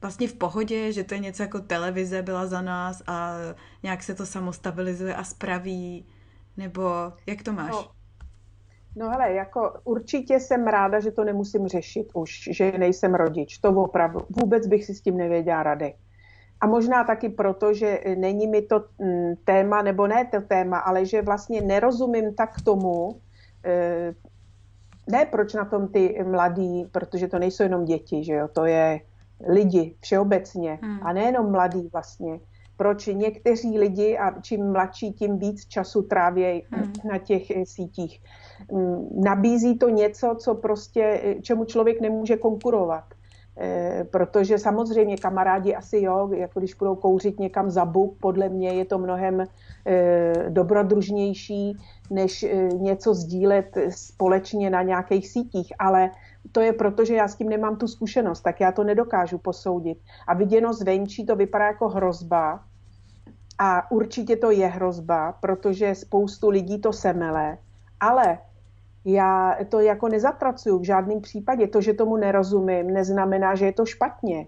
vlastně 0.00 0.28
v 0.28 0.34
pohodě, 0.34 0.92
že 0.92 1.04
to 1.04 1.14
je 1.14 1.20
něco 1.20 1.42
jako 1.42 1.60
televize 1.60 2.22
byla 2.22 2.46
za 2.46 2.62
nás 2.62 3.02
a 3.06 3.34
nějak 3.82 4.02
se 4.02 4.14
to 4.14 4.26
samostabilizuje 4.26 5.14
a 5.14 5.24
spraví, 5.24 6.06
nebo 6.56 7.12
jak 7.26 7.42
to 7.42 7.52
máš? 7.52 7.70
No 7.70 7.95
No 8.96 9.10
hele, 9.10 9.32
jako 9.32 9.74
určitě 9.84 10.40
jsem 10.40 10.66
ráda, 10.66 11.00
že 11.00 11.10
to 11.10 11.24
nemusím 11.24 11.68
řešit 11.68 12.08
už, 12.14 12.48
že 12.52 12.78
nejsem 12.78 13.14
rodič. 13.14 13.58
To 13.58 13.68
opravdu. 13.68 14.20
Vůbec 14.30 14.66
bych 14.66 14.84
si 14.84 14.94
s 14.94 15.00
tím 15.00 15.16
nevěděla 15.16 15.62
rady. 15.62 15.94
a 16.60 16.66
možná 16.66 17.04
taky 17.04 17.28
proto, 17.28 17.74
že 17.74 18.00
není 18.16 18.46
mi 18.46 18.62
to 18.62 18.84
mm, 18.98 19.34
téma, 19.44 19.82
nebo 19.82 20.06
ne 20.06 20.24
to 20.24 20.40
téma, 20.40 20.78
ale 20.78 21.06
že 21.06 21.22
vlastně 21.22 21.60
nerozumím 21.60 22.34
tak 22.34 22.62
tomu, 22.64 23.20
eh, 23.64 24.14
ne 25.10 25.26
proč 25.26 25.54
na 25.54 25.64
tom 25.64 25.88
ty 25.88 26.24
mladí, 26.24 26.88
protože 26.92 27.28
to 27.28 27.38
nejsou 27.38 27.62
jenom 27.62 27.84
děti, 27.84 28.24
že 28.24 28.32
jo, 28.32 28.48
to 28.48 28.64
je 28.64 29.00
lidi 29.48 29.96
všeobecně 30.00 30.78
hmm. 30.82 30.98
a 31.02 31.12
nejenom 31.12 31.50
mladí 31.50 31.88
vlastně. 31.92 32.40
Proč 32.76 33.06
někteří 33.06 33.78
lidi 33.78 34.18
a 34.18 34.40
čím 34.40 34.72
mladší, 34.72 35.12
tím 35.12 35.38
víc 35.38 35.66
času 35.66 36.02
trávějí 36.02 36.62
hmm. 36.70 36.92
na 37.04 37.18
těch 37.18 37.50
eh, 37.50 37.66
sítích. 37.66 38.20
Mm, 38.72 39.08
nabízí 39.24 39.78
to 39.78 39.88
něco, 39.88 40.36
co 40.38 40.54
prostě, 40.54 41.20
eh, 41.24 41.34
čemu 41.42 41.64
člověk 41.64 42.00
nemůže 42.00 42.36
konkurovat. 42.36 43.04
Eh, 43.58 44.04
protože 44.10 44.58
samozřejmě 44.58 45.16
kamarádi 45.16 45.74
asi 45.74 46.00
jo, 46.00 46.30
jako 46.32 46.60
když 46.60 46.74
budou 46.74 46.94
kouřit 46.94 47.40
někam 47.40 47.70
za 47.70 47.84
buk, 47.84 48.16
podle 48.20 48.48
mě 48.48 48.68
je 48.68 48.84
to 48.84 48.98
mnohem 48.98 49.44
dobrodružnější, 50.48 51.76
než 52.10 52.46
něco 52.74 53.14
sdílet 53.14 53.78
společně 53.88 54.70
na 54.70 54.82
nějakých 54.82 55.28
sítích, 55.28 55.72
ale 55.78 56.10
to 56.52 56.60
je 56.60 56.72
proto, 56.72 57.04
že 57.04 57.14
já 57.14 57.28
s 57.28 57.36
tím 57.36 57.48
nemám 57.48 57.76
tu 57.76 57.88
zkušenost, 57.88 58.40
tak 58.40 58.60
já 58.60 58.72
to 58.72 58.84
nedokážu 58.84 59.38
posoudit. 59.38 59.98
A 60.26 60.34
viděno 60.34 60.72
zvenčí 60.72 61.26
to 61.26 61.36
vypadá 61.36 61.66
jako 61.66 61.88
hrozba 61.88 62.60
a 63.58 63.90
určitě 63.90 64.36
to 64.36 64.50
je 64.50 64.66
hrozba, 64.66 65.32
protože 65.32 65.94
spoustu 65.94 66.48
lidí 66.48 66.80
to 66.80 66.92
semele, 66.92 67.58
ale 68.00 68.38
já 69.04 69.58
to 69.68 69.80
jako 69.80 70.08
nezatracuju 70.08 70.78
v 70.78 70.84
žádném 70.84 71.20
případě. 71.20 71.66
To, 71.66 71.80
že 71.80 71.94
tomu 71.94 72.16
nerozumím, 72.16 72.86
neznamená, 72.86 73.54
že 73.54 73.66
je 73.66 73.72
to 73.72 73.86
špatně. 73.86 74.46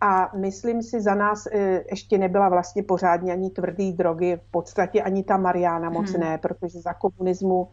A 0.00 0.36
myslím 0.36 0.82
si, 0.82 1.00
za 1.00 1.14
nás 1.14 1.46
e, 1.46 1.84
ještě 1.90 2.18
nebyla 2.18 2.48
vlastně 2.48 2.82
pořádně 2.82 3.32
ani 3.32 3.50
tvrdý 3.50 3.92
drogy, 3.92 4.36
v 4.36 4.50
podstatě 4.50 5.02
ani 5.02 5.22
ta 5.22 5.36
Mariána 5.36 5.90
moc 5.90 6.10
hmm. 6.10 6.20
ne, 6.20 6.38
protože 6.38 6.80
za 6.80 6.92
komunismu 6.92 7.68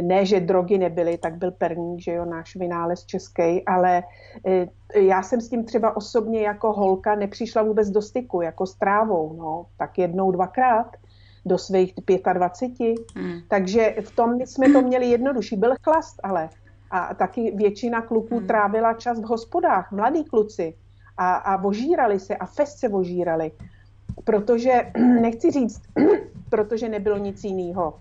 ne, 0.00 0.26
že 0.26 0.40
drogy 0.40 0.78
nebyly, 0.78 1.18
tak 1.18 1.36
byl 1.36 1.50
perník, 1.50 2.00
že 2.00 2.12
jo, 2.12 2.24
náš 2.24 2.56
vynález 2.56 3.04
český, 3.04 3.64
ale 3.66 4.02
e, 4.46 4.66
já 5.00 5.22
jsem 5.22 5.40
s 5.40 5.48
tím 5.48 5.64
třeba 5.64 5.96
osobně 5.96 6.40
jako 6.40 6.72
holka 6.72 7.14
nepřišla 7.14 7.62
vůbec 7.62 7.90
do 7.90 8.02
styku, 8.02 8.40
jako 8.40 8.66
s 8.66 8.74
trávou, 8.74 9.32
no, 9.32 9.66
tak 9.78 9.98
jednou, 9.98 10.30
dvakrát 10.30 10.96
do 11.46 11.58
svých 11.58 11.94
25. 12.32 12.96
Hmm. 13.16 13.40
Takže 13.48 13.94
v 14.00 14.16
tom 14.16 14.40
jsme 14.40 14.72
to 14.72 14.82
měli 14.82 15.06
jednodušší. 15.06 15.56
Byl 15.56 15.74
chlast 15.84 16.20
ale. 16.22 16.48
A 16.90 17.14
taky 17.14 17.50
většina 17.56 18.02
kluků 18.02 18.38
hmm. 18.38 18.46
trávila 18.46 18.94
čas 18.94 19.20
v 19.20 19.24
hospodách, 19.24 19.92
mladí 19.92 20.24
kluci. 20.24 20.74
A, 21.16 21.34
a 21.34 21.56
vožírali 21.56 22.20
se 22.20 22.36
a 22.36 22.46
fest 22.46 22.78
se 22.78 22.88
vožírali. 22.88 23.52
Protože, 24.24 24.92
nechci 25.20 25.50
říct, 25.50 25.82
protože 26.50 26.88
nebylo 26.88 27.16
nic 27.16 27.44
jiného. 27.44 27.94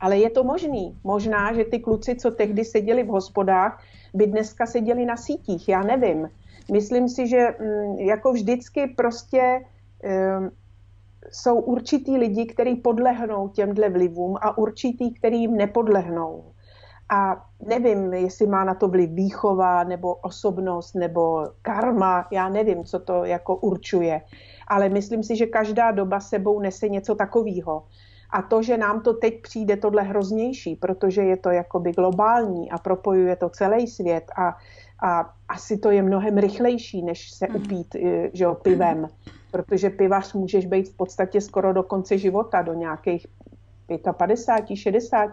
Ale 0.00 0.18
je 0.18 0.30
to 0.30 0.44
možný. 0.44 0.98
Možná, 1.04 1.52
že 1.52 1.64
ty 1.64 1.78
kluci, 1.78 2.16
co 2.16 2.30
tehdy 2.30 2.64
seděli 2.64 3.02
v 3.02 3.08
hospodách, 3.08 3.82
by 4.14 4.26
dneska 4.26 4.66
seděli 4.66 5.06
na 5.06 5.16
sítích. 5.16 5.68
Já 5.68 5.82
nevím. 5.82 6.30
Myslím 6.72 7.08
si, 7.08 7.28
že 7.28 7.48
mm, 7.60 7.98
jako 7.98 8.32
vždycky 8.32 8.86
prostě 8.86 9.64
jsou 11.30 11.60
určitý 11.60 12.16
lidi, 12.16 12.46
kteří 12.46 12.76
podlehnou 12.76 13.48
těmhle 13.48 13.88
vlivům 13.88 14.36
a 14.40 14.58
určitý, 14.58 15.14
který 15.14 15.40
jim 15.40 15.56
nepodlehnou. 15.56 16.44
A 17.08 17.46
nevím, 17.66 18.12
jestli 18.12 18.46
má 18.46 18.64
na 18.64 18.74
to 18.74 18.88
vliv 18.88 19.10
výchova, 19.10 19.84
nebo 19.84 20.14
osobnost, 20.14 20.94
nebo 20.94 21.48
karma, 21.62 22.28
já 22.30 22.48
nevím, 22.48 22.84
co 22.84 22.98
to 22.98 23.24
jako 23.24 23.56
určuje. 23.56 24.20
Ale 24.68 24.88
myslím 24.88 25.22
si, 25.22 25.36
že 25.36 25.46
každá 25.46 25.90
doba 25.90 26.20
sebou 26.20 26.60
nese 26.60 26.88
něco 26.88 27.14
takového. 27.14 27.82
A 28.34 28.42
to, 28.42 28.62
že 28.62 28.78
nám 28.78 29.00
to 29.00 29.14
teď 29.14 29.42
přijde 29.42 29.76
tohle 29.76 30.02
hroznější, 30.02 30.76
protože 30.76 31.22
je 31.22 31.36
to 31.36 31.50
jakoby 31.50 31.92
globální 31.92 32.70
a 32.70 32.78
propojuje 32.78 33.36
to 33.36 33.48
celý 33.48 33.86
svět 33.86 34.24
a, 34.36 34.56
a 35.06 35.34
asi 35.48 35.78
to 35.78 35.90
je 35.90 36.02
mnohem 36.02 36.38
rychlejší, 36.38 37.02
než 37.02 37.30
se 37.30 37.46
hmm. 37.46 37.56
upít 37.56 37.94
eh, 37.94 38.30
že 38.32 38.44
jo, 38.44 38.54
pivem 38.54 39.08
protože 39.54 39.90
pivař 39.90 40.34
můžeš 40.34 40.66
být 40.66 40.88
v 40.88 40.96
podstatě 40.96 41.40
skoro 41.40 41.72
do 41.72 41.82
konce 41.82 42.18
života, 42.18 42.62
do 42.62 42.74
nějakých 42.74 43.26
55, 44.12 44.76
60, 44.76 45.30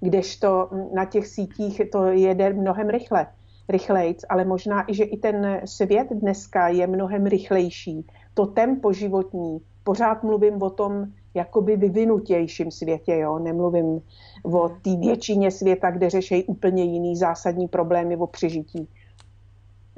kdežto 0.00 0.70
na 0.94 1.04
těch 1.04 1.26
sítích 1.26 1.80
to 1.92 2.04
jede 2.04 2.52
mnohem 2.52 2.88
rychle, 2.88 3.26
rychlejc, 3.68 4.24
ale 4.28 4.44
možná 4.44 4.90
i, 4.90 4.94
že 4.94 5.04
i 5.04 5.16
ten 5.16 5.60
svět 5.64 6.08
dneska 6.10 6.68
je 6.68 6.86
mnohem 6.86 7.26
rychlejší. 7.26 8.06
To 8.34 8.46
tempo 8.46 8.92
životní, 8.92 9.60
pořád 9.84 10.22
mluvím 10.22 10.62
o 10.62 10.70
tom 10.70 11.12
jakoby 11.34 11.76
vyvinutějším 11.76 12.70
světě, 12.70 13.16
jo? 13.16 13.38
nemluvím 13.38 14.00
o 14.42 14.68
té 14.68 14.96
většině 14.96 15.50
světa, 15.50 15.90
kde 15.90 16.10
řeší 16.10 16.44
úplně 16.44 16.84
jiný 16.84 17.16
zásadní 17.16 17.68
problémy 17.68 18.16
o 18.16 18.26
přežití. 18.26 18.88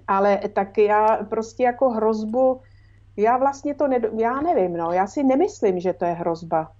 Ale 0.09 0.40
tak 0.53 0.79
já 0.79 1.16
prostě 1.25 1.62
jako 1.62 1.90
hrozbu 1.90 2.61
já 3.16 3.37
vlastně 3.37 3.75
to, 3.75 3.88
ne, 3.88 4.01
já 4.18 4.40
nevím, 4.40 4.77
no, 4.77 4.92
já 4.92 5.07
si 5.07 5.22
nemyslím, 5.22 5.81
že 5.81 5.92
to 5.92 6.05
je 6.05 6.12
hrozba. 6.12 6.72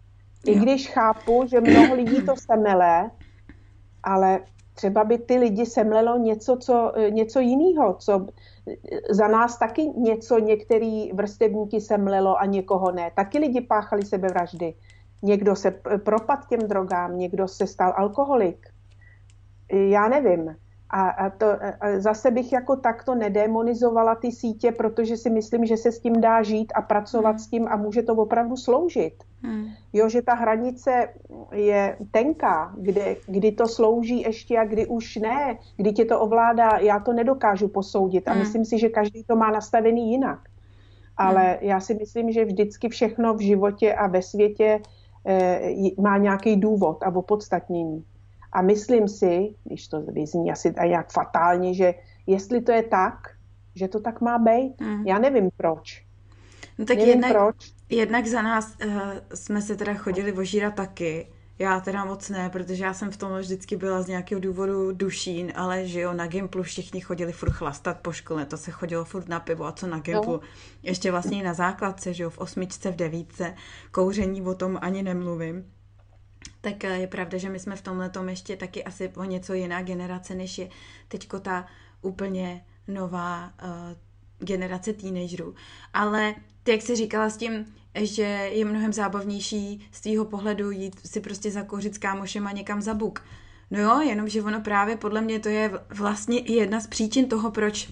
I 0.47 0.57
jo. 0.57 0.63
když 0.63 0.89
chápu, 0.89 1.45
že 1.47 1.61
mnoho 1.61 1.95
lidí 1.95 2.23
to 2.23 2.37
semele, 2.37 3.11
ale 4.03 4.41
třeba 4.77 5.05
by 5.05 5.19
ty 5.19 5.39
lidi 5.39 5.67
semlelo 5.67 6.19
něco, 6.19 6.57
co, 6.57 6.93
něco 7.11 7.41
jiného, 7.41 7.95
co 7.95 8.27
za 9.11 9.29
nás 9.29 9.59
taky 9.59 9.87
něco 9.87 10.39
některý 10.39 11.13
vrstevníky 11.13 11.81
semlelo 11.81 12.37
a 12.37 12.45
někoho 12.45 12.93
ne. 12.93 13.11
Taky 13.17 13.39
lidi 13.39 13.61
páchali 13.61 14.03
sebevraždy. 14.03 14.75
Někdo 15.23 15.57
se 15.57 15.71
propad 16.05 16.49
těm 16.49 16.61
drogám, 16.61 17.19
někdo 17.19 17.49
se 17.49 17.67
stal 17.67 17.95
alkoholik. 17.97 18.67
Já 19.73 20.09
nevím. 20.09 20.57
A, 20.91 21.09
a, 21.09 21.31
to, 21.31 21.47
a 21.81 21.99
zase 21.99 22.31
bych 22.31 22.53
jako 22.53 22.77
takto 22.77 23.15
nedemonizovala 23.15 24.15
ty 24.15 24.33
sítě, 24.33 24.73
protože 24.73 25.17
si 25.17 25.31
myslím, 25.31 25.65
že 25.65 25.77
se 25.77 25.93
s 25.93 26.01
tím 26.01 26.21
dá 26.21 26.43
žít 26.43 26.73
a 26.75 26.83
pracovat 26.83 27.31
hmm. 27.31 27.39
s 27.39 27.47
tím 27.47 27.69
a 27.69 27.77
může 27.77 28.03
to 28.03 28.15
opravdu 28.15 28.57
sloužit. 28.57 29.15
Hmm. 29.43 29.67
Jo, 29.93 30.09
že 30.09 30.23
ta 30.23 30.35
hranice 30.35 31.09
je 31.53 31.97
tenká, 32.11 32.73
kde, 32.77 33.17
kdy 33.27 33.53
to 33.53 33.67
slouží 33.67 34.23
ještě 34.23 34.59
a 34.59 34.65
kdy 34.65 34.87
už 34.87 35.17
ne, 35.17 35.59
kdy 35.77 35.93
tě 35.93 36.05
to 36.05 36.21
ovládá, 36.21 36.71
já 36.79 37.01
to 37.01 37.13
nedokážu 37.13 37.69
posoudit 37.69 38.29
a 38.29 38.31
hmm. 38.31 38.41
myslím 38.41 38.65
si, 38.65 38.79
že 38.79 38.89
každý 38.89 39.25
to 39.25 39.37
má 39.37 39.51
nastavený 39.51 40.11
jinak. 40.11 40.39
Ale 41.17 41.43
hmm. 41.43 41.59
já 41.61 41.81
si 41.81 41.95
myslím, 41.95 42.33
že 42.33 42.45
vždycky 42.45 42.89
všechno 42.89 43.35
v 43.35 43.41
životě 43.41 43.95
a 43.95 44.07
ve 44.07 44.23
světě 44.23 44.81
eh, 45.27 45.61
má 46.01 46.19
nějaký 46.19 46.57
důvod 46.57 47.03
a 47.03 47.15
opodstatnění. 47.15 48.05
A 48.53 48.63
myslím 48.63 49.09
si, 49.09 49.55
když 49.65 49.89
to 49.89 50.01
vyzní 50.01 50.53
asi 50.53 50.75
nějak 50.87 51.13
fatálně, 51.13 51.75
že 51.75 51.95
jestli 52.27 52.61
to 52.61 52.73
je 52.73 52.83
tak, 52.83 53.15
že 53.75 53.89
to 53.89 54.01
tak 54.01 54.21
má 54.21 54.39
být, 54.39 54.81
mm. 54.81 55.07
já 55.07 55.19
nevím 55.19 55.51
proč. 55.57 56.07
No 56.79 56.85
tak 56.85 56.97
nevím 56.97 57.13
jednak, 57.13 57.33
proč. 57.33 57.73
jednak 57.91 58.27
za 58.27 58.43
nás 58.43 58.77
uh, 58.85 58.93
jsme 59.35 59.63
se 59.63 59.77
teda 59.77 59.95
chodili 59.95 60.33
vožírat 60.33 60.75
taky, 60.75 61.29
já 61.59 61.81
teda 61.81 62.05
moc 62.05 62.29
ne, 62.29 62.51
protože 62.51 62.85
já 62.85 62.95
jsem 62.95 63.11
v 63.11 63.17
tom 63.17 63.39
vždycky 63.39 63.77
byla 63.77 64.03
z 64.03 64.09
nějakého 64.09 64.41
důvodu 64.41 64.93
dušín, 64.93 65.53
ale 65.57 65.87
že 65.87 66.01
jo, 66.01 66.13
na 66.13 66.27
Gimplu 66.27 66.63
všichni 66.63 67.01
chodili 67.01 67.33
furt 67.33 67.53
chlastat 67.53 68.01
po 68.01 68.13
škole, 68.13 68.47
to 68.47 68.57
se 68.57 68.71
chodilo 68.71 69.05
furt 69.05 69.29
na 69.29 69.41
pivo 69.41 69.65
a 69.65 69.73
co 69.73 69.87
na 69.87 69.99
Gimplu. 69.99 70.33
No. 70.33 70.41
Ještě 70.83 71.11
vlastně 71.11 71.39
i 71.39 71.43
na 71.43 71.55
základce, 71.55 72.15
že 72.15 72.23
jo, 72.23 72.31
v 72.31 72.39
osmičce, 72.39 72.91
v 72.91 72.97
devítce, 72.97 73.55
kouření 73.91 74.43
o 74.43 74.55
tom 74.55 74.79
ani 74.81 75.03
nemluvím 75.03 75.65
tak 76.61 76.85
eh, 76.85 76.99
je 76.99 77.07
pravda, 77.07 77.39
že 77.39 77.49
my 77.49 77.59
jsme 77.59 77.77
v 77.77 77.83
tomhle 77.83 78.11
tom 78.11 78.29
ještě 78.29 78.57
taky 78.57 78.85
asi 78.85 79.09
o 79.09 79.25
něco 79.25 79.55
jiná 79.55 79.83
generace, 79.83 80.35
než 80.35 80.59
je 80.59 80.69
teďko 81.09 81.41
ta 81.41 81.67
úplně 82.03 82.65
nová 82.89 83.53
uh, 83.63 83.97
generace 84.39 84.93
teenagerů. 84.93 85.55
Ale 85.93 86.35
ty, 86.63 86.71
jak 86.71 86.83
jsi 86.83 86.97
říkala 86.97 87.31
s 87.31 87.37
tím, 87.37 87.75
že 87.95 88.23
je 88.53 88.65
mnohem 88.65 88.93
zábavnější 88.93 89.89
z 89.93 90.01
tvýho 90.01 90.25
pohledu 90.25 90.71
jít 90.71 91.07
si 91.07 91.21
prostě 91.21 91.51
zakouřit 91.51 91.95
s 91.95 91.99
kámošem 91.99 92.47
a 92.47 92.53
někam 92.53 92.83
za 92.83 92.95
buk. 92.95 93.25
No 93.71 93.79
jo, 93.79 94.01
jenomže 94.01 94.43
ono 94.43 94.61
právě 94.61 94.97
podle 94.97 95.21
mě 95.21 95.39
to 95.41 95.49
je 95.49 95.71
vlastně 95.89 96.39
jedna 96.39 96.81
z 96.81 96.87
příčin 96.87 97.29
toho, 97.29 97.51
proč 97.51 97.89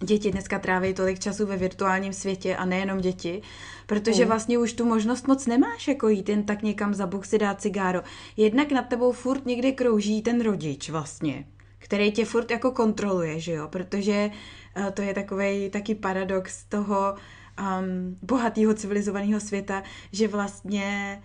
děti 0.00 0.30
dneska 0.30 0.58
tráví 0.58 0.94
tolik 0.94 1.18
času 1.18 1.46
ve 1.46 1.56
virtuálním 1.56 2.12
světě 2.12 2.56
a 2.56 2.64
nejenom 2.64 2.98
děti, 2.98 3.42
protože 3.86 4.22
mm. 4.22 4.28
vlastně 4.28 4.58
už 4.58 4.72
tu 4.72 4.84
možnost 4.84 5.28
moc 5.28 5.46
nemáš 5.46 5.88
jako 5.88 6.08
jít 6.08 6.28
jen 6.28 6.44
tak 6.44 6.62
někam 6.62 6.94
za 6.94 7.06
buk 7.06 7.26
si 7.26 7.38
dát 7.38 7.60
cigáro. 7.60 8.02
Jednak 8.36 8.72
nad 8.72 8.82
tebou 8.82 9.12
furt 9.12 9.46
někdy 9.46 9.72
krouží 9.72 10.22
ten 10.22 10.40
rodič 10.40 10.90
vlastně, 10.90 11.44
který 11.78 12.12
tě 12.12 12.24
furt 12.24 12.50
jako 12.50 12.70
kontroluje, 12.70 13.40
že 13.40 13.52
jo, 13.52 13.68
protože 13.68 14.30
uh, 14.76 14.90
to 14.90 15.02
je 15.02 15.14
takový 15.14 15.70
taky 15.70 15.94
paradox 15.94 16.64
toho 16.64 17.14
um, 17.58 18.16
bohatého 18.22 18.74
civilizovaného 18.74 19.40
světa, 19.40 19.82
že 20.12 20.28
vlastně 20.28 21.22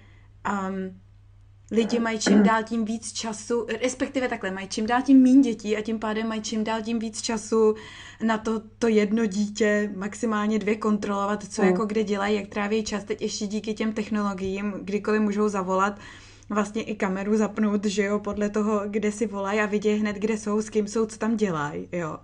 um, 0.52 1.00
lidi 1.74 2.00
mají 2.00 2.20
čím 2.20 2.44
dál 2.44 2.64
tím 2.64 2.86
víc 2.86 3.14
času, 3.14 3.66
respektive 3.82 4.28
takhle, 4.28 4.52
mají 4.52 4.68
čím 4.68 4.86
dál 4.86 5.02
tím 5.02 5.22
méně 5.22 5.42
dětí 5.42 5.78
a 5.78 5.82
tím 5.82 6.00
pádem 6.00 6.28
mají 6.28 6.42
čím 6.42 6.64
dál 6.64 6.82
tím 6.82 7.00
víc 7.00 7.22
času 7.22 7.76
na 8.24 8.38
to, 8.38 8.62
to 8.80 8.88
jedno 8.88 9.26
dítě, 9.26 9.92
maximálně 9.96 10.60
dvě 10.60 10.76
kontrolovat, 10.76 11.44
co 11.44 11.62
mm. 11.62 11.68
jako 11.68 11.86
kde 11.86 12.04
dělají, 12.04 12.36
jak 12.36 12.48
tráví 12.48 12.84
čas, 12.84 13.04
teď 13.04 13.22
ještě 13.22 13.48
díky 13.48 13.74
těm 13.74 13.94
technologiím, 13.94 14.74
kdykoliv 14.82 15.22
můžou 15.22 15.50
zavolat, 15.50 16.00
vlastně 16.50 16.84
i 16.84 16.96
kameru 16.96 17.38
zapnout, 17.38 17.86
že 17.86 18.04
jo, 18.04 18.20
podle 18.20 18.50
toho, 18.50 18.82
kde 18.86 19.12
si 19.12 19.28
volají 19.28 19.60
a 19.60 19.66
vidějí 19.66 20.00
hned, 20.00 20.16
kde 20.16 20.38
jsou, 20.38 20.62
s 20.62 20.70
kým 20.70 20.88
jsou, 20.88 21.06
co 21.06 21.18
tam 21.18 21.38
dělají, 21.38 21.88
jo. 21.92 22.18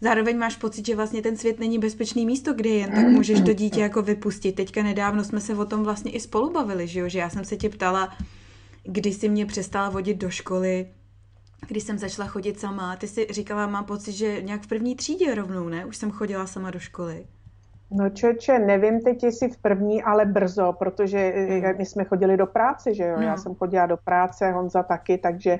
Zároveň 0.00 0.38
máš 0.38 0.56
pocit, 0.56 0.86
že 0.86 0.96
vlastně 0.96 1.22
ten 1.22 1.36
svět 1.36 1.60
není 1.60 1.78
bezpečný 1.78 2.26
místo, 2.26 2.52
kde 2.54 2.70
jen 2.70 2.90
tak 2.90 3.06
můžeš 3.06 3.40
to 3.40 3.52
dítě 3.52 3.80
jako 3.80 4.02
vypustit. 4.02 4.52
Teďka 4.52 4.82
nedávno 4.82 5.24
jsme 5.24 5.40
se 5.40 5.54
o 5.54 5.64
tom 5.64 5.82
vlastně 5.82 6.10
i 6.10 6.20
spolu 6.20 6.52
bavili, 6.52 6.86
že 6.86 7.00
jo, 7.00 7.08
že 7.08 7.18
já 7.18 7.30
jsem 7.30 7.44
se 7.44 7.56
tě 7.56 7.68
ptala, 7.68 8.16
kdy 8.82 9.12
jsi 9.12 9.28
mě 9.28 9.46
přestala 9.46 9.90
vodit 9.90 10.18
do 10.18 10.30
školy, 10.30 10.86
když 11.68 11.82
jsem 11.82 11.98
začala 11.98 12.28
chodit 12.28 12.60
sama. 12.60 12.96
Ty 12.96 13.08
si 13.08 13.26
říkala, 13.30 13.66
mám 13.66 13.84
pocit, 13.84 14.12
že 14.12 14.42
nějak 14.42 14.62
v 14.62 14.66
první 14.66 14.96
třídě 14.96 15.34
rovnou, 15.34 15.68
ne? 15.68 15.84
Už 15.84 15.96
jsem 15.96 16.10
chodila 16.10 16.46
sama 16.46 16.70
do 16.70 16.78
školy. 16.78 17.26
No 17.90 18.10
čeče, 18.10 18.58
nevím 18.58 19.00
teď, 19.00 19.22
jestli 19.22 19.48
v 19.48 19.56
první, 19.56 20.02
ale 20.02 20.26
brzo, 20.26 20.72
protože 20.72 21.32
mm. 21.36 21.78
my 21.78 21.86
jsme 21.86 22.04
chodili 22.04 22.36
do 22.36 22.46
práce, 22.46 22.94
že 22.94 23.04
jo? 23.04 23.16
No. 23.16 23.22
Já 23.22 23.36
jsem 23.36 23.54
chodila 23.54 23.86
do 23.86 23.96
práce, 23.96 24.52
Honza 24.52 24.82
taky, 24.82 25.18
takže 25.18 25.58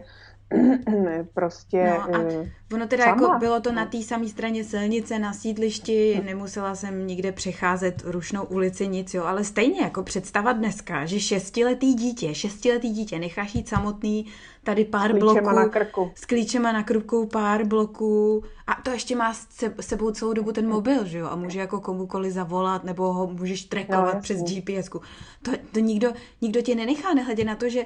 prostě 1.34 1.84
no 1.84 2.16
a 2.16 2.20
eh, 2.20 2.50
ono 2.74 2.86
teda 2.86 3.04
sama. 3.04 3.22
jako 3.22 3.38
bylo 3.38 3.60
to 3.60 3.72
na 3.72 3.86
té 3.86 4.02
samé 4.02 4.28
straně 4.28 4.64
silnice, 4.64 5.18
na 5.18 5.32
sídlišti, 5.32 6.22
nemusela 6.24 6.74
jsem 6.74 7.06
nikde 7.06 7.32
přecházet 7.32 8.02
rušnou 8.04 8.44
ulici, 8.44 8.88
nic, 8.88 9.14
jo, 9.14 9.24
ale 9.24 9.44
stejně 9.44 9.80
jako 9.80 10.02
představa 10.02 10.52
dneska, 10.52 11.06
že 11.06 11.20
šestiletý 11.20 11.94
dítě, 11.94 12.34
šestiletý 12.34 12.90
dítě 12.90 13.18
necháš 13.18 13.54
jít 13.54 13.68
samotný 13.68 14.26
tady 14.64 14.84
pár 14.84 15.16
s 15.16 15.18
bloků, 15.18 15.50
na 15.50 15.68
krku. 15.68 16.10
s 16.14 16.24
klíčema 16.24 16.72
na 16.72 16.82
krku, 16.82 17.26
pár 17.26 17.64
bloků 17.64 18.44
a 18.66 18.74
to 18.82 18.90
ještě 18.90 19.16
má 19.16 19.34
s 19.34 19.46
sebou 19.80 20.10
celou 20.10 20.32
dobu 20.32 20.52
ten 20.52 20.68
mobil, 20.68 21.04
že 21.04 21.18
jo, 21.18 21.26
a 21.26 21.36
může 21.36 21.60
jako 21.60 21.80
komukoli 21.80 22.30
zavolat, 22.30 22.84
nebo 22.84 23.12
ho 23.12 23.26
můžeš 23.26 23.64
trackovat 23.64 24.14
no, 24.14 24.20
přes 24.20 24.42
GPS. 24.42 24.88
-ku. 24.90 25.00
To, 25.42 25.50
to 25.72 25.80
nikdo, 25.80 26.12
nikdo 26.40 26.62
tě 26.62 26.74
nenechá, 26.74 27.14
nehledě 27.14 27.44
na 27.44 27.54
to, 27.54 27.68
že 27.68 27.84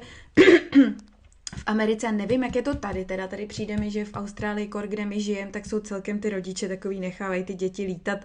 v 1.56 1.62
Americe, 1.66 2.12
nevím, 2.12 2.44
jak 2.44 2.56
je 2.56 2.62
to 2.62 2.74
tady, 2.74 3.04
teda 3.04 3.28
tady 3.28 3.46
přijde 3.46 3.76
mi, 3.76 3.90
že 3.90 4.04
v 4.04 4.14
Austrálii, 4.14 4.68
kor, 4.68 4.86
kde 4.86 5.04
my 5.04 5.20
žijeme, 5.20 5.50
tak 5.50 5.66
jsou 5.66 5.80
celkem 5.80 6.18
ty 6.18 6.30
rodiče 6.30 6.68
takový, 6.68 7.00
nechávají 7.00 7.44
ty 7.44 7.54
děti 7.54 7.84
lítat 7.84 8.18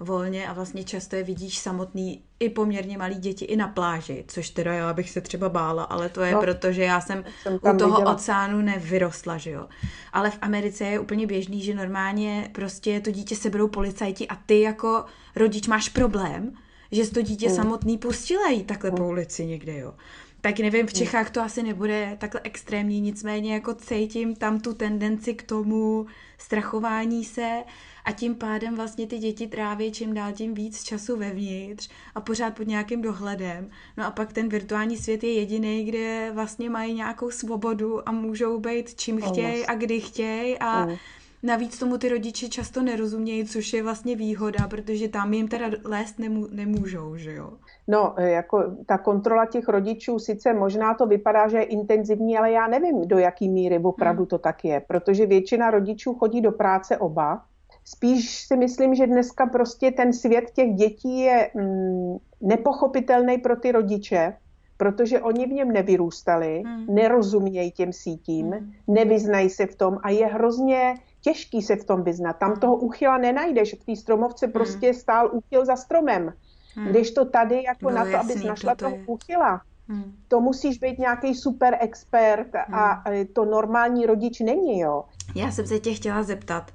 volně 0.00 0.48
a 0.48 0.52
vlastně 0.52 0.84
často 0.84 1.16
je 1.16 1.22
vidíš 1.22 1.58
samotný 1.58 2.22
i 2.40 2.48
poměrně 2.48 2.98
malý 2.98 3.14
děti 3.14 3.44
i 3.44 3.56
na 3.56 3.68
pláži, 3.68 4.24
což 4.28 4.50
teda 4.50 4.72
já 4.72 4.92
bych 4.92 5.10
se 5.10 5.20
třeba 5.20 5.48
bála, 5.48 5.84
ale 5.84 6.08
to 6.08 6.20
je 6.20 6.32
no, 6.32 6.40
proto, 6.40 6.72
že 6.72 6.82
já 6.82 7.00
jsem, 7.00 7.24
jsem 7.42 7.54
u 7.54 7.58
toho 7.58 7.96
viděla. 7.96 8.14
oceánu 8.14 8.62
nevyrostla, 8.62 9.36
že 9.36 9.50
jo. 9.50 9.68
Ale 10.12 10.30
v 10.30 10.38
Americe 10.40 10.84
je 10.84 10.98
úplně 10.98 11.26
běžný, 11.26 11.62
že 11.62 11.74
normálně 11.74 12.50
prostě 12.52 13.00
to 13.00 13.10
dítě 13.10 13.36
seberou 13.36 13.68
policajti 13.68 14.28
a 14.28 14.36
ty 14.46 14.60
jako 14.60 15.04
rodič 15.36 15.66
máš 15.66 15.88
problém, 15.88 16.52
že 16.92 17.10
to 17.10 17.22
dítě 17.22 17.48
mm. 17.48 17.54
samotný 17.54 17.98
pustila 17.98 18.44
takhle 18.66 18.90
mm. 18.90 18.96
po 18.96 19.08
ulici 19.08 19.46
někde, 19.46 19.78
jo 19.78 19.94
tak 20.40 20.58
nevím, 20.58 20.86
v 20.86 20.92
Čechách 20.92 21.30
to 21.30 21.40
asi 21.40 21.62
nebude 21.62 22.16
takhle 22.20 22.40
extrémní, 22.44 23.00
nicméně 23.00 23.54
jako 23.54 23.74
cítím 23.74 24.36
tam 24.36 24.60
tu 24.60 24.74
tendenci 24.74 25.34
k 25.34 25.42
tomu 25.42 26.06
strachování 26.38 27.24
se 27.24 27.64
a 28.04 28.12
tím 28.12 28.34
pádem 28.34 28.76
vlastně 28.76 29.06
ty 29.06 29.18
děti 29.18 29.46
tráví 29.46 29.92
čím 29.92 30.14
dál 30.14 30.32
tím 30.32 30.54
víc 30.54 30.84
času 30.84 31.16
vevnitř 31.16 31.88
a 32.14 32.20
pořád 32.20 32.56
pod 32.56 32.66
nějakým 32.66 33.02
dohledem. 33.02 33.70
No 33.96 34.06
a 34.06 34.10
pak 34.10 34.32
ten 34.32 34.48
virtuální 34.48 34.96
svět 34.96 35.24
je 35.24 35.32
jediný, 35.32 35.84
kde 35.84 36.30
vlastně 36.34 36.70
mají 36.70 36.94
nějakou 36.94 37.30
svobodu 37.30 38.08
a 38.08 38.12
můžou 38.12 38.60
být 38.60 38.94
čím 38.94 39.20
chtějí 39.20 39.66
a 39.66 39.74
kdy 39.74 40.00
chtějí 40.00 40.58
a 40.58 40.86
mm. 40.86 40.96
Navíc 41.42 41.78
tomu 41.78 41.98
ty 41.98 42.08
rodiče 42.08 42.48
často 42.48 42.82
nerozumějí, 42.82 43.46
což 43.46 43.72
je 43.72 43.82
vlastně 43.82 44.16
výhoda, 44.16 44.68
protože 44.68 45.08
tam 45.08 45.34
jim 45.34 45.48
teda 45.48 45.70
lézt 45.84 46.18
nemů- 46.18 46.48
nemůžou, 46.50 47.16
že 47.16 47.32
jo? 47.34 47.58
No, 47.90 48.14
jako 48.18 48.64
ta 48.86 48.98
kontrola 48.98 49.46
těch 49.46 49.68
rodičů, 49.68 50.18
sice 50.18 50.54
možná 50.54 50.94
to 50.94 51.06
vypadá, 51.06 51.48
že 51.48 51.58
je 51.58 51.62
intenzivní, 51.62 52.38
ale 52.38 52.52
já 52.52 52.66
nevím, 52.66 53.08
do 53.08 53.18
jaký 53.18 53.48
míry 53.48 53.78
opravdu 53.78 54.22
hmm. 54.22 54.28
to 54.28 54.38
tak 54.38 54.64
je, 54.64 54.80
protože 54.80 55.26
většina 55.26 55.70
rodičů 55.70 56.14
chodí 56.14 56.40
do 56.40 56.52
práce 56.52 56.98
oba. 56.98 57.42
Spíš 57.84 58.40
si 58.40 58.56
myslím, 58.56 58.94
že 58.94 59.06
dneska 59.06 59.46
prostě 59.46 59.90
ten 59.90 60.12
svět 60.12 60.50
těch 60.50 60.74
dětí 60.74 61.20
je 61.20 61.50
mm, 61.54 62.16
nepochopitelný 62.40 63.38
pro 63.38 63.56
ty 63.56 63.72
rodiče, 63.72 64.36
protože 64.76 65.20
oni 65.20 65.46
v 65.46 65.52
něm 65.52 65.72
nevyrůstali, 65.72 66.62
hmm. 66.66 66.94
nerozumějí 66.94 67.70
těm 67.70 67.92
sítím, 67.92 68.46
hmm. 68.46 68.72
nevyznají 68.88 69.50
se 69.50 69.66
v 69.66 69.74
tom 69.74 69.98
a 70.02 70.10
je 70.10 70.26
hrozně 70.26 70.94
těžký 71.20 71.62
se 71.62 71.76
v 71.76 71.84
tom 71.84 72.02
vyznat. 72.02 72.32
Tam 72.32 72.50
hmm. 72.50 72.60
toho 72.60 72.76
úchyla 72.76 73.18
nenajdeš. 73.18 73.74
V 73.74 73.84
té 73.84 73.96
stromovce 73.96 74.46
hmm. 74.46 74.52
prostě 74.52 74.94
stál 74.94 75.30
úchyl 75.32 75.64
za 75.64 75.76
stromem. 75.76 76.32
Hmm. 76.78 76.88
Když 76.88 77.10
to 77.10 77.24
tady 77.24 77.62
jako 77.62 77.90
no, 77.90 77.96
na 77.96 78.04
to, 78.04 78.10
jasný, 78.10 78.32
abys 78.32 78.44
našla 78.44 78.74
to 78.74 78.84
toho 78.84 78.96
úchyla, 79.06 79.60
hmm. 79.88 80.16
to 80.28 80.40
musíš 80.40 80.78
být 80.78 80.98
nějaký 80.98 81.34
super 81.34 81.76
expert 81.80 82.54
hmm. 82.54 82.74
a 82.74 83.04
to 83.32 83.44
normální 83.44 84.06
rodič 84.06 84.40
není, 84.40 84.80
jo. 84.80 85.04
Já 85.34 85.50
jsem 85.50 85.66
se 85.66 85.78
tě 85.78 85.94
chtěla 85.94 86.22
zeptat 86.22 86.72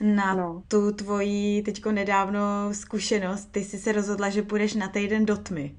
na 0.00 0.34
no. 0.34 0.62
tu 0.68 0.92
tvoji 0.92 1.62
teďko 1.62 1.92
nedávno 1.92 2.40
zkušenost. 2.72 3.48
Ty 3.52 3.64
jsi 3.64 3.78
se 3.78 3.92
rozhodla, 3.92 4.30
že 4.30 4.42
půjdeš 4.42 4.74
na 4.74 4.88
týden 4.88 5.26
do 5.26 5.36
tmy. 5.36 5.76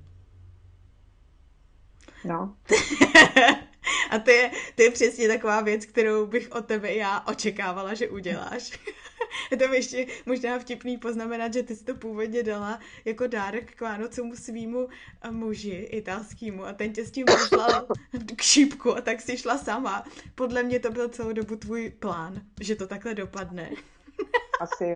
No. 2.25 2.53
A 4.11 4.19
to 4.19 4.31
je, 4.31 4.51
to 4.75 4.81
je 4.81 4.91
přesně 4.91 5.27
taková 5.27 5.61
věc, 5.61 5.85
kterou 5.85 6.25
bych 6.25 6.51
od 6.51 6.65
tebe 6.65 6.93
já 6.93 7.23
očekávala, 7.27 7.93
že 7.93 8.09
uděláš. 8.09 8.79
je 9.51 9.57
to 9.57 9.73
ještě 9.73 10.07
možná 10.25 10.59
vtipný 10.59 10.97
poznamenat, 10.97 11.53
že 11.53 11.63
ty 11.63 11.75
jsi 11.75 11.83
to 11.83 11.95
původně 11.95 12.43
dala 12.43 12.79
jako 13.05 13.27
dárek 13.27 13.75
k 13.75 13.81
Vánocům 13.81 14.35
svýmu 14.35 14.87
eh, 15.21 15.31
muži 15.31 15.87
italskému 15.91 16.65
a 16.65 16.73
ten 16.73 16.93
tě 16.93 17.05
s 17.05 17.11
tím 17.11 17.25
poslal 17.25 17.87
k 18.35 18.41
šípku 18.41 18.97
a 18.97 19.01
tak 19.01 19.21
si 19.21 19.37
šla 19.37 19.57
sama. 19.57 20.05
Podle 20.35 20.63
mě 20.63 20.79
to 20.79 20.91
byl 20.91 21.09
celou 21.09 21.33
dobu 21.33 21.55
tvůj 21.55 21.89
plán, 21.89 22.41
že 22.61 22.75
to 22.75 22.87
takhle 22.87 23.15
dopadne. 23.15 23.71
asi 24.61 24.85
jo. 24.85 24.95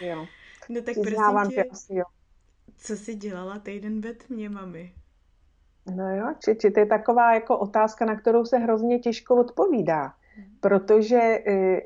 jo. 0.00 0.26
No 0.68 0.82
tak 0.82 0.94
prosím 0.94 1.50
tě, 1.50 1.64
asi 1.64 1.94
jo. 1.94 2.04
co 2.76 2.96
jsi 2.96 3.14
dělala 3.14 3.58
týden 3.58 4.00
ve 4.00 4.12
tmě, 4.12 4.48
mami? 4.48 4.94
No 5.96 6.16
jo, 6.16 6.34
či, 6.44 6.56
či 6.56 6.70
to 6.70 6.80
je 6.80 6.86
taková 6.86 7.34
jako 7.34 7.58
otázka, 7.58 8.04
na 8.04 8.16
kterou 8.16 8.44
se 8.44 8.58
hrozně 8.58 8.98
těžko 8.98 9.36
odpovídá, 9.36 10.14
protože 10.60 11.16
e, 11.16 11.42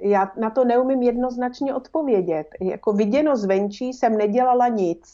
já 0.09 0.33
na 0.37 0.51
to 0.51 0.65
neumím 0.65 1.03
jednoznačně 1.03 1.75
odpovědět. 1.75 2.47
Jako 2.61 2.93
viděno 2.93 3.37
zvenčí 3.37 3.93
jsem 3.93 4.17
nedělala 4.17 4.69
nic. 4.69 5.13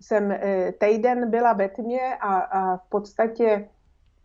Jsem 0.00 0.32
e, 0.32 0.72
týden 0.72 1.30
byla 1.30 1.52
ve 1.52 1.68
tmě 1.68 2.16
a, 2.20 2.34
a 2.34 2.76
v 2.76 2.88
podstatě 2.88 3.68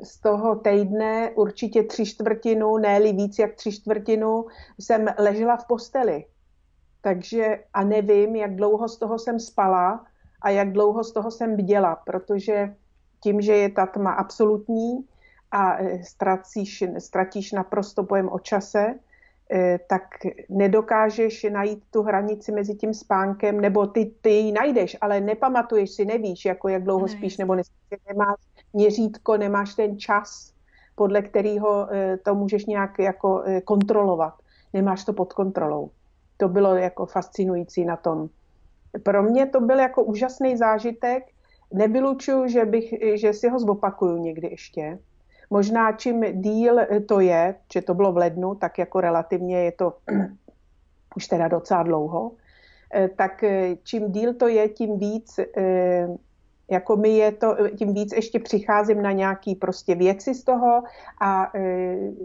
z 0.03 0.21
toho 0.21 0.55
týdne 0.55 1.31
určitě 1.35 1.83
tři 1.83 2.05
čtvrtinu, 2.05 2.77
ne 2.77 2.99
víc 2.99 3.39
jak 3.39 3.55
tři 3.55 3.71
čtvrtinu, 3.71 4.45
jsem 4.79 5.05
ležela 5.17 5.57
v 5.57 5.67
posteli. 5.67 6.25
Takže 7.01 7.63
a 7.73 7.83
nevím, 7.83 8.35
jak 8.35 8.55
dlouho 8.55 8.87
z 8.87 8.97
toho 8.97 9.19
jsem 9.19 9.39
spala 9.39 10.05
a 10.41 10.49
jak 10.49 10.71
dlouho 10.71 11.03
z 11.03 11.11
toho 11.11 11.31
jsem 11.31 11.55
bděla, 11.55 11.95
protože 11.95 12.75
tím, 13.23 13.41
že 13.41 13.55
je 13.55 13.69
ta 13.69 13.85
tma 13.85 14.11
absolutní 14.11 15.07
a 15.51 15.77
e, 15.79 16.03
ztracíš, 16.03 16.83
ztratíš 16.97 17.51
naprosto 17.51 18.03
pojem 18.03 18.29
o 18.29 18.39
čase, 18.39 18.95
e, 19.51 19.79
tak 19.89 20.03
nedokážeš 20.49 21.43
najít 21.43 21.83
tu 21.91 22.03
hranici 22.03 22.51
mezi 22.51 22.75
tím 22.75 22.93
spánkem, 22.93 23.61
nebo 23.61 23.87
ty, 23.87 24.11
ty 24.21 24.29
ji 24.29 24.51
najdeš, 24.51 24.97
ale 25.01 25.21
nepamatuješ 25.21 25.91
si, 25.91 26.05
nevíš, 26.05 26.45
jako 26.45 26.69
jak 26.69 26.83
dlouho 26.83 27.05
ne. 27.05 27.11
spíš, 27.11 27.37
nebo 27.37 27.55
nespíš, 27.55 27.99
nemáš 28.07 28.35
měřítko, 28.73 29.37
nemáš 29.37 29.75
ten 29.75 29.99
čas, 29.99 30.53
podle 30.95 31.21
kterého 31.21 31.93
e, 31.93 32.17
to 32.17 32.35
můžeš 32.35 32.65
nějak 32.65 32.99
jako 32.99 33.43
kontrolovat. 33.63 34.33
Nemáš 34.73 35.05
to 35.05 35.13
pod 35.13 35.33
kontrolou. 35.33 35.91
To 36.37 36.49
bylo 36.49 36.75
jako 36.75 37.05
fascinující 37.05 37.85
na 37.85 37.95
tom. 37.95 38.29
Pro 39.03 39.23
mě 39.23 39.45
to 39.45 39.61
byl 39.61 39.79
jako 39.79 40.03
úžasný 40.03 40.57
zážitek, 40.57 41.23
Nevylučuju, 41.73 42.47
že, 42.47 42.65
bych, 42.65 42.93
že 43.13 43.33
si 43.33 43.49
ho 43.49 43.59
zopakuju 43.59 44.17
někdy 44.17 44.47
ještě. 44.47 44.99
Možná 45.49 45.91
čím 45.91 46.41
díl 46.41 46.79
to 47.05 47.19
je, 47.19 47.55
že 47.73 47.81
to 47.81 47.93
bylo 47.93 48.11
v 48.11 48.17
lednu, 48.17 48.55
tak 48.55 48.77
jako 48.77 49.01
relativně 49.01 49.63
je 49.63 49.71
to 49.71 49.93
už 51.15 51.27
teda 51.27 51.47
docela 51.47 51.83
dlouho, 51.83 52.31
eh, 52.93 53.09
tak 53.15 53.43
eh, 53.43 53.75
čím 53.83 54.11
díl 54.11 54.33
to 54.33 54.47
je, 54.47 54.69
tím 54.69 54.99
víc 54.99 55.39
eh, 55.39 56.07
jako 56.71 56.95
mi 56.95 57.09
je 57.09 57.31
to, 57.31 57.55
tím 57.77 57.93
víc 57.93 58.13
ještě 58.13 58.39
přicházím 58.39 59.01
na 59.01 59.11
nějaký 59.11 59.55
prostě 59.55 59.95
věci 59.95 60.35
z 60.35 60.43
toho 60.43 60.83
a, 61.21 61.51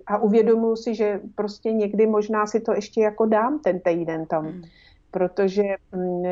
a 0.07 0.19
uvědomuji 0.19 0.77
si, 0.77 0.95
že 0.95 1.21
prostě 1.35 1.73
někdy 1.73 2.07
možná 2.07 2.47
si 2.47 2.61
to 2.61 2.73
ještě 2.73 3.01
jako 3.01 3.27
dám 3.27 3.59
ten 3.59 3.81
týden 3.81 4.27
tam, 4.27 4.47
hmm. 4.47 4.63
protože 5.11 5.63
mm, 5.95 6.23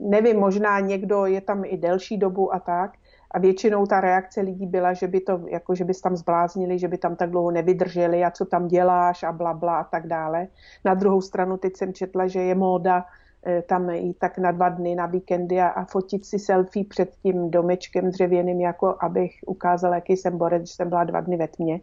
nevím, 0.00 0.36
možná 0.36 0.80
někdo 0.80 1.26
je 1.26 1.40
tam 1.40 1.64
i 1.64 1.76
delší 1.76 2.16
dobu 2.16 2.54
a 2.54 2.58
tak, 2.58 2.92
A 3.34 3.38
většinou 3.38 3.86
ta 3.86 4.00
reakce 4.00 4.40
lidí 4.40 4.66
byla, 4.66 4.92
že 4.92 5.06
by 5.06 5.20
to, 5.20 5.40
jako 5.50 5.74
že 5.74 5.84
by 5.84 5.92
tam 6.02 6.16
zbláznili, 6.16 6.78
že 6.78 6.88
by 6.88 6.98
tam 6.98 7.16
tak 7.16 7.30
dlouho 7.30 7.50
nevydrželi 7.50 8.24
a 8.24 8.30
co 8.30 8.44
tam 8.44 8.68
děláš 8.68 9.22
a 9.22 9.32
bla, 9.32 9.54
bla 9.54 9.80
a 9.80 9.84
tak 9.84 10.06
dále. 10.06 10.46
Na 10.84 10.94
druhou 10.94 11.20
stranu 11.20 11.56
teď 11.56 11.76
jsem 11.76 11.92
četla, 11.92 12.26
že 12.26 12.40
je 12.40 12.54
móda 12.54 13.04
eh, 13.46 13.62
tam 13.62 13.90
jít 13.90 14.18
tak 14.18 14.38
na 14.38 14.52
dva 14.52 14.68
dny 14.68 14.94
na 14.94 15.06
víkendy 15.06 15.60
a, 15.60 15.68
a 15.68 15.84
fotit 15.84 16.24
si 16.24 16.38
selfie 16.38 16.84
před 16.84 17.10
tím 17.22 17.50
domečkem 17.50 18.10
dřevěným, 18.10 18.60
jako 18.60 18.96
abych 19.00 19.32
ukázala, 19.46 19.94
jaký 19.94 20.16
jsem 20.16 20.38
borec, 20.38 20.68
že 20.68 20.74
jsem 20.74 20.88
byla 20.88 21.04
dva 21.04 21.20
dny 21.20 21.36
ve 21.36 21.48
tmě. 21.48 21.80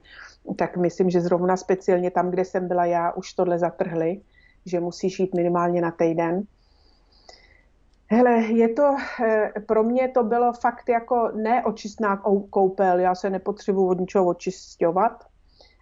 Tak 0.55 0.77
myslím, 0.77 1.09
že 1.09 1.21
zrovna 1.21 1.57
speciálně 1.57 2.11
tam, 2.11 2.29
kde 2.29 2.45
jsem 2.45 2.67
byla 2.67 2.85
já, 2.85 3.11
už 3.11 3.33
tohle 3.33 3.59
zatrhli, 3.59 4.21
že 4.65 4.79
musíš 4.79 5.19
jít 5.19 5.35
minimálně 5.35 5.81
na 5.81 5.91
týden. 5.91 6.43
Hele, 8.13 8.31
je 8.31 8.69
to, 8.69 8.95
eh, 9.25 9.53
pro 9.65 9.83
mě 9.83 10.07
to 10.07 10.23
bylo 10.23 10.53
fakt 10.53 10.89
jako 10.89 11.31
neočistná 11.35 12.17
koupel, 12.49 12.99
já 12.99 13.15
se 13.15 13.29
nepotřebuji 13.29 13.87
od 13.87 13.99
ničeho 13.99 14.25
očisťovat, 14.25 15.23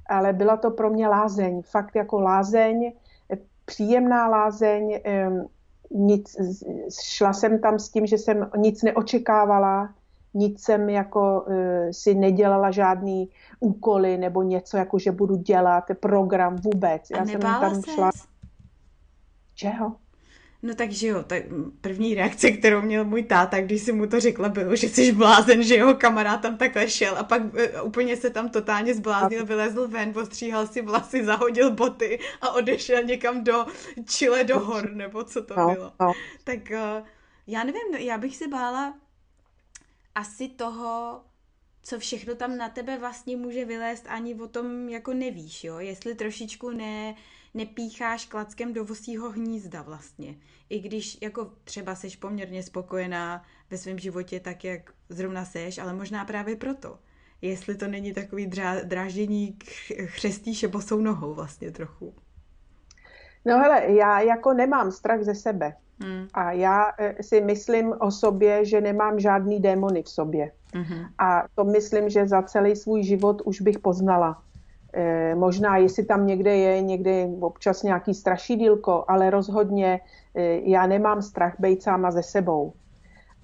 ale 0.10 0.34
byla 0.34 0.58
to 0.58 0.72
pro 0.72 0.90
mě 0.90 1.08
lázeň, 1.08 1.62
fakt 1.62 1.96
jako 1.96 2.20
lázeň, 2.20 2.94
příjemná 3.66 4.28
lázeň, 4.28 5.00
nic, 5.92 6.36
šla 7.04 7.34
jsem 7.34 7.60
tam 7.60 7.80
s 7.80 7.90
tím, 7.90 8.06
že 8.06 8.18
jsem 8.18 8.50
nic 8.58 8.84
neočekávala, 8.84 9.94
nic 10.34 10.64
jsem 10.64 10.90
jako 10.90 11.42
uh, 11.42 11.54
si 11.92 12.14
nedělala 12.14 12.72
žádný 12.72 13.30
úkoly 13.60 14.18
nebo 14.18 14.44
něco, 14.44 14.78
jako 14.78 15.00
že 15.00 15.12
budu 15.12 15.36
dělat 15.36 15.84
program 16.00 16.56
vůbec. 16.56 17.10
Já 17.10 17.26
jsem 17.26 17.42
tam 17.42 17.82
šla. 17.82 18.12
Čeho? 19.56 19.96
No 20.62 20.76
takže 20.76 21.08
jo, 21.08 21.24
tak 21.24 21.44
první 21.82 22.16
reakce, 22.16 22.52
kterou 22.52 22.82
měl 22.82 23.06
můj 23.06 23.24
táta, 23.24 23.62
když 23.62 23.82
si 23.82 23.92
mu 23.92 24.08
to 24.08 24.20
řekla, 24.20 24.50
bylo, 24.50 24.76
že 24.76 24.90
jsi 24.90 25.12
blázen, 25.12 25.64
že 25.64 25.76
jeho 25.76 25.96
kamarád 25.96 26.42
tam 26.42 26.58
takhle 26.58 26.90
šel 26.90 27.18
a 27.18 27.24
pak 27.24 27.42
uh, 27.44 27.88
úplně 27.88 28.18
se 28.18 28.30
tam 28.30 28.50
totálně 28.50 28.96
zbláznil, 28.96 29.46
vylezl 29.46 29.88
ven, 29.88 30.14
postříhal 30.14 30.68
si 30.68 30.82
vlasy, 30.82 31.26
zahodil 31.26 31.72
boty 31.72 32.20
a 32.42 32.52
odešel 32.52 33.04
někam 33.04 33.44
do 33.44 33.66
Chile, 34.06 34.44
do 34.44 34.60
hor, 34.60 34.92
nebo 34.92 35.24
co 35.24 35.44
to 35.44 35.54
no, 35.58 35.74
bylo. 35.74 35.94
No. 36.00 36.14
Tak 36.44 36.60
uh, 36.72 37.08
já 37.48 37.64
nevím, 37.64 37.96
já 37.98 38.18
bych 38.18 38.36
se 38.36 38.48
bála 38.48 38.94
asi 40.16 40.48
toho, 40.48 41.22
co 41.84 42.00
všechno 42.00 42.36
tam 42.36 42.58
na 42.58 42.70
tebe 42.70 42.98
vlastně 42.98 43.38
může 43.38 43.66
vylézt, 43.66 44.06
ani 44.08 44.36
o 44.36 44.48
tom 44.48 44.90
jako 44.90 45.14
nevíš, 45.14 45.64
jo, 45.64 45.80
jestli 45.80 46.16
trošičku 46.16 46.70
ne 46.70 47.16
nepícháš 47.54 48.26
klackem 48.26 48.74
do 48.74 48.86
vosího 48.86 49.32
hnízda 49.32 49.82
vlastně. 49.82 50.36
I 50.70 50.80
když 50.80 51.18
jako 51.22 51.52
třeba 51.64 51.96
seš 51.96 52.16
poměrně 52.16 52.64
spokojená 52.64 53.44
ve 53.72 53.78
svém 53.78 54.00
životě 54.00 54.40
tak, 54.40 54.64
jak 54.64 54.94
zrovna 55.10 55.46
seš, 55.46 55.78
ale 55.78 55.94
možná 55.94 56.26
právě 56.26 56.56
proto. 56.56 57.00
Jestli 57.42 57.76
to 57.76 57.88
není 57.88 58.14
takový 58.14 58.48
drá, 58.48 58.82
dráždění 58.84 59.58
chřestíše 60.06 60.68
bosou 60.68 61.02
nohou 61.02 61.34
vlastně 61.34 61.72
trochu. 61.72 62.14
No 63.46 63.58
hele, 63.60 63.84
já 63.92 64.20
jako 64.20 64.54
nemám 64.54 64.92
strach 64.92 65.24
ze 65.24 65.36
sebe. 65.36 65.74
Hmm. 66.02 66.28
A 66.34 66.52
já 66.52 66.92
eh, 66.98 67.24
si 67.24 67.42
myslím 67.42 67.94
o 68.00 68.12
sobě, 68.12 68.66
že 68.66 68.82
nemám 68.82 69.20
žádný 69.20 69.60
démony 69.60 70.04
v 70.04 70.10
sobě. 70.10 70.52
Hmm. 70.74 71.06
A 71.18 71.44
to 71.56 71.64
myslím, 71.64 72.10
že 72.10 72.28
za 72.28 72.42
celý 72.42 72.76
svůj 72.76 73.04
život 73.04 73.42
už 73.46 73.62
bych 73.62 73.80
poznala. 73.80 74.44
Eh, 74.94 75.36
možná, 75.36 75.78
jestli 75.78 76.06
tam 76.06 76.28
někde 76.28 76.58
je 76.58 76.82
někde 76.82 77.28
občas 77.40 77.84
nějaký 77.84 78.14
strašidílko, 78.14 79.06
ale 79.08 79.30
rozhodně 79.30 80.00
eh, 80.36 80.60
já 80.64 80.88
nemám 80.88 81.22
strach 81.22 81.56
být 81.60 81.84
sáma 81.84 82.12
ze 82.12 82.24
sebou. 82.24 82.74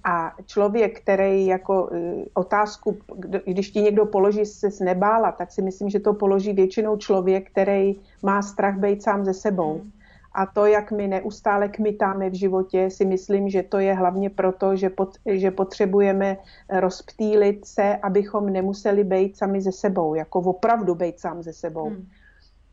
A 0.04 0.32
člověk, 0.46 1.00
který 1.00 1.46
jako 1.46 1.90
eh, 1.92 2.24
otázku, 2.34 2.96
když 3.44 3.70
ti 3.70 3.80
někdo 3.80 4.06
položí, 4.06 4.46
se 4.46 4.84
nebála, 4.84 5.32
tak 5.32 5.52
si 5.52 5.62
myslím, 5.62 5.90
že 5.90 6.00
to 6.00 6.14
položí 6.14 6.52
většinou 6.52 6.96
člověk, 6.96 7.50
který 7.50 7.94
má 8.22 8.42
strach 8.42 8.78
být 8.78 9.02
sám 9.02 9.24
ze 9.24 9.34
sebou. 9.34 9.78
Hmm. 9.78 9.90
A 10.36 10.46
to, 10.46 10.66
jak 10.66 10.92
my 10.92 11.08
neustále 11.08 11.68
kmitáme 11.68 12.30
v 12.30 12.34
životě, 12.34 12.90
si 12.90 13.04
myslím, 13.04 13.48
že 13.48 13.62
to 13.62 13.78
je 13.78 13.94
hlavně 13.94 14.30
proto, 14.30 14.76
že, 14.76 14.90
pot, 14.90 15.16
že 15.26 15.50
potřebujeme 15.50 16.36
rozptýlit 16.70 17.64
se, 17.64 17.96
abychom 17.96 18.52
nemuseli 18.52 19.04
být 19.04 19.36
sami 19.36 19.60
ze 19.60 19.72
sebou, 19.72 20.14
jako 20.14 20.40
opravdu 20.40 20.94
být 20.94 21.20
sám 21.20 21.42
ze 21.42 21.52
sebou. 21.52 21.88
Hmm. 21.88 22.06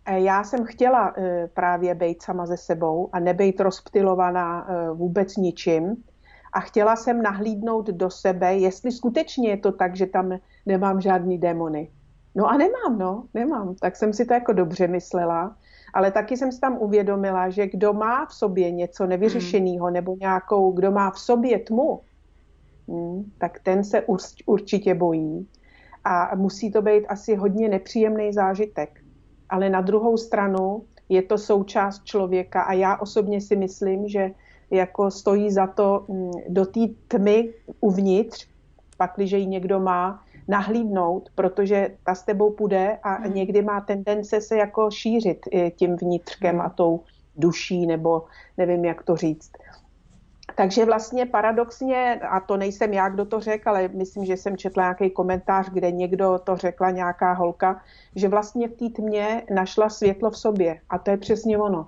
Já 0.08 0.44
jsem 0.44 0.66
chtěla 0.66 1.14
e, 1.18 1.48
právě 1.48 1.96
být 1.96 2.22
sama 2.24 2.46
ze 2.46 2.58
sebou 2.58 3.10
a 3.14 3.20
nebejt 3.20 3.60
rozptylovaná 3.60 4.68
e, 4.68 4.92
vůbec 4.94 5.38
ničím. 5.38 5.96
A 6.54 6.60
chtěla 6.60 6.96
jsem 6.96 7.22
nahlídnout 7.22 7.88
do 7.88 8.10
sebe, 8.10 8.56
jestli 8.56 8.92
skutečně 8.92 9.50
je 9.50 9.58
to 9.58 9.72
tak, 9.72 9.96
že 9.96 10.06
tam 10.06 10.38
nemám 10.66 11.02
žádný 11.02 11.38
démony. 11.38 11.92
No 12.36 12.48
a 12.48 12.58
nemám, 12.58 12.98
no, 12.98 13.24
nemám. 13.34 13.76
Tak 13.76 13.96
jsem 13.96 14.14
si 14.14 14.26
to 14.26 14.34
jako 14.34 14.54
dobře 14.54 14.88
myslela 14.88 15.56
ale 15.94 16.12
taky 16.12 16.38
jsem 16.38 16.52
si 16.52 16.60
tam 16.60 16.78
uvědomila, 16.82 17.50
že 17.50 17.68
kdo 17.68 17.94
má 17.94 18.26
v 18.26 18.34
sobě 18.34 18.72
něco 18.72 19.06
nevyřešeného 19.06 19.90
nebo 19.90 20.16
nějakou, 20.20 20.72
kdo 20.72 20.92
má 20.92 21.12
v 21.12 21.20
sobě 21.20 21.60
tmu, 21.60 22.02
hmm, 22.88 23.32
tak 23.38 23.60
ten 23.60 23.84
se 23.84 24.04
určitě 24.46 24.94
bojí 24.94 25.48
a 26.04 26.36
musí 26.36 26.72
to 26.72 26.82
být 26.82 27.06
asi 27.08 27.36
hodně 27.36 27.70
nepříjemný 27.70 28.34
zážitek. 28.34 29.00
Ale 29.50 29.70
na 29.70 29.82
druhou 29.82 30.18
stranu 30.18 30.84
je 31.10 31.22
to 31.22 31.38
součást 31.38 32.04
člověka 32.04 32.62
a 32.62 32.74
já 32.74 32.98
osobně 32.98 33.42
si 33.42 33.56
myslím, 33.56 34.08
že 34.08 34.32
jako 34.72 35.12
stojí 35.12 35.52
za 35.52 35.68
to 35.68 36.06
hmm, 36.10 36.32
do 36.50 36.66
té 36.66 36.80
tmy 37.08 37.54
uvnitř, 37.80 38.48
pakliže 38.98 39.38
ji 39.38 39.46
někdo 39.46 39.80
má, 39.80 40.24
nahlídnout, 40.48 41.30
protože 41.36 41.90
ta 42.06 42.16
s 42.16 42.24
tebou 42.24 42.52
půjde 42.52 43.00
a 43.04 43.14
hmm. 43.14 43.34
někdy 43.34 43.62
má 43.62 43.82
tendence 43.82 44.42
se 44.42 44.58
jako 44.58 44.92
šířit 44.92 45.40
tím 45.76 45.96
vnitřkem 45.96 46.62
a 46.62 46.70
tou 46.70 47.00
duší, 47.36 47.86
nebo 47.86 48.24
nevím, 48.58 48.86
jak 48.86 49.04
to 49.04 49.16
říct. 49.16 49.52
Takže 50.56 50.86
vlastně 50.86 51.26
paradoxně, 51.26 52.20
a 52.30 52.40
to 52.40 52.58
nejsem 52.58 52.94
já, 52.94 53.10
kdo 53.10 53.26
to 53.26 53.40
řekl, 53.40 53.70
ale 53.70 53.88
myslím, 53.88 54.26
že 54.26 54.38
jsem 54.38 54.58
četla 54.58 54.84
nějaký 54.84 55.10
komentář, 55.10 55.70
kde 55.70 55.92
někdo 55.92 56.40
to 56.44 56.58
řekla, 56.58 56.92
nějaká 56.92 57.34
holka, 57.34 57.82
že 58.16 58.28
vlastně 58.28 58.68
v 58.68 58.74
té 58.74 58.90
tmě 58.90 59.44
našla 59.54 59.90
světlo 59.90 60.32
v 60.32 60.38
sobě. 60.38 60.80
A 60.90 60.98
to 60.98 61.12
je 61.12 61.18
přesně 61.18 61.58
ono. 61.58 61.88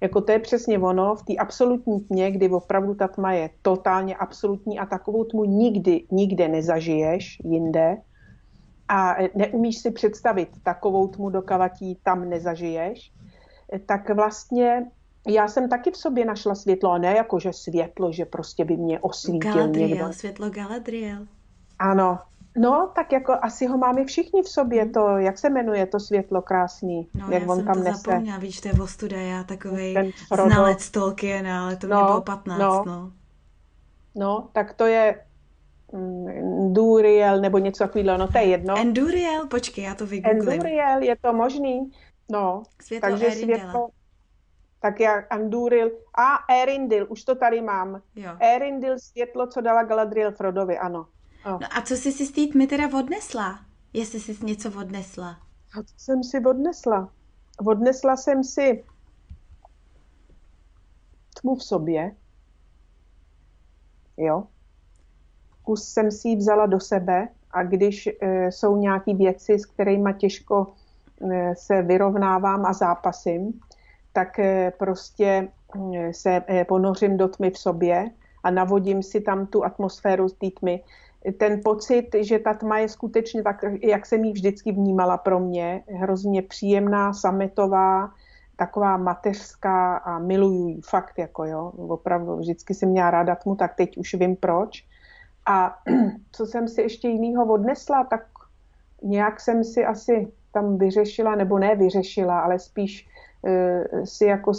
Jako 0.00 0.20
to 0.20 0.32
je 0.32 0.38
přesně 0.38 0.78
ono, 0.78 1.14
v 1.14 1.22
té 1.22 1.36
absolutní 1.36 2.00
tmě, 2.00 2.30
kdy 2.30 2.48
opravdu 2.48 2.94
ta 2.94 3.08
tma 3.08 3.32
je 3.32 3.50
totálně 3.62 4.16
absolutní 4.16 4.78
a 4.78 4.86
takovou 4.86 5.24
tmu 5.24 5.44
nikdy, 5.44 6.04
nikde 6.10 6.48
nezažiješ 6.48 7.38
jinde 7.44 7.96
a 8.88 9.16
neumíš 9.34 9.78
si 9.78 9.90
představit 9.90 10.48
takovou 10.62 11.08
tmu, 11.08 11.30
dokavatí 11.30 11.98
tam 12.02 12.28
nezažiješ, 12.28 13.12
tak 13.86 14.10
vlastně 14.10 14.86
já 15.28 15.48
jsem 15.48 15.68
taky 15.68 15.90
v 15.90 15.96
sobě 15.96 16.24
našla 16.24 16.54
světlo, 16.54 16.90
a 16.90 16.98
ne 16.98 17.16
jako, 17.16 17.38
že 17.38 17.52
světlo, 17.52 18.12
že 18.12 18.24
prostě 18.24 18.64
by 18.64 18.76
mě 18.76 19.00
osvítil 19.00 19.52
Galadriel, 19.52 19.88
někdo. 19.88 20.12
světlo 20.12 20.50
Galadriel. 20.50 21.26
Ano, 21.78 22.18
No, 22.56 22.92
tak 22.94 23.12
jako 23.12 23.36
asi 23.42 23.66
ho 23.66 23.78
máme 23.78 24.04
všichni 24.04 24.42
v 24.42 24.48
sobě, 24.48 24.88
to, 24.88 25.00
jak 25.18 25.38
se 25.38 25.50
jmenuje 25.50 25.86
to 25.86 26.00
světlo 26.00 26.42
krásný, 26.42 27.08
no, 27.14 27.28
jak 27.30 27.42
já 27.42 27.48
on 27.48 27.56
jsem 27.56 27.66
tam 27.66 27.74
to 27.74 27.80
nese. 27.80 28.02
zapomněla, 28.10 28.38
víš, 28.38 28.60
to 28.60 28.68
je 28.68 28.74
Vostuda, 28.74 29.16
já 29.16 29.44
takovej 29.44 30.12
znalec 30.44 30.90
Tolkien, 30.90 31.48
ale 31.48 31.76
to 31.76 31.86
no, 31.86 31.96
mě 31.96 32.04
bylo 32.06 32.20
15, 32.20 32.58
no. 32.58 32.84
no. 32.86 33.12
No, 34.14 34.48
tak 34.52 34.74
to 34.74 34.86
je 34.86 35.24
mm, 35.92 36.72
Duriel 36.72 37.40
nebo 37.40 37.58
něco 37.58 37.84
takového, 37.84 38.18
no 38.18 38.28
to 38.28 38.38
je 38.38 38.44
jedno. 38.44 38.78
Enduriel, 38.78 39.46
počkej, 39.46 39.84
já 39.84 39.94
to 39.94 40.06
vygooglím. 40.06 40.48
Enduriel, 40.48 41.02
je 41.02 41.16
to 41.16 41.32
možný, 41.32 41.90
no. 42.30 42.62
Světlo 42.82 43.10
takže 43.10 43.26
Erindela. 43.26 43.58
světlo, 43.58 43.88
tak 44.80 45.00
jak 45.00 45.32
Anduril, 45.32 45.90
a 46.18 46.54
Erindil, 46.54 47.06
už 47.08 47.24
to 47.24 47.34
tady 47.34 47.60
mám. 47.60 48.02
Jo. 48.16 48.30
Erindil 48.40 48.98
světlo, 48.98 49.46
co 49.46 49.60
dala 49.60 49.82
Galadriel 49.82 50.32
Frodovi, 50.32 50.78
ano. 50.78 51.06
Oh. 51.46 51.58
No 51.60 51.66
a 51.70 51.82
co 51.82 51.94
jsi 51.96 52.12
si 52.12 52.26
s 52.26 52.32
té 52.32 52.46
tmy 52.46 52.66
teda 52.66 52.98
odnesla? 52.98 53.60
Jestli 53.92 54.20
jsi 54.20 54.36
něco 54.46 54.80
odnesla. 54.80 55.28
A 55.78 55.82
co 55.82 55.94
jsem 55.96 56.24
si 56.24 56.44
odnesla? 56.44 57.08
Odnesla 57.66 58.16
jsem 58.16 58.44
si 58.44 58.84
tmu 61.40 61.54
v 61.54 61.64
sobě. 61.64 62.12
Jo. 64.16 64.44
Kus 65.62 65.88
jsem 65.88 66.10
si 66.10 66.28
ji 66.28 66.36
vzala 66.36 66.66
do 66.66 66.80
sebe 66.80 67.28
a 67.50 67.62
když 67.62 68.06
e, 68.06 68.52
jsou 68.52 68.76
nějaké 68.76 69.14
věci, 69.14 69.58
s 69.58 69.66
kterými 69.66 70.14
těžko 70.14 70.72
e, 71.32 71.54
se 71.56 71.82
vyrovnávám 71.82 72.66
a 72.66 72.72
zápasím, 72.72 73.60
tak 74.12 74.38
e, 74.38 74.70
prostě 74.70 75.48
e, 75.94 76.14
se 76.14 76.42
e, 76.48 76.64
ponořím 76.64 77.16
do 77.16 77.28
tmy 77.28 77.50
v 77.50 77.58
sobě 77.58 78.10
a 78.42 78.50
navodím 78.50 79.02
si 79.02 79.20
tam 79.20 79.46
tu 79.46 79.64
atmosféru 79.64 80.28
z 80.28 80.32
té 80.32 80.50
tmy 80.50 80.84
ten 81.38 81.60
pocit, 81.64 82.08
že 82.20 82.38
ta 82.38 82.54
tma 82.54 82.78
je 82.78 82.88
skutečně 82.88 83.42
tak, 83.42 83.64
jak 83.82 84.06
jsem 84.06 84.24
ji 84.24 84.32
vždycky 84.32 84.72
vnímala 84.72 85.16
pro 85.16 85.40
mě, 85.40 85.82
hrozně 85.88 86.42
příjemná, 86.42 87.12
sametová, 87.12 88.10
taková 88.56 88.96
mateřská 88.96 89.96
a 89.96 90.18
miluju 90.18 90.68
ji, 90.68 90.80
fakt 90.80 91.18
jako 91.18 91.44
jo, 91.44 91.72
opravdu, 91.76 92.36
vždycky 92.36 92.74
jsem 92.74 92.88
měla 92.88 93.10
ráda 93.10 93.34
tmu, 93.34 93.56
tak 93.56 93.74
teď 93.74 93.98
už 93.98 94.14
vím 94.14 94.36
proč. 94.36 94.84
A 95.46 95.78
co 96.32 96.46
jsem 96.46 96.68
si 96.68 96.82
ještě 96.82 97.08
jinýho 97.08 97.46
odnesla, 97.46 98.04
tak 98.04 98.26
nějak 99.02 99.40
jsem 99.40 99.64
si 99.64 99.84
asi 99.84 100.32
tam 100.52 100.78
vyřešila, 100.78 101.34
nebo 101.34 101.58
ne 101.58 101.74
vyřešila, 101.74 102.40
ale 102.40 102.58
spíš 102.58 103.08
uh, 103.42 104.04
si 104.04 104.24
jako 104.24 104.52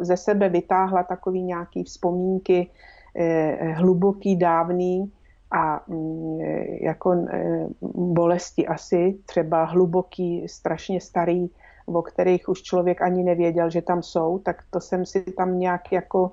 ze 0.00 0.16
sebe 0.16 0.48
vytáhla 0.48 1.02
takový 1.02 1.42
nějaký 1.42 1.84
vzpomínky 1.84 2.70
uh, 3.14 3.72
hluboký, 3.72 4.36
dávný 4.36 5.12
a 5.50 5.88
um, 5.88 6.40
jako 6.80 7.10
uh, 7.10 7.70
bolesti 8.14 8.66
asi, 8.66 9.18
třeba 9.26 9.64
hluboký, 9.64 10.48
strašně 10.48 11.00
starý, 11.00 11.50
o 11.86 12.02
kterých 12.02 12.48
už 12.48 12.62
člověk 12.62 13.02
ani 13.02 13.22
nevěděl, 13.22 13.70
že 13.70 13.82
tam 13.82 14.02
jsou, 14.02 14.38
tak 14.38 14.62
to 14.70 14.80
jsem 14.80 15.06
si 15.06 15.22
tam 15.22 15.58
nějak 15.58 15.92
jako 15.92 16.32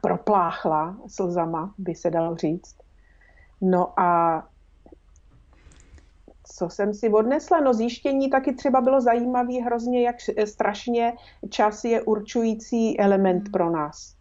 propláchla 0.00 0.96
slzama, 1.06 1.74
by 1.78 1.94
se 1.94 2.10
dalo 2.10 2.36
říct. 2.36 2.76
No 3.60 4.00
a 4.00 4.42
co 6.56 6.68
jsem 6.68 6.94
si 6.94 7.08
odnesla? 7.08 7.60
No 7.60 7.74
zjištění 7.74 8.30
taky 8.30 8.54
třeba 8.54 8.80
bylo 8.80 9.00
zajímavé 9.00 9.54
hrozně, 9.64 10.02
jak 10.02 10.16
strašně 10.44 11.12
čas 11.48 11.84
je 11.84 12.02
určující 12.02 13.00
element 13.00 13.52
pro 13.52 13.70
nás. 13.70 14.19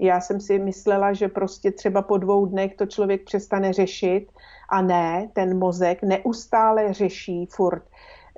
Já 0.00 0.20
jsem 0.20 0.40
si 0.40 0.58
myslela, 0.58 1.12
že 1.12 1.28
prostě 1.28 1.72
třeba 1.72 2.02
po 2.02 2.16
dvou 2.16 2.46
dnech 2.46 2.74
to 2.74 2.86
člověk 2.86 3.24
přestane 3.24 3.72
řešit 3.72 4.26
a 4.68 4.82
ne, 4.82 5.28
ten 5.32 5.58
mozek 5.58 6.02
neustále 6.02 6.92
řeší 6.92 7.46
furt. 7.46 7.82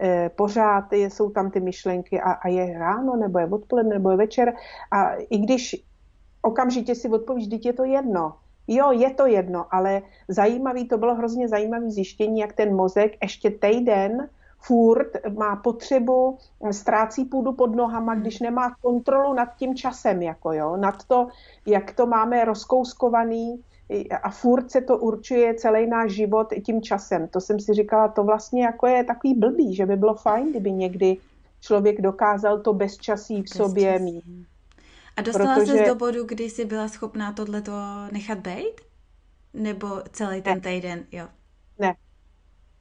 E, 0.02 0.28
pořád 0.28 0.92
jsou 0.92 1.30
tam 1.30 1.50
ty 1.50 1.60
myšlenky 1.60 2.20
a, 2.20 2.32
a 2.32 2.48
je 2.48 2.78
ráno, 2.78 3.16
nebo 3.16 3.38
je 3.38 3.46
odpoledne, 3.46 3.94
nebo 3.94 4.10
je 4.10 4.16
večer 4.16 4.54
a 4.90 5.14
i 5.14 5.38
když 5.38 5.76
okamžitě 6.42 6.94
si 6.94 7.08
odpovíš, 7.08 7.46
vždyť 7.46 7.66
je 7.66 7.72
to 7.72 7.84
jedno. 7.84 8.34
Jo, 8.68 8.92
je 8.92 9.10
to 9.14 9.26
jedno, 9.26 9.66
ale 9.70 10.02
zajímavý, 10.28 10.88
to 10.88 10.98
bylo 10.98 11.14
hrozně 11.14 11.48
zajímavé 11.48 11.90
zjištění, 11.90 12.40
jak 12.40 12.52
ten 12.52 12.76
mozek 12.76 13.12
ještě 13.22 13.50
týden 13.50 14.28
furt 14.62 15.08
má 15.38 15.56
potřebu, 15.56 16.38
ztrácí 16.70 17.24
půdu 17.24 17.52
pod 17.52 17.74
nohama, 17.74 18.14
když 18.14 18.40
nemá 18.40 18.74
kontrolu 18.82 19.34
nad 19.34 19.56
tím 19.56 19.74
časem, 19.74 20.22
jako 20.22 20.52
jo, 20.52 20.76
nad 20.76 21.04
to, 21.04 21.28
jak 21.66 21.92
to 21.92 22.06
máme 22.06 22.44
rozkouskovaný 22.44 23.62
a 24.22 24.30
furt 24.30 24.70
se 24.70 24.80
to 24.80 24.98
určuje 24.98 25.54
celý 25.54 25.86
náš 25.86 26.10
život 26.10 26.54
tím 26.66 26.82
časem. 26.82 27.28
To 27.28 27.40
jsem 27.40 27.60
si 27.60 27.74
říkala, 27.74 28.08
to 28.08 28.24
vlastně 28.24 28.64
jako 28.64 28.86
je 28.86 29.04
takový 29.04 29.34
blbý, 29.34 29.74
že 29.74 29.86
by 29.86 29.96
bylo 29.96 30.14
fajn, 30.14 30.50
kdyby 30.50 30.72
někdy 30.72 31.16
člověk 31.60 32.00
dokázal 32.00 32.60
to 32.60 32.72
bezčasí 32.72 33.42
v 33.42 33.48
sobě 33.48 33.98
mít. 33.98 34.24
A 35.16 35.22
dostala 35.22 35.54
protože... 35.54 35.72
se 35.72 35.84
do 35.84 35.94
bodu, 35.94 36.24
kdy 36.24 36.44
jsi 36.44 36.64
byla 36.64 36.88
schopná 36.88 37.32
tohleto 37.32 37.72
nechat 38.12 38.38
být? 38.38 38.80
Nebo 39.54 39.86
celý 40.12 40.42
ten 40.42 40.60
týden, 40.60 41.04
jo? 41.12 41.28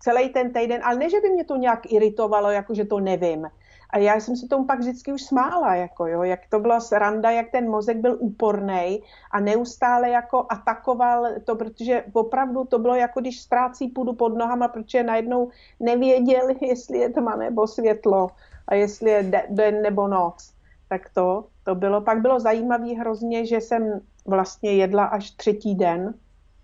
Celý 0.02 0.30
ten 0.30 0.54
týden, 0.54 0.82
ale 0.84 0.95
ne, 0.95 1.10
že 1.10 1.20
by 1.20 1.30
mě 1.30 1.43
to 1.43 1.56
nějak 1.56 1.91
iritovalo, 1.91 2.52
jako 2.52 2.74
že 2.74 2.86
to 2.86 2.99
nevím. 2.99 3.47
A 3.89 3.97
já 3.97 4.20
jsem 4.20 4.36
se 4.36 4.47
tomu 4.47 4.66
pak 4.66 4.80
vždycky 4.80 5.14
už 5.14 5.22
smála, 5.22 5.76
jako 5.76 6.08
jo, 6.08 6.24
jak 6.24 6.39
to 6.49 6.60
byla 6.60 6.80
sranda, 6.80 7.32
jak 7.32 7.52
ten 7.52 7.70
mozek 7.70 7.97
byl 7.97 8.18
úporný 8.20 9.04
a 9.32 9.39
neustále 9.39 10.10
jako 10.10 10.45
atakoval 10.49 11.28
to, 11.45 11.56
protože 11.56 12.04
opravdu 12.14 12.66
to 12.66 12.80
bylo 12.80 12.95
jako 12.95 13.20
když 13.22 13.41
ztrácí 13.41 13.88
půdu 13.88 14.14
pod 14.14 14.38
nohama, 14.38 14.68
protože 14.68 15.04
najednou 15.04 15.49
nevěděl, 15.80 16.47
jestli 16.62 16.97
je 16.97 17.10
tma 17.10 17.36
nebo 17.36 17.68
světlo 17.68 18.30
a 18.68 18.76
jestli 18.76 19.12
je 19.12 19.32
den 19.49 19.82
nebo 19.82 20.08
noc. 20.08 20.54
Tak 20.89 21.10
to, 21.14 21.45
to 21.64 21.76
bylo, 21.76 22.02
pak 22.02 22.22
bylo 22.22 22.39
zajímavé 22.39 22.93
hrozně, 22.99 23.45
že 23.45 23.62
jsem 23.62 24.02
vlastně 24.26 24.74
jedla 24.74 25.06
až 25.06 25.32
třetí 25.32 25.76
den. 25.76 26.14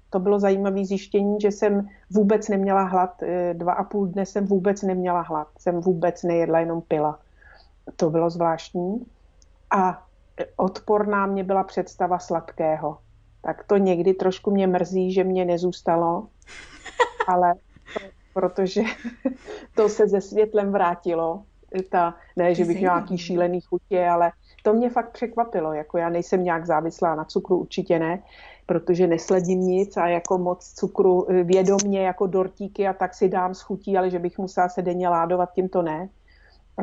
To 0.09 0.19
bylo 0.19 0.39
zajímavé 0.39 0.85
zjištění, 0.85 1.41
že 1.41 1.47
jsem 1.47 1.89
vůbec 2.09 2.49
neměla 2.49 2.83
hlad. 2.83 3.23
Eh, 3.23 3.53
dva 3.53 3.73
a 3.73 3.83
půl 3.83 4.07
dne 4.07 4.25
jsem 4.25 4.45
vůbec 4.45 4.81
neměla 4.81 5.21
hlad. 5.21 5.47
Jsem 5.59 5.81
vůbec 5.81 6.23
nejedla, 6.23 6.59
jenom 6.59 6.81
pila. 6.81 7.19
To 7.95 8.09
bylo 8.09 8.29
zvláštní. 8.29 9.05
A 9.71 10.03
odporná 10.55 11.25
mě 11.25 11.43
byla 11.43 11.63
představa 11.63 12.19
sladkého. 12.19 12.97
Tak 13.41 13.63
to 13.63 13.77
někdy 13.77 14.13
trošku 14.13 14.51
mě 14.51 14.67
mrzí, 14.67 15.13
že 15.13 15.23
mě 15.23 15.45
nezůstalo, 15.45 16.27
ale 17.27 17.53
to, 17.93 17.99
protože 18.33 18.81
to 19.75 19.89
se 19.89 20.07
ze 20.07 20.21
světlem 20.21 20.71
vrátilo. 20.71 21.43
Ta, 21.89 22.15
ne, 22.35 22.55
že 22.55 22.65
bych 22.65 22.77
měla 22.77 22.95
nějaký 22.95 23.17
šílený 23.17 23.61
chutě, 23.61 24.07
ale 24.07 24.31
to 24.63 24.73
mě 24.73 24.89
fakt 24.89 25.11
překvapilo. 25.11 25.73
Jako 25.73 25.97
já 25.97 26.09
nejsem 26.09 26.43
nějak 26.43 26.65
závislá 26.65 27.15
na 27.15 27.25
cukru, 27.25 27.57
určitě 27.57 27.99
ne, 27.99 28.23
protože 28.67 29.07
nesledím 29.07 29.59
nic 29.59 29.97
a 29.97 30.07
jako 30.07 30.37
moc 30.37 30.73
cukru 30.73 31.31
eh, 31.31 31.43
vědomně 31.43 32.01
jako 32.01 32.27
dortíky 32.27 32.87
a 32.87 32.93
tak 32.93 33.15
si 33.15 33.29
dám 33.29 33.53
s 33.53 33.61
chutí, 33.61 33.97
ale 33.97 34.09
že 34.09 34.19
bych 34.19 34.37
musela 34.37 34.69
se 34.69 34.81
denně 34.81 35.09
ládovat, 35.09 35.53
tím 35.53 35.69
to 35.69 35.81
ne. 35.81 36.09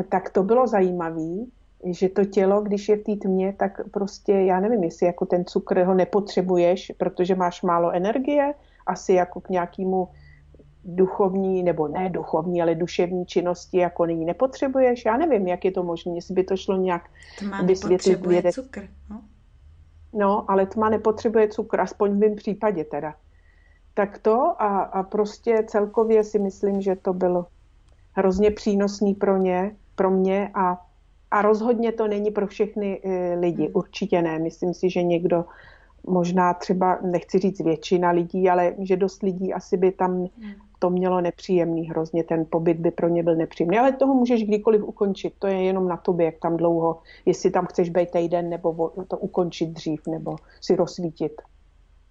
Tak 0.09 0.31
to 0.31 0.43
bylo 0.43 0.67
zajímavé, 0.67 1.47
že 1.85 2.09
to 2.09 2.25
tělo, 2.25 2.63
když 2.63 2.89
je 2.89 2.97
v 2.97 3.03
té 3.03 3.17
tmě, 3.17 3.55
tak 3.59 3.81
prostě, 3.91 4.33
já 4.33 4.61
nevím, 4.61 4.85
jestli 4.85 5.07
jako 5.07 5.27
ten 5.27 5.45
cukr 5.45 5.83
ho 5.83 5.95
nepotřebuješ, 5.95 6.93
protože 6.97 7.35
máš 7.35 7.63
málo 7.63 7.91
energie, 7.91 8.55
asi 8.87 9.13
jako 9.13 9.41
k 9.41 9.49
nějakému 9.49 10.09
duchovní, 10.85 11.63
nebo 11.63 11.89
ne 11.89 12.09
duchovní, 12.11 12.63
ale 12.63 12.75
duševní 12.75 13.27
činnosti 13.27 13.79
jako 13.79 14.07
nyní 14.07 14.25
nepotřebuješ. 14.25 15.05
Já 15.05 15.17
nevím, 15.17 15.49
jak 15.49 15.65
je 15.65 15.73
to 15.73 15.83
možné, 15.83 16.15
jestli 16.15 16.35
by 16.35 16.45
to 16.45 16.57
šlo 16.57 16.77
nějak 16.77 17.11
tma 17.39 17.63
vysvětlit. 17.63 18.27
Vědec. 18.27 18.55
cukr, 18.55 18.89
no? 19.11 19.21
No, 20.15 20.51
ale 20.51 20.67
tma 20.67 20.89
nepotřebuje 20.89 21.49
cukr, 21.49 21.81
aspoň 21.81 22.11
v 22.11 22.19
mém 22.19 22.35
případě 22.37 22.85
teda. 22.85 23.15
Tak 23.95 24.19
to 24.19 24.63
a, 24.63 24.83
a 24.83 25.03
prostě 25.03 25.65
celkově 25.67 26.25
si 26.25 26.39
myslím, 26.39 26.81
že 26.81 26.97
to 26.97 27.13
bylo 27.13 27.47
hrozně 28.13 28.51
přínosný 28.51 29.15
pro 29.15 29.37
ně, 29.37 29.77
pro 29.95 30.11
mě 30.11 30.51
a, 30.55 30.87
a 31.31 31.43
rozhodně 31.43 31.93
to 31.93 32.09
není 32.09 32.31
pro 32.31 32.47
všechny 32.47 33.01
e, 33.05 33.35
lidi, 33.35 33.63
hmm. 33.63 33.73
určitě 33.75 34.23
ne. 34.23 34.39
Myslím 34.39 34.75
si, 34.75 34.91
že 34.91 35.03
někdo 35.03 35.45
možná 36.07 36.55
třeba, 36.55 36.99
nechci 37.03 37.39
říct 37.39 37.61
většina 37.61 38.11
lidí, 38.11 38.49
ale 38.49 38.75
že 38.79 38.97
dost 38.97 39.23
lidí 39.23 39.55
asi 39.55 39.77
by 39.77 39.93
tam 39.93 40.11
hmm 40.13 40.64
to 40.85 40.91
mělo 40.91 41.21
nepříjemný 41.21 41.89
hrozně, 41.89 42.25
ten 42.25 42.47
pobyt 42.51 42.77
by 42.77 42.91
pro 42.91 43.09
ně 43.09 43.23
byl 43.23 43.37
nepříjemný. 43.37 43.79
Ale 43.79 43.93
toho 43.93 44.15
můžeš 44.15 44.45
kdykoliv 44.45 44.83
ukončit, 44.83 45.35
to 45.39 45.47
je 45.47 45.63
jenom 45.63 45.89
na 45.89 45.97
tobě, 45.97 46.27
jak 46.27 46.39
tam 46.39 46.57
dlouho, 46.57 47.01
jestli 47.27 47.51
tam 47.51 47.67
chceš 47.67 47.91
být 47.91 48.11
týden, 48.11 48.49
nebo 48.49 48.93
to 49.09 49.19
ukončit 49.19 49.67
dřív, 49.67 50.07
nebo 50.07 50.37
si 50.61 50.77
rozsvítit. 50.77 51.33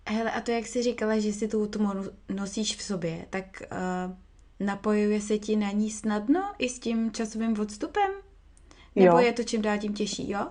Hele, 0.10 0.32
a 0.32 0.42
to, 0.42 0.52
jak 0.52 0.66
jsi 0.66 0.84
říkala, 0.84 1.20
že 1.20 1.34
si 1.34 1.48
tu 1.48 1.68
tmu 1.68 1.90
nosíš 2.36 2.76
v 2.76 2.82
sobě, 2.82 3.26
tak 3.30 3.46
uh, 3.62 4.66
napojuje 4.66 5.22
se 5.22 5.38
ti 5.38 5.56
na 5.56 5.72
ní 5.72 5.90
snadno 5.92 6.42
i 6.58 6.70
s 6.70 6.80
tím 6.80 7.12
časovým 7.12 7.60
odstupem? 7.60 8.12
Nebo 8.96 9.18
jo. 9.18 9.26
je 9.26 9.34
to 9.34 9.44
čím 9.44 9.62
dál 9.62 9.78
tím 9.78 9.94
těžší, 9.94 10.32
jo? 10.32 10.48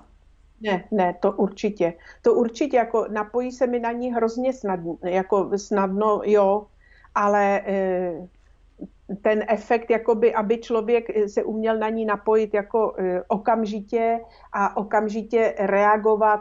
Ne, 0.61 0.85
ne, 0.91 1.15
to 1.21 1.33
určitě. 1.33 1.95
To 2.23 2.35
určitě, 2.35 2.77
jako 2.77 3.07
napojí 3.11 3.53
se 3.53 3.67
mi 3.67 3.81
na 3.81 3.93
ní 3.93 4.13
hrozně 4.13 4.53
snadno, 4.53 4.99
jako 5.05 5.51
snadno, 5.59 6.21
jo, 6.25 6.67
ale 7.15 7.63
eh, 7.67 8.29
ten 9.23 9.45
efekt, 9.49 9.91
jakoby, 9.91 10.35
aby 10.35 10.59
člověk 10.59 11.05
se 11.27 11.45
uměl 11.45 11.79
na 11.79 11.89
ní 11.89 12.05
napojit 12.05 12.55
jako 12.55 12.95
eh, 12.99 13.23
okamžitě 13.29 14.21
a 14.53 14.77
okamžitě 14.77 15.55
reagovat 15.59 16.41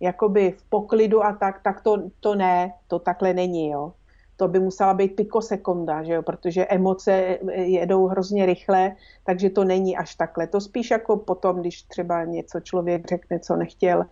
jakoby 0.00 0.50
v 0.50 0.64
poklidu 0.64 1.24
a 1.24 1.32
tak, 1.32 1.62
tak 1.62 1.80
to, 1.80 2.02
to 2.20 2.34
ne, 2.34 2.72
to 2.88 2.98
takhle 2.98 3.34
není, 3.34 3.70
jo. 3.70 3.92
To 4.36 4.48
by 4.48 4.60
musela 4.60 4.94
být 4.94 5.16
pikosekonda, 5.16 6.02
že 6.02 6.12
jo, 6.12 6.22
protože 6.22 6.66
emoce 6.66 7.38
jedou 7.52 8.06
hrozně 8.06 8.46
rychle, 8.46 8.96
takže 9.24 9.50
to 9.50 9.64
není 9.64 9.96
až 9.96 10.14
takhle. 10.14 10.46
To 10.46 10.60
spíš 10.60 10.90
jako 10.90 11.16
potom, 11.16 11.60
když 11.60 11.82
třeba 11.82 12.24
něco 12.24 12.60
člověk 12.60 13.08
řekne, 13.08 13.38
co 13.38 13.56
nechtěl, 13.56 14.04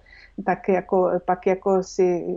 tak 0.44 0.68
jako, 0.68 1.10
pak 1.24 1.46
jako 1.46 1.82
si 1.82 2.36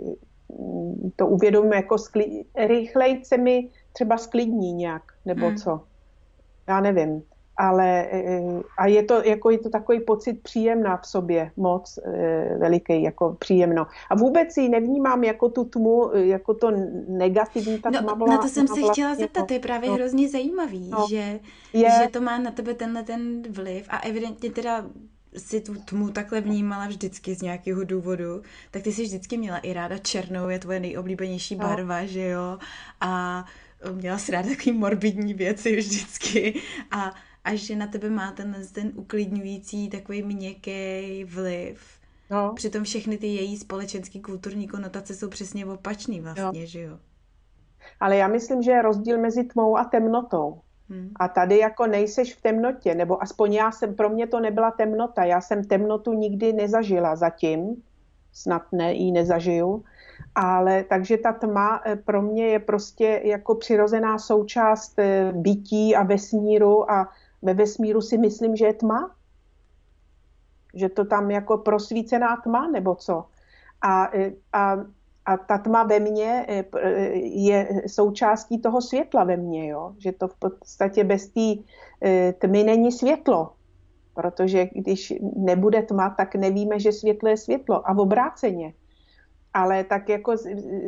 to 1.15 1.27
uvědomím 1.27 1.73
jako 1.73 1.95
skli- 1.95 2.45
rychleji 2.55 3.25
se 3.25 3.37
mi 3.37 3.69
třeba 3.93 4.17
sklidní 4.17 4.73
nějak, 4.73 5.03
nebo 5.25 5.47
hmm. 5.47 5.57
co. 5.57 5.81
Já 6.67 6.81
nevím. 6.81 7.23
Ale 7.57 8.07
eh, 8.11 8.61
a 8.77 8.87
je 8.87 9.03
to, 9.03 9.23
jako 9.23 9.49
je 9.49 9.57
to 9.57 9.69
takový 9.69 9.99
pocit 9.99 10.43
příjemná 10.43 10.97
v 10.97 11.07
sobě, 11.07 11.51
moc 11.57 11.97
e, 11.97 12.57
veliký, 12.57 13.03
jako 13.03 13.35
příjemno. 13.39 13.87
A 14.09 14.15
vůbec 14.15 14.57
ji 14.57 14.69
nevnímám 14.69 15.23
jako 15.23 15.49
tu 15.49 15.63
tmu, 15.63 16.11
jako 16.13 16.53
to 16.53 16.71
negativní, 17.07 17.79
ta 17.79 17.89
no, 17.89 17.99
tma 17.99 18.25
Na 18.27 18.37
to 18.37 18.47
jsem 18.47 18.67
se 18.67 18.73
vlastně, 18.73 18.91
chtěla 18.91 19.15
zeptat, 19.15 19.47
to 19.47 19.53
je 19.53 19.59
právě 19.59 19.89
no, 19.89 19.95
hrozně 19.95 20.29
zajímavý, 20.29 20.89
no, 20.89 21.05
že, 21.09 21.39
je, 21.73 21.89
že 22.03 22.07
to 22.11 22.21
má 22.21 22.37
na 22.37 22.51
tebe 22.51 22.73
tenhle 22.73 23.03
ten 23.03 23.41
vliv 23.49 23.85
a 23.89 23.99
evidentně 23.99 24.51
teda 24.51 24.85
si 25.37 25.61
tu 25.61 25.75
tmu 25.75 26.09
takhle 26.09 26.41
vnímala 26.41 26.87
vždycky 26.87 27.35
z 27.35 27.41
nějakého 27.41 27.83
důvodu, 27.83 28.41
tak 28.71 28.83
ty 28.83 28.93
jsi 28.93 29.03
vždycky 29.03 29.37
měla 29.37 29.57
i 29.57 29.73
ráda 29.73 29.97
černou, 29.97 30.49
je 30.49 30.59
tvoje 30.59 30.79
nejoblíbenější 30.79 31.55
no. 31.55 31.67
barva, 31.67 32.05
že 32.05 32.27
jo? 32.27 32.57
A 33.01 33.45
měla 33.91 34.17
si 34.17 34.31
ráda 34.31 34.49
takový 34.49 34.71
morbidní 34.71 35.33
věci 35.33 35.75
vždycky 35.75 36.61
a, 36.91 37.13
a 37.43 37.55
že 37.55 37.75
na 37.75 37.87
tebe 37.87 38.09
má 38.09 38.31
ten, 38.31 38.55
ten 38.71 38.91
uklidňující 38.95 39.89
takový 39.89 40.23
měkký 40.23 41.23
vliv. 41.23 42.01
No. 42.29 42.53
Přitom 42.55 42.83
všechny 42.83 43.17
ty 43.17 43.27
její 43.27 43.57
společenský 43.57 44.21
kulturní 44.21 44.67
konotace 44.67 45.15
jsou 45.15 45.29
přesně 45.29 45.65
opačný 45.65 46.21
vlastně, 46.21 46.61
jo. 46.61 46.67
že 46.67 46.81
jo? 46.81 46.99
Ale 47.99 48.17
já 48.17 48.27
myslím, 48.27 48.61
že 48.61 48.71
je 48.71 48.81
rozdíl 48.81 49.17
mezi 49.17 49.43
tmou 49.43 49.77
a 49.77 49.83
temnotou. 49.83 50.61
Hmm. 50.91 51.09
A 51.15 51.27
tady 51.27 51.57
jako 51.57 51.87
nejseš 51.87 52.35
v 52.35 52.41
temnotě, 52.41 52.95
nebo 52.95 53.23
aspoň 53.23 53.53
já 53.53 53.71
jsem, 53.71 53.95
pro 53.95 54.09
mě 54.09 54.27
to 54.27 54.39
nebyla 54.39 54.71
temnota, 54.71 55.23
já 55.23 55.41
jsem 55.41 55.63
temnotu 55.63 56.13
nikdy 56.13 56.53
nezažila 56.53 57.15
zatím, 57.15 57.83
snad 58.33 58.61
ne, 58.71 58.93
ji 58.93 59.11
nezažiju, 59.11 59.83
ale 60.35 60.83
takže 60.83 61.17
ta 61.17 61.31
tma 61.33 61.81
eh, 61.85 61.95
pro 61.95 62.21
mě 62.21 62.47
je 62.47 62.59
prostě 62.59 63.21
jako 63.23 63.55
přirozená 63.55 64.19
součást 64.19 64.99
eh, 64.99 65.31
bytí 65.35 65.95
a 65.95 66.03
vesmíru 66.03 66.91
a 66.91 67.09
ve 67.41 67.53
vesmíru 67.53 68.01
si 68.01 68.17
myslím, 68.17 68.55
že 68.55 68.65
je 68.65 68.73
tma, 68.73 69.15
že 70.73 70.89
to 70.89 71.05
tam 71.05 71.31
jako 71.31 71.57
prosvícená 71.57 72.37
tma 72.43 72.67
nebo 72.67 72.95
co. 72.95 73.25
A, 73.81 74.15
eh, 74.15 74.31
a 74.53 74.77
a 75.25 75.37
ta 75.37 75.57
tma 75.57 75.83
ve 75.83 75.99
mně 75.99 76.45
eh, 76.47 76.65
eh, 76.77 76.89
je 77.17 77.81
součástí 77.87 78.61
toho 78.61 78.81
světla 78.81 79.23
ve 79.23 79.37
mně, 79.37 79.67
jo? 79.67 79.93
že 79.97 80.11
to 80.11 80.27
v 80.27 80.35
podstatě 80.35 81.03
bez 81.03 81.27
té 81.27 81.53
eh, 82.01 82.33
tmy 82.33 82.63
není 82.63 82.91
světlo, 82.91 83.51
protože 84.13 84.69
když 84.73 85.13
nebude 85.35 85.81
tma, 85.81 86.09
tak 86.09 86.35
nevíme, 86.35 86.79
že 86.79 86.91
světlo 86.91 87.29
je 87.29 87.37
světlo 87.37 87.89
a 87.89 87.93
v 87.93 87.99
obráceně. 87.99 88.73
Ale 89.53 89.83
tak 89.83 90.09
jako 90.09 90.37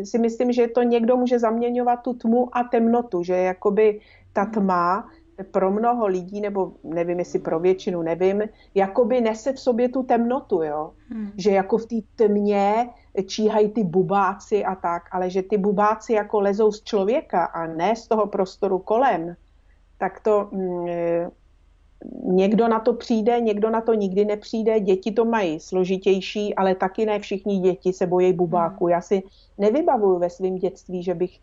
si 0.03 0.19
myslím, 0.19 0.51
že 0.51 0.67
to 0.67 0.84
někdo 0.84 1.17
může 1.17 1.39
zaměňovat 1.39 1.95
tu 1.95 2.13
tmu 2.13 2.57
a 2.57 2.63
temnotu, 2.63 3.23
že 3.23 3.34
jakoby 3.34 3.99
ta 4.34 4.45
tma 4.45 5.09
pro 5.51 5.71
mnoho 5.71 6.07
lidí, 6.07 6.41
nebo 6.41 6.71
nevím, 6.84 7.19
jestli 7.19 7.39
pro 7.39 7.59
většinu, 7.59 8.01
nevím, 8.01 8.43
jakoby 8.75 9.21
nese 9.21 9.53
v 9.53 9.59
sobě 9.59 9.89
tu 9.89 10.03
temnotu, 10.03 10.63
jo. 10.63 10.91
Hmm. 11.09 11.31
Že 11.38 11.51
jako 11.51 11.77
v 11.77 11.86
té 11.86 11.95
tmě 12.15 12.89
číhají 13.22 13.70
ty 13.70 13.84
bubáci 13.84 14.66
a 14.66 14.76
tak, 14.76 15.03
ale 15.11 15.30
že 15.30 15.41
ty 15.41 15.57
bubáci 15.57 16.14
jako 16.14 16.39
lezou 16.39 16.72
z 16.72 16.84
člověka 16.84 17.45
a 17.45 17.68
ne 17.68 17.95
z 17.95 18.07
toho 18.07 18.28
prostoru 18.28 18.80
kolem, 18.80 19.36
tak 19.97 20.20
to 20.20 20.49
mm, 20.51 20.88
někdo 22.24 22.68
na 22.68 22.80
to 22.80 22.93
přijde, 22.93 23.39
někdo 23.39 23.70
na 23.70 23.82
to 23.82 23.93
nikdy 23.93 24.26
nepřijde, 24.26 24.80
děti 24.80 25.11
to 25.11 25.26
mají 25.26 25.59
složitější, 25.59 26.55
ale 26.55 26.76
taky 26.76 27.05
ne 27.05 27.20
všichni 27.20 27.59
děti 27.59 27.93
se 27.93 28.07
bojí 28.07 28.34
bubáku. 28.34 28.88
Já 28.88 29.01
si 29.01 29.24
nevybavuju 29.57 30.20
ve 30.20 30.30
svém 30.30 30.55
dětství, 30.55 31.03
že 31.03 31.14
bych 31.14 31.39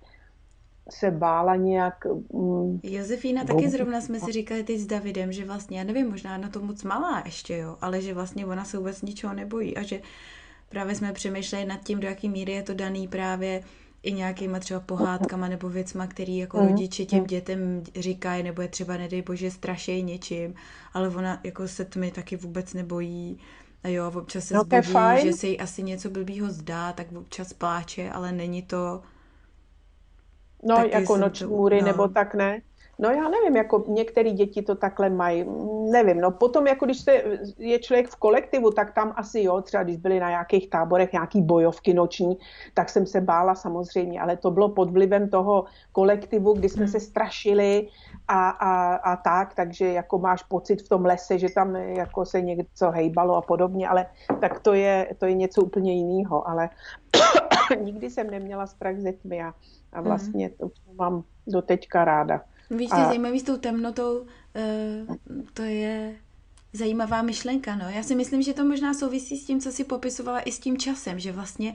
se 0.91 1.11
bála 1.11 1.57
nějak... 1.57 2.05
Mm, 2.33 2.81
Josefína, 2.83 3.45
taky 3.45 3.71
zrovna 3.71 4.01
jsme 4.01 4.21
si 4.21 4.33
říkali 4.33 4.63
teď 4.63 4.79
s 4.79 4.87
Davidem, 4.87 5.33
že 5.33 5.45
vlastně, 5.45 5.79
já 5.79 5.85
nevím, 5.85 6.11
možná 6.11 6.39
na 6.39 6.49
to 6.49 6.61
moc 6.61 6.85
malá 6.85 7.23
ještě, 7.25 7.57
jo, 7.57 7.77
ale 7.81 8.03
že 8.03 8.15
vlastně 8.15 8.47
ona 8.47 8.65
se 8.65 8.79
vůbec 8.79 9.03
ničeho 9.03 9.35
nebojí 9.35 9.77
a 9.77 9.83
že 9.83 10.01
právě 10.71 10.95
jsme 10.95 11.13
přemýšleli 11.13 11.65
nad 11.65 11.81
tím, 11.85 12.01
do 12.01 12.09
jaký 12.09 12.29
míry 12.29 12.53
je 12.53 12.63
to 12.63 12.75
daný 12.75 13.09
právě 13.09 13.63
i 14.03 14.13
nějakýma 14.13 14.59
třeba 14.59 14.81
pohádkama 14.81 15.49
nebo 15.49 15.69
věcma, 15.69 16.07
který 16.07 16.39
jako 16.39 16.61
mm. 16.61 16.69
rodiče 16.69 17.05
těm 17.05 17.25
dětem 17.25 17.83
říkají, 17.97 18.43
nebo 18.43 18.63
je 18.63 18.69
třeba, 18.69 18.97
nedej 18.97 19.23
bože, 19.23 19.51
strašej 19.51 20.03
něčím, 20.03 20.55
ale 20.93 21.09
ona 21.09 21.41
jako 21.45 21.69
se 21.69 21.85
tmy 21.85 22.11
taky 22.11 22.37
vůbec 22.37 22.75
nebojí. 22.75 23.39
A 23.83 23.89
jo, 23.89 24.13
občas 24.15 24.45
se 24.45 24.55
no, 24.55 24.61
zbudí, 24.61 25.23
že 25.23 25.33
se 25.33 25.47
jí 25.47 25.61
asi 25.61 25.83
něco 25.83 26.11
blbýho 26.11 26.51
zdá, 26.51 26.93
tak 26.93 27.13
občas 27.13 27.53
pláče, 27.53 28.11
ale 28.11 28.33
není 28.33 28.63
to 28.63 29.03
No, 30.63 30.77
jako 30.93 31.17
noční 31.17 31.47
můry 31.47 31.81
no. 31.81 31.87
nebo 31.87 32.09
tak 32.09 32.35
ne. 32.35 32.63
No 33.03 33.11
já 33.11 33.29
nevím, 33.29 33.57
jako 33.57 33.85
některé 33.89 34.31
děti 34.31 34.63
to 34.63 34.75
takhle 34.75 35.11
mají, 35.11 35.45
nevím, 35.91 36.21
no 36.21 36.31
potom 36.31 36.67
jako 36.67 36.85
když 36.85 37.01
se, 37.01 37.23
je 37.59 37.79
člověk 37.79 38.09
v 38.09 38.17
kolektivu, 38.17 38.71
tak 38.71 38.95
tam 38.95 39.13
asi 39.17 39.43
jo, 39.43 39.61
třeba 39.61 39.83
když 39.83 39.97
byli 39.97 40.21
na 40.21 40.29
nějakých 40.29 40.71
táborech 40.71 41.13
nějaký 41.13 41.43
bojovky 41.43 41.95
noční, 41.95 42.39
tak 42.75 42.89
jsem 42.89 43.07
se 43.07 43.21
bála 43.21 43.55
samozřejmě, 43.55 44.21
ale 44.21 44.37
to 44.37 44.51
bylo 44.51 44.69
pod 44.69 44.91
vlivem 44.91 45.29
toho 45.29 45.65
kolektivu, 45.93 46.53
kdy 46.53 46.69
jsme 46.69 46.85
hmm. 46.85 46.93
se 46.93 47.01
strašili 47.01 47.89
a, 48.29 48.51
a, 48.51 48.95
a 48.95 49.17
tak, 49.17 49.55
takže 49.55 49.87
jako 49.93 50.19
máš 50.19 50.43
pocit 50.43 50.83
v 50.83 50.89
tom 50.89 51.05
lese, 51.05 51.39
že 51.39 51.49
tam 51.55 51.77
jako 51.77 52.25
se 52.25 52.41
něco 52.41 52.91
hejbalo 52.91 53.37
a 53.37 53.43
podobně, 53.43 53.89
ale 53.89 54.07
tak 54.41 54.61
to 54.61 54.75
je, 54.75 55.15
to 55.19 55.27
je 55.27 55.35
něco 55.35 55.63
úplně 55.63 55.95
jiného, 55.95 56.49
ale 56.49 56.69
nikdy 57.81 58.11
jsem 58.11 58.31
neměla 58.31 58.67
strach 58.67 58.97
ze 58.97 59.13
tmy 59.13 59.43
a 59.43 59.55
a 59.93 60.01
mhm. 60.01 60.05
vlastně 60.05 60.51
to 60.51 60.71
mám 60.95 61.25
do 61.47 61.63
teďka 61.63 62.05
ráda. 62.05 62.41
Víš, 62.71 62.89
a... 62.93 63.05
zajímavý 63.05 63.41
s 63.41 63.43
tou 63.43 63.57
temnotou, 63.57 64.21
uh, 64.21 65.17
to 65.55 65.63
je 65.63 66.17
zajímavá 66.73 67.23
myšlenka, 67.23 67.77
no. 67.77 67.89
Já 67.89 68.03
si 68.03 68.15
myslím, 68.15 68.43
že 68.43 68.55
to 68.55 68.65
možná 68.65 68.95
souvisí 68.95 69.39
s 69.39 69.47
tím, 69.47 69.61
co 69.61 69.73
si 69.73 69.85
popisovala 69.85 70.41
i 70.41 70.53
s 70.53 70.59
tím 70.59 70.79
časem, 70.79 71.19
že 71.19 71.33
vlastně 71.33 71.75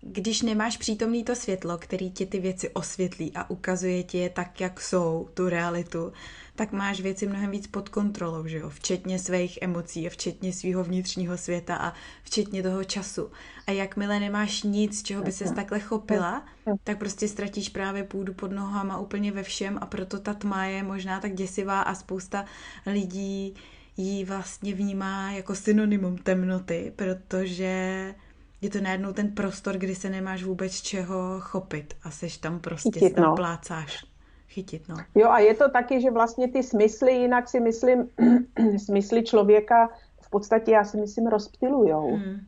když 0.00 0.42
nemáš 0.42 0.76
přítomný 0.76 1.24
to 1.24 1.34
světlo, 1.34 1.78
který 1.78 2.10
ti 2.10 2.26
ty 2.26 2.40
věci 2.40 2.70
osvětlí 2.70 3.32
a 3.34 3.50
ukazuje 3.50 4.02
ti 4.02 4.18
je 4.18 4.30
tak, 4.30 4.60
jak 4.60 4.80
jsou, 4.80 5.28
tu 5.34 5.48
realitu, 5.48 6.12
tak 6.54 6.72
máš 6.72 7.00
věci 7.00 7.26
mnohem 7.26 7.50
víc 7.50 7.66
pod 7.66 7.88
kontrolou, 7.88 8.46
že 8.46 8.58
jo? 8.58 8.70
Včetně 8.70 9.18
svých 9.18 9.58
emocí 9.62 10.06
a 10.06 10.10
včetně 10.10 10.52
svého 10.52 10.84
vnitřního 10.84 11.38
světa 11.38 11.76
a 11.76 11.92
včetně 12.22 12.62
toho 12.62 12.84
času. 12.84 13.30
A 13.66 13.70
jakmile 13.70 14.20
nemáš 14.20 14.62
nic, 14.62 15.02
čeho 15.02 15.22
by 15.22 15.32
ses 15.32 15.52
takhle 15.52 15.80
chopila, 15.80 16.44
tak 16.84 16.98
prostě 16.98 17.28
ztratíš 17.28 17.68
právě 17.68 18.04
půdu 18.04 18.34
pod 18.34 18.52
nohama 18.52 18.98
úplně 18.98 19.32
ve 19.32 19.42
všem 19.42 19.78
a 19.80 19.86
proto 19.86 20.18
ta 20.18 20.34
tma 20.34 20.64
je 20.64 20.82
možná 20.82 21.20
tak 21.20 21.34
děsivá 21.34 21.82
a 21.82 21.94
spousta 21.94 22.44
lidí 22.86 23.54
ji 23.96 24.24
vlastně 24.24 24.74
vnímá 24.74 25.32
jako 25.32 25.54
synonymum 25.54 26.18
temnoty, 26.18 26.92
protože 26.96 28.14
je 28.60 28.70
to 28.70 28.80
najednou 28.80 29.12
ten 29.12 29.28
prostor, 29.34 29.78
kdy 29.78 29.94
se 29.94 30.10
nemáš 30.10 30.44
vůbec 30.44 30.80
čeho 30.80 31.40
chopit 31.40 31.94
a 32.02 32.10
seš 32.10 32.36
tam 32.36 32.60
prostě, 32.60 32.90
Chytit, 32.92 33.14
tam 33.14 33.24
no. 33.24 33.34
plácáš 33.34 34.11
chytit. 34.52 34.88
No. 34.88 34.96
Jo 35.14 35.28
a 35.28 35.38
je 35.38 35.54
to 35.54 35.70
taky, 35.70 36.00
že 36.00 36.10
vlastně 36.10 36.48
ty 36.48 36.62
smysly, 36.62 37.12
jinak 37.12 37.48
si 37.48 37.60
myslím, 37.60 38.08
smysly 38.84 39.22
člověka 39.22 39.90
v 40.20 40.30
podstatě, 40.30 40.70
já 40.70 40.84
si 40.84 40.96
myslím, 40.96 41.26
rozptilujou. 41.26 42.16
Hmm. 42.16 42.40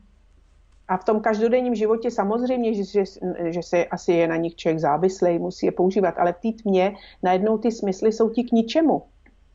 A 0.87 0.97
v 0.97 1.03
tom 1.03 1.19
každodenním 1.19 1.75
životě 1.75 2.11
samozřejmě, 2.11 2.73
že, 2.73 2.83
že, 2.83 3.03
že 3.45 3.63
se 3.63 3.85
asi 3.85 4.13
je 4.13 4.27
na 4.27 4.35
nich 4.35 4.55
člověk 4.55 4.79
závislý, 4.79 5.39
musí 5.39 5.65
je 5.65 5.71
používat, 5.71 6.15
ale 6.17 6.33
v 6.33 6.39
té 6.39 6.61
tmě 6.63 6.95
najednou 7.23 7.57
ty 7.57 7.71
smysly 7.71 8.11
jsou 8.11 8.29
ti 8.29 8.43
k 8.43 8.51
ničemu. 8.51 9.03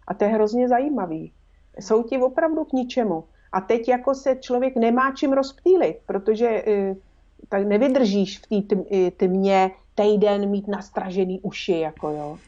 A 0.07 0.14
to 0.14 0.24
je 0.24 0.30
hrozně 0.30 0.68
zajímavý. 0.68 1.32
Jsou 1.78 2.03
ti 2.03 2.18
opravdu 2.18 2.64
k 2.64 2.72
ničemu. 2.72 3.24
A 3.53 3.61
teď 3.61 3.88
jako 3.88 4.14
se 4.14 4.36
člověk 4.36 4.76
nemá 4.76 5.12
čím 5.14 5.32
rozptýlit, 5.32 5.96
protože 6.07 6.48
e, 6.48 6.96
tak 7.48 7.66
nevydržíš 7.66 8.38
v 8.38 8.46
té 8.46 9.11
tmě 9.16 9.70
týden 9.95 10.51
mít 10.51 10.68
nastražený 10.68 11.41
uši, 11.41 11.78
jako 11.78 12.11
jo. 12.11 12.38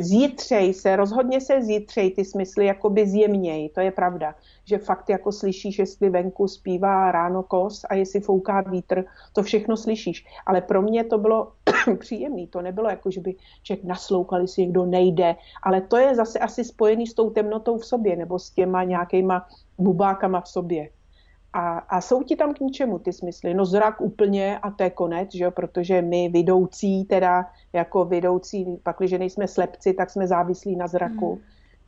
Zítřej 0.00 0.74
se, 0.74 0.96
rozhodně 0.96 1.40
se 1.40 1.62
zítřej 1.62 2.10
ty 2.10 2.24
smysly 2.24 2.66
jakoby 2.66 3.06
zjemněj, 3.06 3.68
to 3.68 3.80
je 3.80 3.90
pravda, 3.90 4.34
že 4.64 4.78
fakt 4.78 5.10
jako 5.10 5.32
slyšíš, 5.32 5.78
jestli 5.78 6.10
venku 6.10 6.48
zpívá 6.48 7.12
ráno 7.12 7.42
kos 7.42 7.84
a 7.90 7.94
jestli 7.94 8.20
fouká 8.20 8.60
vítr, 8.60 9.04
to 9.32 9.42
všechno 9.42 9.76
slyšíš. 9.76 10.24
Ale 10.46 10.60
pro 10.60 10.82
mě 10.82 11.04
to 11.04 11.18
bylo 11.18 11.52
příjemné, 11.98 12.46
to 12.46 12.62
nebylo 12.62 12.90
jako, 12.90 13.10
že 13.10 13.20
by 13.20 13.34
člověk 13.62 13.84
nasloukal, 13.84 14.40
jestli 14.40 14.62
někdo 14.62 14.86
nejde, 14.86 15.36
ale 15.62 15.80
to 15.80 15.96
je 15.96 16.14
zase 16.14 16.38
asi 16.38 16.64
spojený 16.64 17.06
s 17.06 17.14
tou 17.14 17.30
temnotou 17.30 17.78
v 17.78 17.86
sobě 17.86 18.16
nebo 18.16 18.38
s 18.38 18.50
těma 18.50 18.84
nějakýma 18.84 19.48
bubákama 19.78 20.40
v 20.40 20.48
sobě. 20.48 20.88
A, 21.52 21.78
a 21.78 22.00
jsou 22.00 22.22
ti 22.22 22.36
tam 22.36 22.54
k 22.54 22.60
ničemu 22.60 22.98
ty 22.98 23.12
smysly? 23.12 23.54
No 23.54 23.64
zrak 23.64 24.00
úplně 24.00 24.58
a 24.58 24.70
to 24.70 24.82
je 24.82 24.90
konec, 24.90 25.34
že 25.34 25.44
jo? 25.44 25.50
protože 25.50 26.02
my 26.02 26.28
vidoucí, 26.28 27.04
teda 27.04 27.50
jako 27.72 28.04
vidoucí, 28.04 28.66
pak 28.82 28.96
když 28.98 29.12
nejsme 29.12 29.48
slepci, 29.48 29.92
tak 29.92 30.10
jsme 30.10 30.26
závislí 30.26 30.76
na 30.76 30.86
zraku. 30.86 31.32
Hmm. 31.32 31.42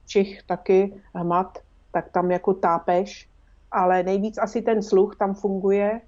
Čich 0.06 0.42
taky, 0.42 0.94
hmat, 1.14 1.58
tak 1.92 2.10
tam 2.10 2.30
jako 2.30 2.54
tápeš, 2.54 3.28
ale 3.70 4.02
nejvíc 4.02 4.38
asi 4.38 4.62
ten 4.62 4.82
sluch 4.82 5.16
tam 5.16 5.34
funguje 5.34 6.00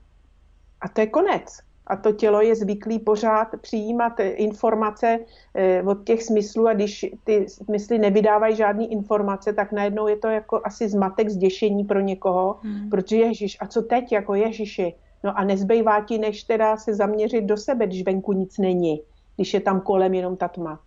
a 0.81 0.89
to 0.89 1.01
je 1.01 1.07
konec 1.07 1.59
a 1.87 1.97
to 1.97 2.13
tělo 2.13 2.41
je 2.41 2.55
zvyklý 2.55 2.99
pořád 2.99 3.49
přijímat 3.61 4.13
informace 4.21 5.19
eh, 5.55 5.83
od 5.83 6.05
těch 6.05 6.23
smyslů 6.23 6.69
a 6.69 6.75
když 6.75 7.07
ty 7.25 7.49
smysly 7.49 7.99
nevydávají 7.99 8.57
žádné 8.57 8.87
informace, 8.87 9.53
tak 9.53 9.73
najednou 9.73 10.09
je 10.09 10.17
to 10.17 10.29
jako 10.29 10.61
asi 10.65 10.89
zmatek, 10.89 11.29
zděšení 11.29 11.85
pro 11.85 12.01
někoho, 12.01 12.59
hmm. 12.63 12.91
protože 12.91 13.17
Ježíš, 13.17 13.57
a 13.61 13.67
co 13.67 13.83
teď, 13.83 14.13
jako 14.13 14.35
Ježíši? 14.35 14.95
No 15.25 15.39
a 15.39 15.45
nezbývá 15.45 16.05
ti, 16.05 16.19
než 16.19 16.45
teda 16.45 16.77
se 16.77 16.95
zaměřit 16.95 17.45
do 17.45 17.57
sebe, 17.57 17.87
když 17.87 18.05
venku 18.05 18.33
nic 18.33 18.59
není, 18.59 19.03
když 19.37 19.55
je 19.55 19.61
tam 19.61 19.81
kolem 19.81 20.15
jenom 20.15 20.37
ta 20.37 20.49
tma. 20.49 20.81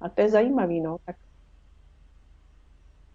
A 0.00 0.08
to 0.08 0.20
je 0.20 0.28
zajímavý, 0.28 0.80
no. 0.80 0.96
Tak 1.06 1.16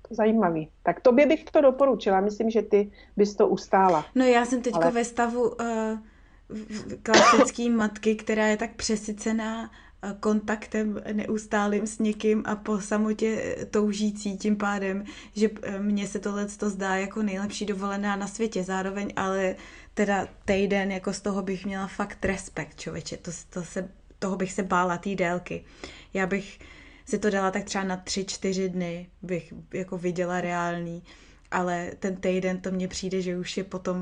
zajímavý. 0.10 0.70
Tak 0.84 1.00
tobě 1.00 1.26
bych 1.26 1.44
to 1.44 1.62
doporučila. 1.62 2.22
Myslím, 2.22 2.50
že 2.50 2.62
ty 2.62 2.92
bys 3.18 3.36
to 3.36 3.48
ustála. 3.48 4.06
No 4.16 4.26
já 4.26 4.46
jsem 4.46 4.62
teďka 4.62 4.80
Ale... 4.80 4.92
ve 4.92 5.06
stavu... 5.06 5.50
Uh 5.50 5.98
klasický 7.04 7.70
matky, 7.70 8.16
která 8.16 8.48
je 8.48 8.58
tak 8.58 8.76
přesycená 8.76 9.72
kontaktem 10.20 11.02
neustálým 11.14 11.88
s 11.88 12.00
někým 12.00 12.43
a 12.45 12.56
po 12.56 12.82
samotě 12.82 13.56
toužící 13.72 14.38
tím 14.38 14.56
pádem, 14.56 15.04
že 15.36 15.50
mně 15.80 16.08
se 16.08 16.20
tohle 16.20 16.45
to 16.45 16.70
zdá 16.70 16.95
jako 16.95 17.24
nejlepší 17.24 17.66
dovolená 17.66 18.16
na 18.16 18.28
světě 18.28 18.64
zároveň, 18.64 19.14
ale 19.16 19.56
teda 19.93 20.28
týden 20.45 20.91
jako 20.91 21.14
z 21.14 21.22
toho 21.22 21.41
bych 21.41 21.66
měla 21.66 21.88
fakt 21.88 22.26
respekt, 22.26 22.80
člověče, 22.80 23.18
to, 23.18 23.32
to 23.50 23.64
se, 23.64 23.89
toho 24.20 24.36
bych 24.36 24.54
se 24.54 24.64
bála, 24.64 24.98
té 24.98 25.16
délky. 25.16 25.64
Já 26.14 26.28
bych 26.28 26.60
si 27.06 27.20
to 27.20 27.30
dala 27.30 27.52
tak 27.52 27.64
třeba 27.64 27.84
na 27.84 27.98
tři, 27.98 28.26
čtyři 28.26 28.70
dny, 28.70 29.10
bych 29.22 29.54
jako 29.74 29.98
viděla 29.98 30.41
reálný, 30.41 31.04
ale 31.52 31.91
ten 32.00 32.16
týden 32.16 32.62
to 32.62 32.72
mně 32.72 32.88
přijde, 32.88 33.22
že 33.22 33.38
už 33.38 33.58
je 33.58 33.64
potom, 33.64 33.98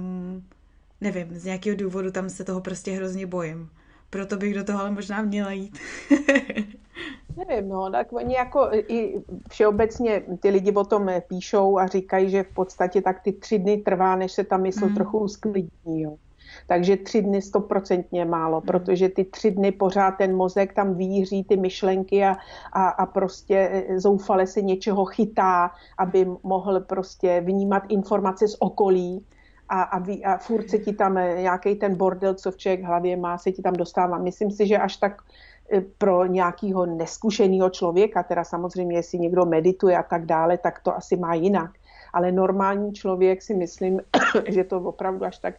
nevím, 1.01 1.39
z 1.39 1.45
nějakého 1.45 1.77
důvodu 1.77 2.11
tam 2.11 2.29
se 2.29 2.43
toho 2.43 2.61
prostě 2.61 2.91
hrozně 2.91 3.25
bojím. 3.25 3.69
Proto 4.09 4.37
bych 4.37 4.53
do 4.53 4.63
toho 4.63 4.79
ale 4.79 4.91
možná 4.91 5.21
měla 5.21 5.51
jít. 5.51 5.79
Nevím, 7.37 7.69
no, 7.69 7.91
tak 7.91 8.13
oni 8.13 8.35
jako 8.35 8.69
i 8.71 9.21
všeobecně 9.49 10.23
ty 10.39 10.49
lidi 10.49 10.71
o 10.71 10.83
tom 10.83 11.09
píšou 11.27 11.77
a 11.77 11.87
říkají, 11.87 12.29
že 12.29 12.43
v 12.43 12.53
podstatě 12.53 13.01
tak 13.01 13.21
ty 13.23 13.33
tři 13.33 13.59
dny 13.59 13.77
trvá, 13.77 14.15
než 14.15 14.31
se 14.31 14.43
ta 14.43 14.57
mysl 14.57 14.89
mm. 14.89 14.95
trochu 14.95 15.19
usklidní, 15.19 16.01
jo. 16.01 16.15
Takže 16.67 16.97
tři 16.97 17.21
dny 17.21 17.41
stoprocentně 17.41 18.25
málo, 18.25 18.61
mm. 18.61 18.65
protože 18.65 19.09
ty 19.09 19.23
tři 19.23 19.51
dny 19.51 19.71
pořád 19.71 20.11
ten 20.11 20.35
mozek 20.35 20.73
tam 20.73 20.95
víří 20.95 21.43
ty 21.43 21.57
myšlenky 21.57 22.23
a, 22.23 22.37
a, 22.73 22.87
a 22.87 23.05
prostě 23.05 23.85
zoufale 23.95 24.47
se 24.47 24.61
něčeho 24.61 25.05
chytá, 25.05 25.71
aby 25.97 26.27
mohl 26.43 26.79
prostě 26.79 27.41
vnímat 27.41 27.83
informace 27.89 28.47
z 28.47 28.55
okolí 28.59 29.25
a, 29.69 29.81
a, 29.81 29.99
ví, 29.99 30.25
a 30.25 30.37
furt 30.37 30.69
se 30.69 30.79
ti 30.79 30.93
tam 30.93 31.17
e, 31.17 31.41
nějaký 31.41 31.75
ten 31.75 31.95
bordel, 31.95 32.33
co 32.33 32.51
v 32.51 32.57
člověk 32.57 32.83
hlavě 32.83 33.17
má, 33.17 33.37
se 33.37 33.51
ti 33.51 33.61
tam 33.61 33.73
dostává. 33.73 34.17
Myslím 34.17 34.51
si, 34.51 34.67
že 34.67 34.77
až 34.77 34.97
tak 34.97 35.21
e, 35.71 35.81
pro 35.81 36.25
nějakého 36.25 36.85
neskušeného 36.85 37.69
člověka, 37.69 38.23
teda 38.23 38.43
samozřejmě, 38.43 38.95
jestli 38.95 39.19
někdo 39.19 39.45
medituje 39.45 39.97
a 39.97 40.03
tak 40.03 40.25
dále, 40.25 40.57
tak 40.57 40.79
to 40.79 40.95
asi 40.95 41.17
má 41.17 41.33
jinak. 41.33 41.71
Ale 42.13 42.31
normální 42.31 42.93
člověk 42.93 43.41
si 43.41 43.53
myslím, 43.53 44.01
že 44.47 44.63
to 44.63 44.77
opravdu 44.77 45.25
až 45.25 45.37
tak 45.37 45.55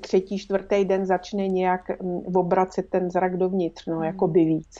třetí, 0.00 0.38
čtvrtý 0.38 0.84
den 0.84 1.06
začne 1.06 1.48
nějak 1.48 2.02
mm, 2.02 2.20
obracet 2.36 2.90
ten 2.90 3.10
zrak 3.10 3.36
dovnitř, 3.36 3.86
no, 3.86 4.02
jako 4.02 4.28
by 4.28 4.44
víc. 4.44 4.78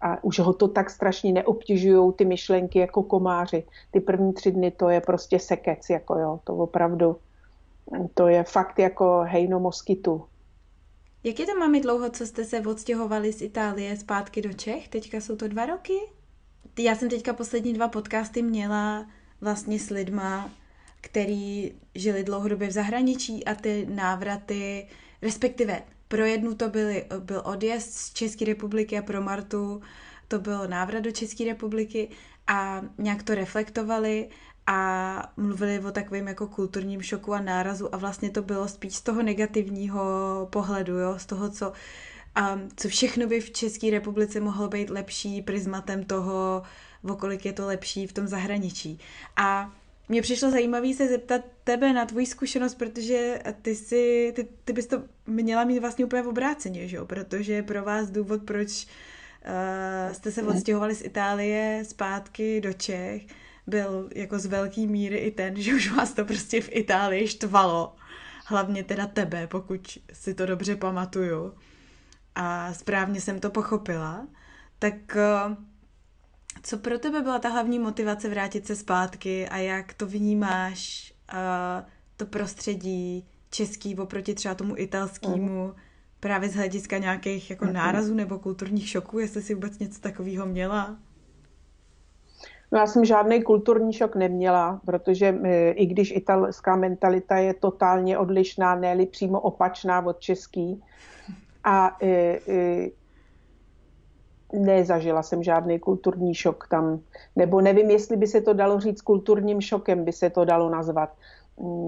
A 0.00 0.24
už 0.24 0.38
ho 0.38 0.52
to 0.52 0.68
tak 0.68 0.90
strašně 0.90 1.32
neobtěžují 1.32 2.12
ty 2.12 2.24
myšlenky 2.24 2.78
jako 2.78 3.02
komáři. 3.02 3.64
Ty 3.90 4.00
první 4.00 4.32
tři 4.32 4.52
dny 4.52 4.70
to 4.70 4.88
je 4.88 5.00
prostě 5.00 5.38
sekec, 5.38 5.90
jako 5.90 6.18
jo, 6.18 6.40
to 6.44 6.56
opravdu, 6.56 7.16
to 8.14 8.28
je 8.28 8.44
fakt 8.44 8.78
jako 8.78 9.24
hejno 9.28 9.60
moskytu. 9.60 10.24
Jak 11.24 11.38
je 11.38 11.46
to, 11.46 11.58
mami, 11.58 11.80
dlouho, 11.80 12.10
co 12.10 12.26
jste 12.26 12.44
se 12.44 12.60
odstěhovali 12.60 13.32
z 13.32 13.42
Itálie 13.42 13.96
zpátky 13.96 14.42
do 14.42 14.52
Čech? 14.52 14.88
Teďka 14.88 15.20
jsou 15.20 15.36
to 15.36 15.48
dva 15.48 15.66
roky? 15.66 15.98
Já 16.78 16.96
jsem 16.96 17.08
teďka 17.08 17.32
poslední 17.32 17.72
dva 17.72 17.88
podcasty 17.88 18.42
měla 18.42 19.06
vlastně 19.40 19.78
s 19.78 19.90
lidma, 19.90 20.50
který 21.00 21.72
žili 21.94 22.24
dlouhodobě 22.24 22.68
v 22.68 22.72
zahraničí 22.72 23.44
a 23.44 23.54
ty 23.54 23.86
návraty, 23.90 24.88
respektive 25.22 25.82
pro 26.08 26.24
jednu 26.24 26.54
to 26.54 26.68
byly, 26.68 27.04
byl 27.18 27.42
odjezd 27.44 27.92
z 27.92 28.12
České 28.12 28.44
republiky 28.44 28.98
a 28.98 29.02
pro 29.02 29.22
Martu 29.22 29.80
to 30.28 30.38
byl 30.38 30.68
návrat 30.68 31.00
do 31.00 31.12
České 31.12 31.44
republiky 31.44 32.08
a 32.46 32.82
nějak 32.98 33.22
to 33.22 33.34
reflektovali 33.34 34.28
a 34.66 35.32
mluvili 35.36 35.80
o 35.80 35.92
takovém 35.92 36.28
jako 36.28 36.46
kulturním 36.46 37.02
šoku 37.02 37.34
a 37.34 37.40
nárazu 37.40 37.94
a 37.94 37.98
vlastně 37.98 38.30
to 38.30 38.42
bylo 38.42 38.68
spíš 38.68 38.96
z 38.96 39.02
toho 39.02 39.22
negativního 39.22 40.02
pohledu, 40.50 40.98
jo, 40.98 41.18
z 41.18 41.26
toho, 41.26 41.50
co, 41.50 41.72
a 42.34 42.58
co 42.76 42.88
všechno 42.88 43.26
by 43.26 43.40
v 43.40 43.50
České 43.50 43.90
republice 43.90 44.40
mohlo 44.40 44.68
být 44.68 44.90
lepší 44.90 45.42
prismatem 45.42 46.04
toho, 46.04 46.62
o 47.08 47.16
kolik 47.16 47.44
je 47.44 47.52
to 47.52 47.66
lepší 47.66 48.06
v 48.06 48.12
tom 48.12 48.26
zahraničí. 48.26 48.98
A 49.36 49.72
mě 50.08 50.22
přišlo 50.22 50.50
zajímavé 50.50 50.94
se 50.94 51.08
zeptat 51.08 51.40
tebe 51.64 51.92
na 51.92 52.06
tvoji 52.06 52.26
zkušenost, 52.26 52.74
protože 52.74 53.40
ty, 53.62 53.74
si, 53.74 54.32
ty, 54.36 54.48
ty 54.64 54.72
bys 54.72 54.86
to 54.86 55.02
měla 55.26 55.64
mít 55.64 55.78
vlastně 55.78 56.04
úplně 56.04 56.22
v 56.22 56.28
obráceně, 56.28 56.88
že 56.88 56.96
jo? 56.96 57.06
Protože 57.06 57.62
pro 57.62 57.84
vás 57.84 58.10
důvod, 58.10 58.42
proč 58.42 58.86
uh, 58.86 60.14
jste 60.14 60.32
se 60.32 60.42
odstěhovali 60.42 60.94
z 60.94 61.04
Itálie 61.04 61.84
zpátky 61.84 62.60
do 62.60 62.72
Čech, 62.72 63.26
byl 63.66 64.10
jako 64.14 64.38
z 64.38 64.46
velké 64.46 64.80
míry 64.80 65.16
i 65.16 65.30
ten, 65.30 65.56
že 65.62 65.74
už 65.74 65.92
vás 65.92 66.12
to 66.12 66.24
prostě 66.24 66.60
v 66.60 66.68
Itálii 66.72 67.28
štvalo. 67.28 67.96
Hlavně 68.46 68.84
teda 68.84 69.06
tebe, 69.06 69.46
pokud 69.46 69.98
si 70.12 70.34
to 70.34 70.46
dobře 70.46 70.76
pamatuju. 70.76 71.54
A 72.34 72.74
správně 72.74 73.20
jsem 73.20 73.40
to 73.40 73.50
pochopila. 73.50 74.26
Tak 74.78 74.94
uh, 75.16 75.54
co 76.62 76.78
pro 76.78 76.98
tebe 76.98 77.22
byla 77.22 77.38
ta 77.38 77.48
hlavní 77.48 77.78
motivace 77.78 78.28
vrátit 78.28 78.66
se 78.66 78.76
zpátky 78.76 79.48
a 79.48 79.56
jak 79.56 79.94
to 79.94 80.06
vnímáš, 80.06 81.12
uh, 81.32 81.88
to 82.16 82.26
prostředí 82.26 83.28
český 83.50 83.96
oproti 83.96 84.34
třeba 84.34 84.54
tomu 84.54 84.78
italskému, 84.78 85.66
mm. 85.66 85.72
právě 86.20 86.48
z 86.48 86.54
hlediska 86.54 86.98
nějakých 86.98 87.50
jako 87.50 87.64
mm. 87.64 87.72
nárazů 87.72 88.14
nebo 88.14 88.38
kulturních 88.38 88.88
šoků, 88.88 89.18
jestli 89.18 89.42
si 89.42 89.54
vůbec 89.54 89.78
něco 89.78 90.00
takového 90.00 90.46
měla? 90.46 90.96
No 92.72 92.78
já 92.78 92.86
jsem 92.86 93.04
žádný 93.04 93.42
kulturní 93.42 93.92
šok 93.92 94.16
neměla, 94.16 94.80
protože 94.86 95.38
e, 95.44 95.70
i 95.70 95.86
když 95.86 96.10
italská 96.16 96.76
mentalita 96.76 97.36
je 97.36 97.54
totálně 97.54 98.18
odlišná, 98.18 98.74
ne 98.74 99.06
přímo 99.06 99.40
opačná 99.40 100.06
od 100.06 100.20
český, 100.20 100.82
a 101.64 101.96
e, 102.02 102.08
e, 102.48 102.88
nezažila 104.52 105.22
jsem 105.22 105.42
žádný 105.42 105.78
kulturní 105.78 106.34
šok 106.34 106.68
tam. 106.68 107.00
Nebo 107.36 107.60
nevím, 107.60 107.90
jestli 107.90 108.16
by 108.16 108.26
se 108.26 108.40
to 108.40 108.52
dalo 108.52 108.80
říct 108.80 109.00
kulturním 109.00 109.60
šokem, 109.60 110.04
by 110.04 110.12
se 110.12 110.30
to 110.30 110.44
dalo 110.44 110.70
nazvat. 110.70 111.16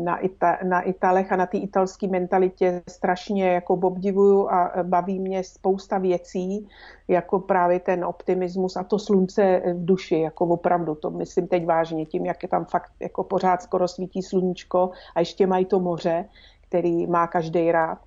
Na, 0.04 0.20
Ita- 0.22 0.58
na 0.64 0.80
Italech 0.80 1.32
a 1.32 1.36
na 1.36 1.46
té 1.46 1.58
italské 1.58 2.08
mentalitě 2.08 2.82
strašně 2.88 3.48
jako 3.48 3.74
obdivuju 3.74 4.48
a 4.48 4.72
baví 4.82 5.18
mě 5.18 5.44
spousta 5.44 5.98
věcí, 5.98 6.68
jako 7.08 7.38
právě 7.38 7.80
ten 7.80 8.04
optimismus 8.04 8.76
a 8.76 8.84
to 8.84 8.98
slunce 8.98 9.62
v 9.74 9.84
duši, 9.84 10.20
jako 10.20 10.46
opravdu, 10.46 10.94
to 10.94 11.10
myslím 11.10 11.46
teď 11.48 11.66
vážně, 11.66 12.06
tím, 12.06 12.26
jak 12.26 12.42
je 12.42 12.48
tam 12.48 12.64
fakt 12.64 12.92
jako 13.00 13.24
pořád 13.24 13.62
skoro 13.62 13.88
svítí 13.88 14.22
sluníčko 14.22 14.90
a 15.14 15.20
ještě 15.20 15.46
mají 15.46 15.64
to 15.64 15.80
moře, 15.80 16.24
který 16.68 17.06
má 17.06 17.26
každý 17.26 17.72
rád 17.72 17.98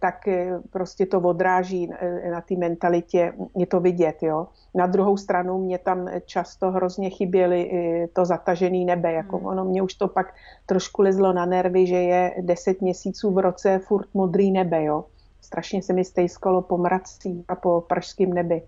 tak 0.00 0.28
eh, 0.28 0.58
prostě 0.70 1.06
to 1.06 1.20
odráží 1.20 1.90
eh, 1.92 2.30
na 2.30 2.40
té 2.40 2.54
mentalitě, 2.56 3.32
je 3.56 3.66
to 3.66 3.80
vidět. 3.80 4.22
Jo. 4.22 4.46
Na 4.74 4.86
druhou 4.86 5.16
stranu 5.16 5.58
mě 5.58 5.78
tam 5.78 6.08
často 6.26 6.70
hrozně 6.70 7.10
chyběly 7.10 7.70
to 8.12 8.24
zatažené 8.24 8.84
nebe. 8.84 9.12
Jako 9.12 9.36
hmm. 9.36 9.46
ono 9.46 9.64
mě 9.64 9.82
už 9.82 9.94
to 9.94 10.08
pak 10.08 10.34
trošku 10.66 11.02
lezlo 11.02 11.32
na 11.32 11.46
nervy, 11.46 11.86
že 11.86 11.96
je 11.96 12.34
deset 12.40 12.80
měsíců 12.80 13.30
v 13.30 13.38
roce 13.38 13.78
furt 13.78 14.08
modrý 14.14 14.50
nebe. 14.50 14.84
Jo. 14.84 15.04
Strašně 15.40 15.82
se 15.82 15.92
mi 15.92 16.04
stejskalo 16.04 16.62
po 16.62 16.78
mracích 16.78 17.44
a 17.48 17.54
po 17.54 17.80
pražském 17.80 18.32
nebi. 18.32 18.62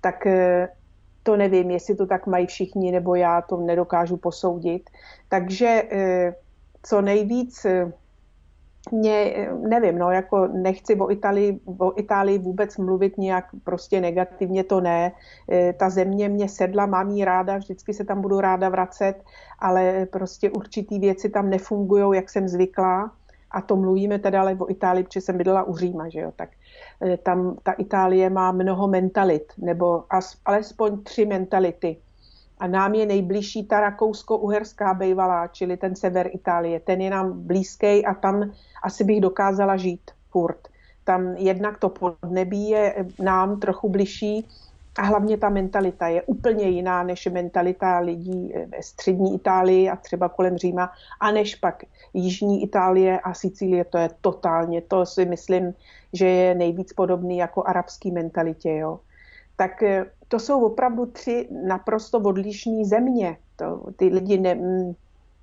Tak 0.00 0.26
to 1.22 1.36
nevím, 1.36 1.70
jestli 1.70 1.94
to 1.94 2.06
tak 2.06 2.26
mají 2.26 2.46
všichni, 2.46 2.92
nebo 2.92 3.14
já 3.14 3.42
to 3.42 3.56
nedokážu 3.56 4.16
posoudit. 4.16 4.90
Takže 5.28 5.82
co 6.82 7.00
nejvíc 7.00 7.66
mě, 8.92 9.48
nevím, 9.68 9.98
no, 9.98 10.10
jako 10.10 10.46
nechci 10.46 10.96
o 10.96 11.10
Itálii, 11.10 11.60
o 11.78 12.00
Itálii 12.00 12.38
vůbec 12.38 12.76
mluvit 12.76 13.18
nějak 13.18 13.44
prostě 13.64 14.00
negativně, 14.00 14.64
to 14.64 14.80
ne. 14.80 15.12
E, 15.50 15.72
ta 15.72 15.90
země 15.90 16.28
mě 16.28 16.48
sedla, 16.48 16.86
mám 16.86 17.10
jí 17.10 17.24
ráda, 17.24 17.56
vždycky 17.56 17.94
se 17.94 18.04
tam 18.04 18.20
budu 18.20 18.40
ráda 18.40 18.68
vracet, 18.68 19.14
ale 19.58 20.06
prostě 20.06 20.50
určitý 20.50 20.98
věci 20.98 21.28
tam 21.28 21.50
nefungují, 21.50 22.16
jak 22.16 22.30
jsem 22.30 22.48
zvyklá. 22.48 23.12
A 23.50 23.60
to 23.60 23.76
mluvíme 23.76 24.18
teda 24.18 24.40
ale 24.40 24.56
o 24.58 24.70
Itálii, 24.70 25.04
protože 25.04 25.20
jsem 25.20 25.36
bydlela 25.36 25.62
u 25.62 25.76
Říma, 25.76 26.08
že 26.08 26.20
jo, 26.20 26.32
tak 26.36 26.48
e, 27.04 27.16
tam 27.16 27.56
ta 27.62 27.72
Itálie 27.72 28.30
má 28.30 28.52
mnoho 28.52 28.88
mentalit, 28.88 29.52
nebo 29.58 30.04
alespoň 30.44 31.02
tři 31.02 31.26
mentality 31.26 31.96
a 32.60 32.66
nám 32.66 32.94
je 32.94 33.06
nejbližší 33.06 33.64
ta 33.64 33.80
rakousko-uherská 33.80 34.94
bejvalá, 34.94 35.46
čili 35.46 35.76
ten 35.76 35.96
sever 35.96 36.30
Itálie. 36.32 36.80
Ten 36.80 37.00
je 37.00 37.10
nám 37.10 37.32
blízký 37.32 38.06
a 38.06 38.14
tam 38.14 38.50
asi 38.82 39.04
bych 39.04 39.20
dokázala 39.20 39.76
žít 39.76 40.10
furt. 40.30 40.68
Tam 41.04 41.36
jednak 41.36 41.78
to 41.78 41.88
podnebí 41.88 42.68
je 42.68 43.06
nám 43.18 43.60
trochu 43.60 43.88
bližší 43.88 44.46
a 44.98 45.02
hlavně 45.02 45.36
ta 45.36 45.48
mentalita 45.48 46.08
je 46.08 46.22
úplně 46.22 46.68
jiná 46.68 47.02
než 47.02 47.26
mentalita 47.26 47.98
lidí 47.98 48.52
ve 48.66 48.82
střední 48.82 49.34
Itálii 49.34 49.90
a 49.90 49.96
třeba 49.96 50.28
kolem 50.28 50.56
Říma 50.56 50.92
a 51.20 51.32
než 51.32 51.54
pak 51.54 51.82
jižní 52.14 52.62
Itálie 52.62 53.20
a 53.20 53.34
Sicílie, 53.34 53.84
to 53.84 53.98
je 53.98 54.10
totálně, 54.20 54.80
to 54.80 55.06
si 55.06 55.24
myslím, 55.24 55.74
že 56.12 56.26
je 56.26 56.54
nejvíc 56.54 56.92
podobný 56.92 57.36
jako 57.36 57.64
arabský 57.66 58.10
mentalitě. 58.10 58.76
Jo 58.76 59.00
tak 59.60 59.82
eh, 59.82 60.06
to 60.28 60.38
jsou 60.38 60.64
opravdu 60.64 61.06
tři 61.06 61.48
naprosto 61.66 62.18
odlišné 62.18 62.84
země. 62.84 63.36
To, 63.56 63.92
ty 63.96 64.08
lidi 64.08 64.38
ne, 64.38 64.54
mm, 64.54 64.92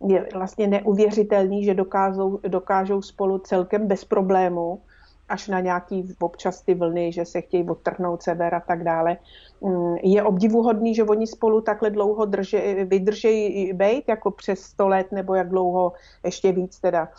je 0.09 0.27
vlastně 0.33 0.67
neuvěřitelný, 0.67 1.63
že 1.63 1.73
dokážou, 1.73 2.39
dokážou 2.47 3.01
spolu 3.01 3.37
celkem 3.37 3.87
bez 3.87 4.05
problému 4.05 4.81
až 5.29 5.47
na 5.47 5.59
nějaký 5.59 6.15
občas 6.19 6.61
ty 6.61 6.73
vlny, 6.73 7.11
že 7.11 7.25
se 7.25 7.41
chtějí 7.41 7.69
odtrhnout 7.69 8.23
sever 8.23 8.55
a 8.55 8.59
tak 8.59 8.83
dále. 8.83 9.17
Mm, 9.61 9.95
je 10.03 10.23
obdivuhodný, 10.23 10.95
že 10.95 11.03
oni 11.03 11.27
spolu 11.27 11.61
takhle 11.61 11.89
dlouho 11.89 12.25
drže, 12.25 12.85
vydržejí 12.85 13.73
být, 13.73 14.03
jako 14.07 14.31
přes 14.31 14.61
100 14.61 14.87
let, 14.87 15.11
nebo 15.11 15.35
jak 15.35 15.49
dlouho, 15.49 15.93
ještě 16.25 16.51
víc 16.51 16.79
teda. 16.79 17.09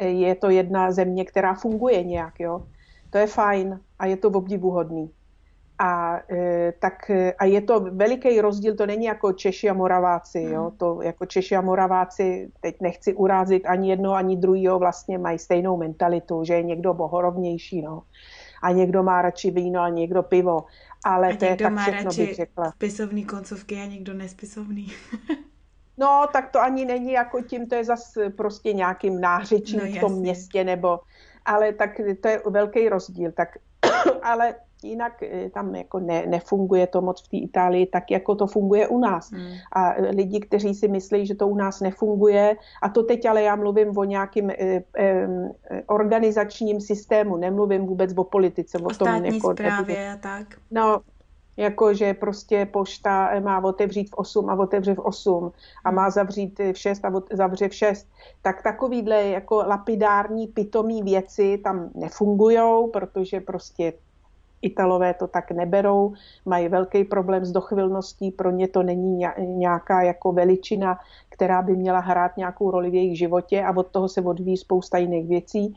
Je 0.00 0.34
to 0.34 0.50
jedna 0.50 0.92
země, 0.92 1.24
která 1.24 1.54
funguje 1.54 2.04
nějak, 2.04 2.40
jo. 2.40 2.62
To 3.10 3.18
je 3.18 3.26
fajn 3.26 3.80
a 3.98 4.06
je 4.06 4.16
to 4.16 4.28
obdivuhodný. 4.28 5.10
A, 5.78 6.20
e, 6.30 6.72
tak, 6.78 7.10
e, 7.10 7.32
a 7.32 7.44
je 7.44 7.60
to 7.60 7.80
veliký 7.80 8.40
rozdíl, 8.40 8.74
to 8.74 8.86
není 8.86 9.04
jako 9.04 9.32
Češi 9.32 9.70
a 9.70 9.74
Moraváci, 9.74 10.40
jo? 10.40 10.62
Hmm. 10.62 10.78
to 10.78 11.02
jako 11.02 11.26
Češi 11.26 11.56
a 11.56 11.60
Moraváci, 11.60 12.50
teď 12.60 12.76
nechci 12.80 13.14
urázit 13.14 13.66
ani 13.66 13.90
jedno, 13.90 14.14
ani 14.14 14.36
druhého, 14.36 14.78
vlastně 14.78 15.18
mají 15.18 15.38
stejnou 15.38 15.76
mentalitu, 15.76 16.44
že 16.44 16.54
je 16.54 16.62
někdo 16.62 16.94
bohorovnější, 16.94 17.82
no. 17.82 18.02
A 18.62 18.72
někdo 18.72 19.02
má 19.02 19.22
radši 19.22 19.50
víno 19.50 19.80
a 19.80 19.88
někdo 19.88 20.22
pivo. 20.22 20.64
Ale 21.04 21.28
a 21.28 21.36
to 21.36 21.44
je 21.44 21.56
tak 21.56 21.72
má 21.72 21.82
všechno, 21.82 22.04
radši 22.04 22.26
bych 22.26 22.36
řekla. 22.36 22.70
spisovný 22.70 23.24
koncovky 23.24 23.76
a 23.76 23.86
někdo 23.86 24.14
nespisovný. 24.14 24.92
no, 25.98 26.26
tak 26.32 26.50
to 26.50 26.60
ani 26.60 26.84
není 26.84 27.12
jako 27.12 27.42
tím, 27.42 27.68
to 27.68 27.74
je 27.74 27.84
zase 27.84 28.30
prostě 28.30 28.72
nějakým 28.72 29.20
nářečím 29.20 29.80
no, 29.80 29.86
v 29.86 30.00
tom 30.00 30.12
městě, 30.12 30.64
nebo, 30.64 31.00
ale 31.44 31.72
tak 31.72 32.00
to 32.20 32.28
je 32.28 32.42
velký 32.50 32.88
rozdíl. 32.88 33.32
Tak, 33.32 33.48
ale 34.22 34.54
jinak 34.82 35.22
eh, 35.22 35.50
tam 35.50 35.74
jako 35.74 35.98
ne, 35.98 36.26
nefunguje 36.26 36.86
to 36.86 37.00
moc 37.00 37.22
v 37.22 37.28
té 37.28 37.36
Itálii 37.36 37.86
tak, 37.86 38.10
jako 38.10 38.34
to 38.34 38.46
funguje 38.46 38.88
u 38.88 38.98
nás. 38.98 39.32
Hmm. 39.32 39.52
A 39.72 39.94
lidi, 40.10 40.40
kteří 40.40 40.74
si 40.74 40.88
myslí, 40.88 41.26
že 41.26 41.34
to 41.34 41.48
u 41.48 41.56
nás 41.56 41.80
nefunguje, 41.80 42.56
a 42.82 42.88
to 42.88 43.02
teď 43.02 43.26
ale 43.26 43.42
já 43.42 43.56
mluvím 43.56 43.98
o 43.98 44.04
nějakým 44.04 44.50
eh, 44.50 44.82
eh, 44.96 45.28
organizačním 45.86 46.80
systému, 46.80 47.36
nemluvím 47.36 47.86
vůbec 47.86 48.12
o 48.16 48.24
politice. 48.24 48.78
O, 48.78 48.86
o 48.86 48.94
tom, 48.94 49.24
jako, 49.24 49.52
správě 49.52 50.12
a 50.12 50.16
tak. 50.16 50.46
No, 50.70 51.00
jako 51.56 51.94
že 51.94 52.14
prostě 52.14 52.66
pošta 52.66 53.28
eh, 53.28 53.40
má 53.40 53.64
otevřít 53.64 54.10
v 54.10 54.14
8 54.14 54.50
a 54.50 54.54
otevře 54.54 54.94
v 54.94 54.98
8 54.98 55.52
a 55.84 55.90
má 55.90 56.10
zavřít 56.10 56.60
v 56.72 56.78
6 56.78 57.04
a 57.04 57.12
zavře 57.32 57.68
v 57.68 57.74
6, 57.74 58.08
tak 58.42 58.62
takovýhle 58.62 59.24
jako 59.24 59.56
lapidární, 59.56 60.46
pitomý 60.46 61.02
věci 61.02 61.58
tam 61.64 61.90
nefungujou, 61.94 62.90
protože 62.90 63.40
prostě 63.40 63.92
Italové 64.64 65.14
to 65.14 65.26
tak 65.26 65.50
neberou, 65.50 66.12
mají 66.46 66.68
velký 66.68 67.04
problém 67.04 67.44
s 67.44 67.52
dochvilností, 67.52 68.30
pro 68.30 68.50
ně 68.50 68.68
to 68.68 68.82
není 68.82 69.26
nějaká 69.38 70.02
jako 70.02 70.32
veličina, 70.32 70.98
která 71.28 71.62
by 71.62 71.76
měla 71.76 72.00
hrát 72.00 72.36
nějakou 72.36 72.70
roli 72.70 72.90
v 72.90 72.94
jejich 72.94 73.18
životě 73.18 73.62
a 73.62 73.76
od 73.76 73.86
toho 73.86 74.08
se 74.08 74.20
odvíjí 74.20 74.56
spousta 74.56 74.98
jiných 74.98 75.28
věcí. 75.28 75.74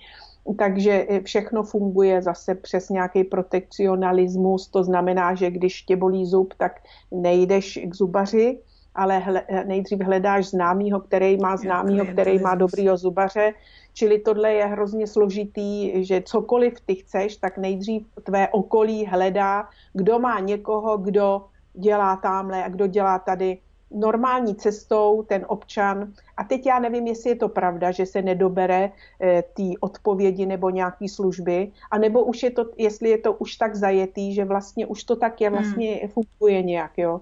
Takže 0.57 1.07
všechno 1.23 1.63
funguje 1.63 2.21
zase 2.21 2.55
přes 2.55 2.89
nějaký 2.89 3.23
protekcionalismus, 3.23 4.67
to 4.67 4.83
znamená, 4.83 5.35
že 5.35 5.51
když 5.51 5.81
tě 5.81 5.95
bolí 5.95 6.25
zub, 6.25 6.53
tak 6.57 6.71
nejdeš 7.11 7.79
k 7.85 7.95
zubaři, 7.95 8.59
ale 8.97 9.19
hle, 9.19 9.43
nejdřív 9.65 10.01
hledáš 10.01 10.49
známýho, 10.49 10.99
který 10.99 11.37
má 11.37 11.57
známýho, 11.57 12.05
který 12.05 12.39
má 12.39 12.55
dobrýho 12.55 12.97
zubaře, 12.97 13.53
Čili 13.97 14.19
tohle 14.19 14.53
je 14.53 14.65
hrozně 14.65 15.07
složitý, 15.07 16.05
že 16.05 16.21
cokoliv 16.21 16.73
ty 16.85 16.95
chceš, 16.95 17.37
tak 17.37 17.57
nejdřív 17.57 18.05
tvé 18.23 18.47
okolí 18.47 19.05
hledá, 19.05 19.69
kdo 19.93 20.19
má 20.19 20.39
někoho, 20.39 20.97
kdo 20.97 21.45
dělá 21.73 22.15
tamhle 22.15 22.63
a 22.63 22.69
kdo 22.69 22.87
dělá 22.87 23.19
tady 23.19 23.57
normální 23.91 24.55
cestou 24.55 25.23
ten 25.23 25.45
občan. 25.47 26.13
A 26.37 26.43
teď 26.43 26.65
já 26.65 26.79
nevím, 26.79 27.07
jestli 27.07 27.29
je 27.29 27.35
to 27.35 27.49
pravda, 27.49 27.91
že 27.91 28.05
se 28.05 28.21
nedobere 28.21 28.91
e, 29.21 29.43
ty 29.53 29.73
odpovědi 29.81 30.45
nebo 30.45 30.69
nějaký 30.69 31.09
služby, 31.09 31.71
a 31.91 31.97
nebo 31.97 32.23
už 32.23 32.43
je 32.43 32.51
to, 32.51 32.65
jestli 32.77 33.09
je 33.09 33.17
to 33.17 33.33
už 33.33 33.55
tak 33.55 33.75
zajetý, 33.75 34.33
že 34.33 34.45
vlastně 34.45 34.85
už 34.85 35.03
to 35.03 35.15
tak 35.15 35.41
je, 35.41 35.49
vlastně 35.49 35.95
hmm. 35.95 36.09
funguje 36.09 36.63
nějak, 36.63 36.91
jo. 36.97 37.21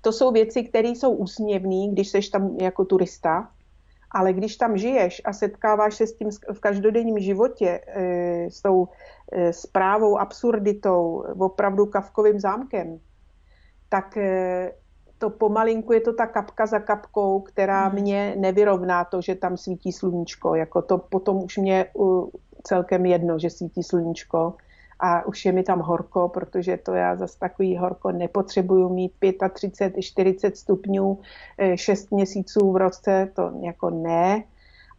To 0.00 0.12
jsou 0.12 0.32
věci, 0.32 0.62
které 0.62 0.88
jsou 0.88 1.12
úsměvné, 1.12 1.88
když 1.92 2.08
seš 2.08 2.28
tam 2.28 2.56
jako 2.60 2.84
turista, 2.84 3.48
ale 4.14 4.32
když 4.32 4.56
tam 4.56 4.76
žiješ 4.76 5.22
a 5.24 5.32
setkáváš 5.32 5.94
se 5.94 6.06
s 6.06 6.14
tím 6.14 6.28
v 6.52 6.60
každodenním 6.60 7.18
životě, 7.18 7.80
eh, 7.86 8.50
s 8.50 8.62
tou 8.62 8.88
zprávou, 9.50 10.18
eh, 10.18 10.20
absurditou, 10.20 11.24
opravdu 11.38 11.86
kavkovým 11.86 12.40
zámkem, 12.40 12.98
tak 13.88 14.16
eh, 14.16 14.72
to 15.18 15.30
pomalinku 15.30 15.92
je 15.92 16.00
to 16.00 16.12
ta 16.12 16.26
kapka 16.26 16.66
za 16.66 16.78
kapkou, 16.78 17.40
která 17.40 17.88
hmm. 17.88 18.02
mě 18.02 18.34
nevyrovná 18.38 19.04
to, 19.04 19.20
že 19.20 19.34
tam 19.34 19.56
svítí 19.56 19.92
sluníčko. 19.92 20.54
Jako 20.54 20.82
to 20.82 20.98
potom 20.98 21.44
už 21.44 21.58
mě 21.58 21.86
celkem 22.62 23.06
jedno, 23.06 23.38
že 23.38 23.50
svítí 23.50 23.82
sluníčko 23.82 24.54
a 25.00 25.26
už 25.26 25.44
je 25.44 25.52
mi 25.52 25.62
tam 25.62 25.80
horko, 25.80 26.28
protože 26.28 26.76
to 26.76 26.92
já 26.92 27.16
zase 27.16 27.38
takový 27.38 27.76
horko 27.76 28.12
nepotřebuju 28.12 28.88
mít 28.88 29.12
35, 29.54 30.02
40 30.02 30.56
stupňů 30.56 31.18
6 31.74 32.08
eh, 32.12 32.14
měsíců 32.14 32.72
v 32.72 32.76
roce, 32.76 33.30
to 33.34 33.52
jako 33.60 33.90
ne. 33.90 34.44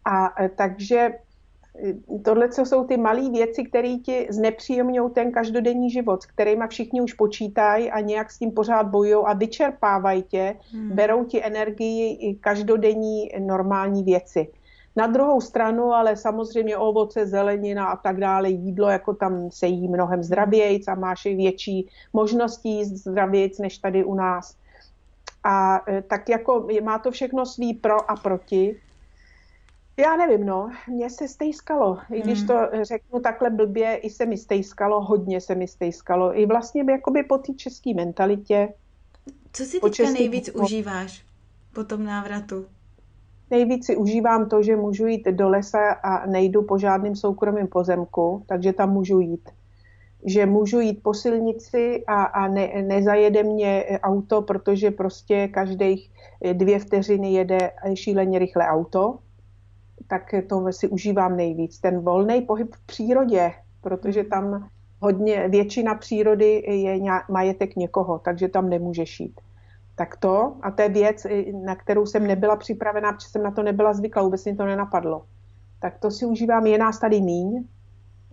A 0.06 0.44
eh, 0.44 0.50
takže 0.50 1.00
eh, 1.00 1.94
tohle, 2.26 2.50
co 2.50 2.66
jsou 2.66 2.84
ty 2.84 2.98
malé 2.98 3.30
věci, 3.30 3.64
které 3.64 3.96
ti 3.96 4.28
znepříjemňují 4.30 5.12
ten 5.12 5.32
každodenní 5.32 5.92
život, 5.92 6.24
s 6.24 6.26
kterými 6.26 6.64
všichni 6.68 7.02
už 7.02 7.14
počítají 7.14 7.92
a 7.92 8.00
nějak 8.00 8.32
s 8.32 8.40
tím 8.40 8.52
pořád 8.52 8.88
bojují 8.88 9.26
a 9.26 9.34
vyčerpávají 9.34 10.24
tě, 10.24 10.56
hmm. 10.72 10.92
berou 10.96 11.26
ti 11.26 11.44
energii 11.44 12.14
i 12.14 12.36
každodenní 12.36 13.30
normální 13.40 14.04
věci. 14.04 14.48
Na 14.96 15.08
druhou 15.08 15.42
stranu 15.42 15.94
ale 15.94 16.16
samozřejmě 16.16 16.78
ovoce, 16.78 17.28
zelenina 17.28 17.88
a 17.88 17.96
tak 17.96 18.20
dále, 18.20 18.50
jídlo, 18.50 18.90
jako 18.90 19.14
tam 19.14 19.52
se 19.52 19.68
jí 19.68 19.88
mnohem 19.88 20.24
zdravějc 20.24 20.88
a 20.88 20.96
máš 20.96 21.26
i 21.26 21.36
větší 21.36 21.90
možnosti 22.14 22.70
jíst 22.70 22.92
zdravějc 22.92 23.60
než 23.60 23.78
tady 23.78 24.04
u 24.04 24.16
nás. 24.16 24.58
A 25.44 25.84
e, 25.90 26.02
tak 26.02 26.30
jako 26.30 26.68
má 26.84 27.00
to 27.00 27.12
všechno 27.12 27.46
svý 27.46 27.74
pro 27.74 28.12
a 28.12 28.16
proti. 28.16 28.82
Já 29.98 30.16
nevím, 30.16 30.46
no, 30.46 30.72
mně 30.88 31.10
se 31.10 31.28
stejskalo. 31.28 32.00
I 32.12 32.22
když 32.22 32.40
hmm. 32.40 32.48
to 32.48 32.56
řeknu 32.82 33.20
takhle 33.20 33.50
blbě, 33.50 33.96
i 33.96 34.10
se 34.10 34.26
mi 34.26 34.38
stejskalo, 34.38 35.02
hodně 35.02 35.42
se 35.42 35.56
mi 35.56 35.68
stejskalo. 35.68 36.40
I 36.40 36.46
vlastně 36.46 36.84
jakoby 36.92 37.24
po 37.24 37.38
té 37.38 37.54
české 37.54 37.94
mentalitě. 37.94 38.74
Co 39.54 39.64
si 39.64 39.80
teďka 39.80 40.12
nejvíc 40.12 40.50
užíváš 40.50 41.26
po 41.74 41.84
tom 41.84 42.04
návratu? 42.04 42.66
Nejvíc 43.52 43.86
si 43.86 43.96
užívám 43.96 44.50
to, 44.50 44.64
že 44.64 44.76
můžu 44.76 45.08
jít 45.08 45.28
do 45.28 45.50
lesa 45.50 45.92
a 45.92 46.26
nejdu 46.26 46.62
po 46.62 46.78
žádným 46.78 47.16
soukromým 47.16 47.68
pozemku, 47.68 48.44
takže 48.48 48.74
tam 48.74 48.94
můžu 48.94 49.20
jít. 49.20 49.50
Že 50.26 50.46
můžu 50.46 50.80
jít 50.80 51.04
po 51.04 51.14
silnici 51.14 52.04
a, 52.08 52.24
a 52.24 52.48
ne, 52.48 52.84
nezajede 52.88 53.44
mě 53.44 53.86
auto, 54.04 54.42
protože 54.42 54.92
prostě 54.92 55.48
každých 55.48 56.12
dvě 56.54 56.80
vteřiny 56.80 57.34
jede 57.34 57.72
šíleně 57.94 58.40
rychle 58.40 58.68
auto. 58.68 59.20
Tak 60.08 60.36
to 60.50 60.72
si 60.72 60.88
užívám 60.88 61.38
nejvíc. 61.38 61.80
Ten 61.80 62.00
volný 62.00 62.42
pohyb 62.42 62.76
v 62.76 62.86
přírodě, 62.86 63.52
protože 63.82 64.24
tam 64.24 64.70
hodně, 65.02 65.48
většina 65.50 65.96
přírody 65.96 66.64
je 66.68 67.00
majetek 67.30 67.76
někoho, 67.76 68.20
takže 68.20 68.48
tam 68.48 68.70
nemůžeš 68.70 69.20
jít 69.20 69.42
tak 69.96 70.18
to, 70.18 70.56
a 70.62 70.72
to 70.72 70.82
je 70.82 70.90
věc, 70.90 71.28
na 71.64 71.76
kterou 71.76 72.06
jsem 72.06 72.28
nebyla 72.28 72.56
připravená, 72.56 73.14
protože 73.14 73.30
jsem 73.30 73.44
na 73.44 73.52
to 73.52 73.64
nebyla 73.64 73.94
zvyklá, 73.94 74.24
vůbec 74.24 74.46
mi 74.46 74.56
to 74.56 74.66
nenapadlo. 74.66 75.26
Tak 75.80 76.00
to 76.00 76.12
si 76.12 76.26
užívám, 76.26 76.66
je 76.66 76.78
nás 76.78 77.00
tady 77.00 77.22
míň 77.22 77.64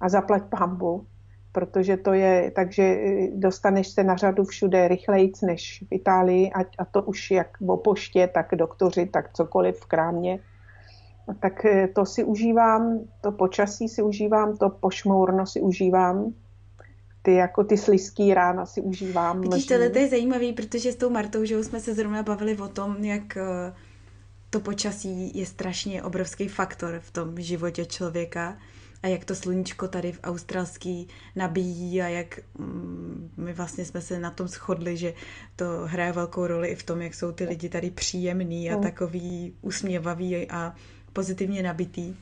a 0.01 0.09
zaplať 0.09 0.43
pambu, 0.43 1.07
protože 1.53 1.97
to 1.97 2.13
je, 2.13 2.51
takže 2.51 2.83
e, 2.83 3.29
dostaneš 3.35 3.89
se 3.89 4.05
na 4.05 4.17
řadu 4.17 4.45
všude 4.45 4.89
rychlejc 4.89 5.41
než 5.41 5.85
v 5.91 5.95
Itálii 5.95 6.53
a, 6.53 6.61
a 6.79 6.85
to 6.85 7.03
už 7.03 7.31
jak 7.31 7.49
o 7.67 7.77
poště, 7.77 8.31
tak 8.35 8.55
doktoři, 8.55 9.07
tak 9.07 9.33
cokoliv 9.33 9.81
v 9.81 9.87
krámě. 9.87 10.39
Tak 11.41 11.65
e, 11.65 11.89
to 11.89 12.07
si 12.07 12.25
užívám, 12.25 13.01
to 13.21 13.33
počasí 13.33 13.89
si 13.89 14.03
užívám, 14.03 14.57
to 14.57 14.71
pošmourno 14.71 15.47
si 15.47 15.61
užívám, 15.61 16.33
ty 17.23 17.35
jako 17.35 17.65
ty 17.65 17.77
sliský 17.77 18.35
rána 18.35 18.67
si 18.67 18.81
užívám. 18.81 19.41
Vidíš, 19.41 19.67
tohle 19.67 19.91
je 19.95 20.09
zajímavý, 20.09 20.53
protože 20.53 20.93
s 20.93 20.97
tou 20.97 21.11
Martou, 21.11 21.45
že 21.45 21.65
jsme 21.65 21.81
se 21.81 21.95
zrovna 21.95 22.23
bavili 22.23 22.57
o 22.57 22.69
tom, 22.69 23.05
jak 23.05 23.37
eh, 23.37 23.73
to 24.51 24.61
počasí 24.61 25.39
je 25.39 25.47
strašně 25.47 26.03
obrovský 26.03 26.49
faktor 26.49 27.01
v 27.01 27.11
tom 27.11 27.41
životě 27.41 27.85
člověka 27.85 28.57
a 29.03 29.07
jak 29.07 29.25
to 29.25 29.35
sluníčko 29.35 29.89
tady 29.89 30.13
v 30.13 30.21
australský 30.23 31.09
nabíjí 31.37 32.03
a 32.03 32.09
jak 32.09 32.41
mm, 32.59 33.31
my 33.37 33.53
vlastně 33.53 33.85
jsme 33.85 34.01
se 34.01 34.19
na 34.19 34.31
tom 34.31 34.49
shodli, 34.49 34.97
že 34.97 35.15
to 35.57 35.65
hraje 35.85 36.13
velkou 36.13 36.47
roli 36.47 36.69
i 36.69 36.75
v 36.75 36.83
tom, 36.83 37.03
jak 37.03 37.15
jsou 37.15 37.33
ty 37.33 37.45
lidi 37.45 37.69
tady 37.69 37.91
příjemný 37.91 38.71
a 38.71 38.77
mm. 38.77 38.83
takový 38.83 39.55
usměvavý 39.63 40.51
a 40.51 40.75
pozitivně 41.13 41.63
nabitý. 41.63 42.15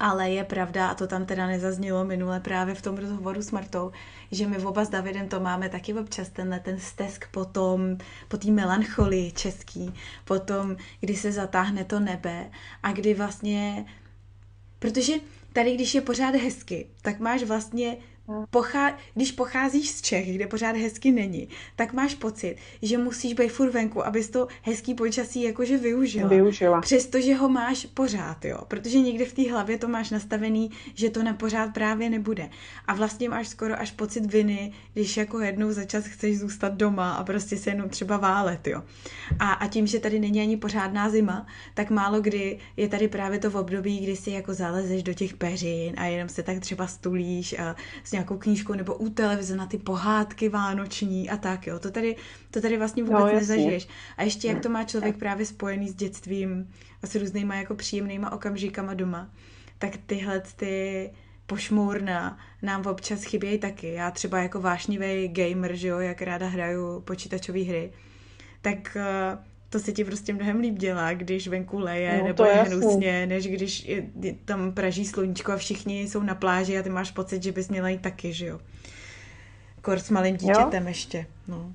Ale 0.00 0.30
je 0.30 0.44
pravda, 0.44 0.88
a 0.88 0.94
to 0.94 1.06
tam 1.06 1.26
teda 1.26 1.46
nezaznělo 1.46 2.04
minule 2.04 2.40
právě 2.40 2.74
v 2.74 2.82
tom 2.82 2.96
rozhovoru 2.96 3.42
s 3.42 3.50
Martou, 3.50 3.92
že 4.30 4.46
my 4.46 4.58
oba 4.58 4.84
s 4.84 4.88
Davidem 4.88 5.28
to 5.28 5.40
máme 5.40 5.68
taky 5.68 5.94
občas 5.94 6.28
tenhle 6.28 6.60
ten 6.60 6.80
stesk 6.80 7.24
potom, 7.30 7.98
po 8.28 8.36
té 8.36 8.50
melancholii 8.50 9.32
český, 9.32 9.94
potom, 10.24 10.76
kdy 11.00 11.16
se 11.16 11.32
zatáhne 11.32 11.84
to 11.84 12.00
nebe 12.00 12.50
a 12.82 12.92
kdy 12.92 13.14
vlastně 13.14 13.86
Protože 14.80 15.12
tady, 15.52 15.74
když 15.74 15.94
je 15.94 16.00
pořád 16.00 16.34
hezky, 16.34 16.86
tak 17.02 17.20
máš 17.20 17.42
vlastně 17.42 17.96
Pochá... 18.50 18.98
když 19.14 19.32
pocházíš 19.32 19.90
z 19.90 20.02
Čech, 20.02 20.34
kde 20.34 20.46
pořád 20.46 20.76
hezky 20.76 21.10
není, 21.10 21.48
tak 21.76 21.92
máš 21.92 22.14
pocit, 22.14 22.56
že 22.82 22.98
musíš 22.98 23.34
být 23.34 23.48
furt 23.48 23.70
venku, 23.70 24.06
abys 24.06 24.30
to 24.30 24.48
hezký 24.62 24.94
počasí 24.94 25.42
jakože 25.42 25.76
využila. 25.76 26.28
Využila. 26.28 26.80
Přestože 26.80 27.34
ho 27.34 27.48
máš 27.48 27.86
pořád, 27.94 28.44
jo. 28.44 28.58
Protože 28.68 29.00
někde 29.00 29.24
v 29.24 29.32
té 29.32 29.50
hlavě 29.50 29.78
to 29.78 29.88
máš 29.88 30.10
nastavený, 30.10 30.70
že 30.94 31.10
to 31.10 31.22
na 31.22 31.34
pořád 31.34 31.74
právě 31.74 32.10
nebude. 32.10 32.50
A 32.86 32.94
vlastně 32.94 33.28
máš 33.28 33.48
skoro 33.48 33.80
až 33.80 33.90
pocit 33.90 34.32
viny, 34.32 34.72
když 34.92 35.16
jako 35.16 35.40
jednou 35.40 35.72
za 35.72 35.84
čas 35.84 36.04
chceš 36.04 36.38
zůstat 36.38 36.74
doma 36.74 37.12
a 37.12 37.24
prostě 37.24 37.56
se 37.56 37.70
jenom 37.70 37.88
třeba 37.88 38.16
válet, 38.16 38.66
jo. 38.66 38.82
A, 39.38 39.52
a 39.52 39.68
tím, 39.68 39.86
že 39.86 40.00
tady 40.00 40.18
není 40.18 40.40
ani 40.40 40.56
pořádná 40.56 41.10
zima, 41.10 41.46
tak 41.74 41.90
málo 41.90 42.20
kdy 42.20 42.58
je 42.76 42.88
tady 42.88 43.08
právě 43.08 43.38
to 43.38 43.50
v 43.50 43.56
období, 43.56 43.98
kdy 43.98 44.16
si 44.16 44.30
jako 44.30 44.54
zalezeš 44.54 45.02
do 45.02 45.14
těch 45.14 45.34
peřin 45.36 45.94
a 45.96 46.04
jenom 46.04 46.28
se 46.28 46.42
tak 46.42 46.58
třeba 46.58 46.86
stulíš 46.86 47.58
a 47.58 47.76
s 48.04 48.12
nějakou 48.20 48.38
knížkou 48.38 48.74
nebo 48.74 48.94
u 48.94 49.08
televize 49.08 49.56
na 49.56 49.66
ty 49.66 49.78
pohádky 49.78 50.48
vánoční 50.48 51.30
a 51.30 51.36
tak, 51.36 51.66
jo. 51.66 51.78
To 51.78 51.90
tady, 51.90 52.16
to 52.50 52.60
tady 52.60 52.78
vlastně 52.78 53.02
vůbec 53.02 53.20
no, 53.20 53.32
nezažiješ. 53.32 53.88
A 54.16 54.22
ještě 54.22 54.48
jak 54.48 54.62
to 54.62 54.68
má 54.68 54.84
člověk 54.84 55.16
právě 55.16 55.46
spojený 55.46 55.88
s 55.88 55.94
dětstvím 55.94 56.70
a 57.02 57.06
s 57.06 57.14
různýma 57.14 57.54
jako 57.54 57.74
příjemnýma 57.74 58.32
okamžikama 58.32 58.94
doma, 58.94 59.30
tak 59.78 59.96
tyhle 60.06 60.42
ty 60.56 61.10
pošmourna 61.46 62.38
nám 62.62 62.86
občas 62.86 63.24
chybějí 63.24 63.58
taky. 63.58 63.92
Já 63.92 64.10
třeba 64.10 64.38
jako 64.38 64.60
vášnivý 64.60 65.28
gamer, 65.28 65.76
že 65.76 65.88
jo, 65.88 65.98
jak 65.98 66.22
ráda 66.22 66.46
hraju 66.46 67.00
počítačové 67.00 67.60
hry, 67.60 67.92
tak 68.62 68.96
uh, 68.96 69.49
to 69.70 69.78
se 69.78 69.92
ti 69.92 70.04
prostě 70.04 70.32
mnohem 70.32 70.60
líp 70.60 70.78
dělá, 70.78 71.12
když 71.12 71.48
venku 71.48 71.78
leje 71.78 72.18
no, 72.18 72.24
nebo 72.24 72.44
je 72.44 72.54
hnusně, 72.54 73.26
než 73.26 73.48
když 73.48 73.84
je, 73.84 74.06
je, 74.20 74.34
tam 74.44 74.72
praží 74.72 75.06
sluníčko 75.06 75.52
a 75.52 75.56
všichni 75.56 76.00
jsou 76.02 76.22
na 76.22 76.34
pláži 76.34 76.78
a 76.78 76.82
ty 76.82 76.90
máš 76.90 77.10
pocit, 77.10 77.42
že 77.42 77.52
bys 77.52 77.68
měla 77.68 77.88
jít 77.88 78.02
taky, 78.02 78.32
že 78.32 78.46
jo. 78.46 78.58
Kor 79.82 79.98
s 79.98 80.10
malým 80.10 80.36
dítětem 80.36 80.82
jo. 80.82 80.88
ještě, 80.88 81.26
no. 81.48 81.72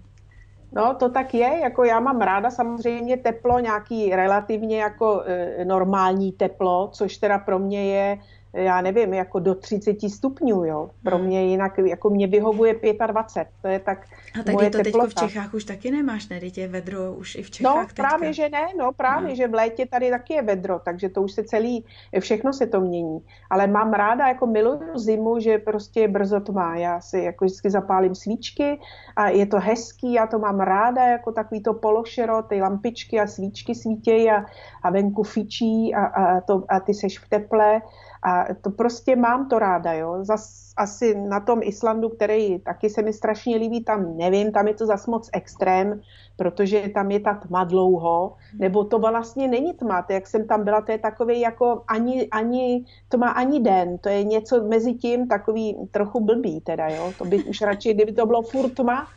No, 0.72 0.96
to 0.96 1.10
tak 1.10 1.34
je, 1.34 1.60
jako 1.64 1.84
já 1.84 2.00
mám 2.00 2.22
ráda 2.22 2.52
samozřejmě 2.52 3.18
teplo, 3.18 3.60
nějaký 3.60 4.10
relativně 4.10 4.82
jako 4.82 5.24
e, 5.26 5.66
normální 5.66 6.32
teplo, 6.32 6.90
což 6.94 7.18
teda 7.18 7.38
pro 7.38 7.60
mě 7.60 7.96
je 7.96 8.18
já 8.56 8.82
nevím, 8.82 9.14
jako 9.14 9.40
do 9.40 9.56
30 9.56 9.98
stupňů, 10.10 10.66
jo. 10.66 10.90
Pro 11.04 11.18
hmm. 11.18 11.26
mě 11.26 11.46
jinak, 11.46 11.78
jako 11.78 12.10
mě 12.10 12.28
vyhovuje 12.28 12.76
25, 13.08 13.48
to 13.62 13.68
je 13.68 13.80
tak 13.80 14.08
A 14.40 14.44
tady 14.44 14.54
moje 14.54 14.70
to 14.70 14.78
teďko 14.78 15.08
v 15.08 15.16
Čechách 15.16 15.54
už 15.54 15.64
taky 15.64 15.92
nemáš, 15.92 16.30
ne? 16.30 16.40
je 16.58 16.68
vedro 16.68 17.14
už 17.14 17.36
i 17.36 17.44
v 17.44 17.52
Čechách 17.52 17.76
No 17.76 17.86
teďka. 17.86 18.04
právě, 18.04 18.34
že 18.34 18.50
ne, 18.50 18.68
no 18.78 18.92
právě, 18.92 19.30
no. 19.30 19.36
že 19.36 19.48
v 19.48 19.54
létě 19.54 19.86
tady 19.86 20.10
taky 20.10 20.34
je 20.34 20.42
vedro, 20.42 20.80
takže 20.80 21.10
to 21.10 21.22
už 21.22 21.32
se 21.32 21.44
celý, 21.44 21.86
všechno 22.20 22.54
se 22.54 22.68
to 22.68 22.82
mění. 22.82 23.20
Ale 23.50 23.68
mám 23.68 23.94
ráda, 23.94 24.28
jako 24.28 24.48
miluju 24.48 24.98
zimu, 24.98 25.40
že 25.40 25.58
prostě 25.58 26.00
je 26.00 26.08
brzo 26.08 26.40
tmá. 26.40 26.78
Já 26.78 27.02
si 27.02 27.20
jako 27.20 27.46
vždycky 27.46 27.70
zapálím 27.70 28.16
svíčky 28.16 28.80
a 29.16 29.30
je 29.30 29.46
to 29.46 29.60
hezký, 29.60 30.14
já 30.14 30.28
to 30.28 30.40
mám 30.40 30.60
ráda, 30.60 31.04
jako 31.04 31.32
takový 31.32 31.64
to 31.64 31.74
pološero, 31.74 32.44
ty 32.44 32.62
lampičky 32.62 33.20
a 33.20 33.28
svíčky 33.28 33.76
svítějí 33.76 34.32
a, 34.32 34.46
a 34.84 34.90
venku 34.90 35.24
fičí 35.24 35.96
a, 35.96 36.06
a, 36.06 36.42
to, 36.42 36.64
a 36.70 36.80
ty 36.80 36.94
seš 36.94 37.20
v 37.20 37.30
teple 37.30 37.82
a 38.26 38.54
to 38.62 38.70
prostě 38.70 39.16
mám 39.16 39.50
to 39.50 39.60
ráda, 39.60 39.94
jo. 39.94 40.18
Zas 40.22 40.74
asi 40.78 41.16
na 41.16 41.40
tom 41.40 41.60
Islandu, 41.64 42.10
který 42.10 42.60
taky 42.60 42.90
se 42.90 43.02
mi 43.02 43.14
strašně 43.14 43.58
líbí, 43.58 43.84
tam 43.84 44.18
nevím, 44.18 44.52
tam 44.52 44.68
je 44.68 44.74
to 44.74 44.86
zas 44.86 45.08
moc 45.08 45.30
extrém, 45.34 46.02
protože 46.36 46.90
tam 46.94 47.12
je 47.12 47.20
ta 47.20 47.34
tma 47.34 47.64
dlouho, 47.64 48.36
nebo 48.60 48.84
to 48.84 49.00
vlastně 49.00 49.48
není 49.48 49.74
tma, 49.74 50.02
to, 50.02 50.14
jak 50.14 50.28
jsem 50.28 50.48
tam 50.48 50.64
byla, 50.64 50.82
to 50.82 50.92
je 50.92 50.98
takový 50.98 51.40
jako 51.40 51.84
ani, 51.88 52.28
ani 52.30 52.86
tma, 53.10 53.30
ani 53.30 53.60
den, 53.60 53.98
to 53.98 54.10
je 54.10 54.24
něco 54.24 54.64
mezi 54.64 54.94
tím 54.94 55.28
takový 55.28 55.78
trochu 55.92 56.20
blbý 56.20 56.62
teda, 56.62 56.90
jo. 56.90 57.14
To 57.18 57.26
bych 57.26 57.48
už 57.48 57.62
radši, 57.62 57.94
kdyby 57.94 58.12
to 58.12 58.26
bylo 58.26 58.42
furt 58.42 58.70
tma, 58.70 59.08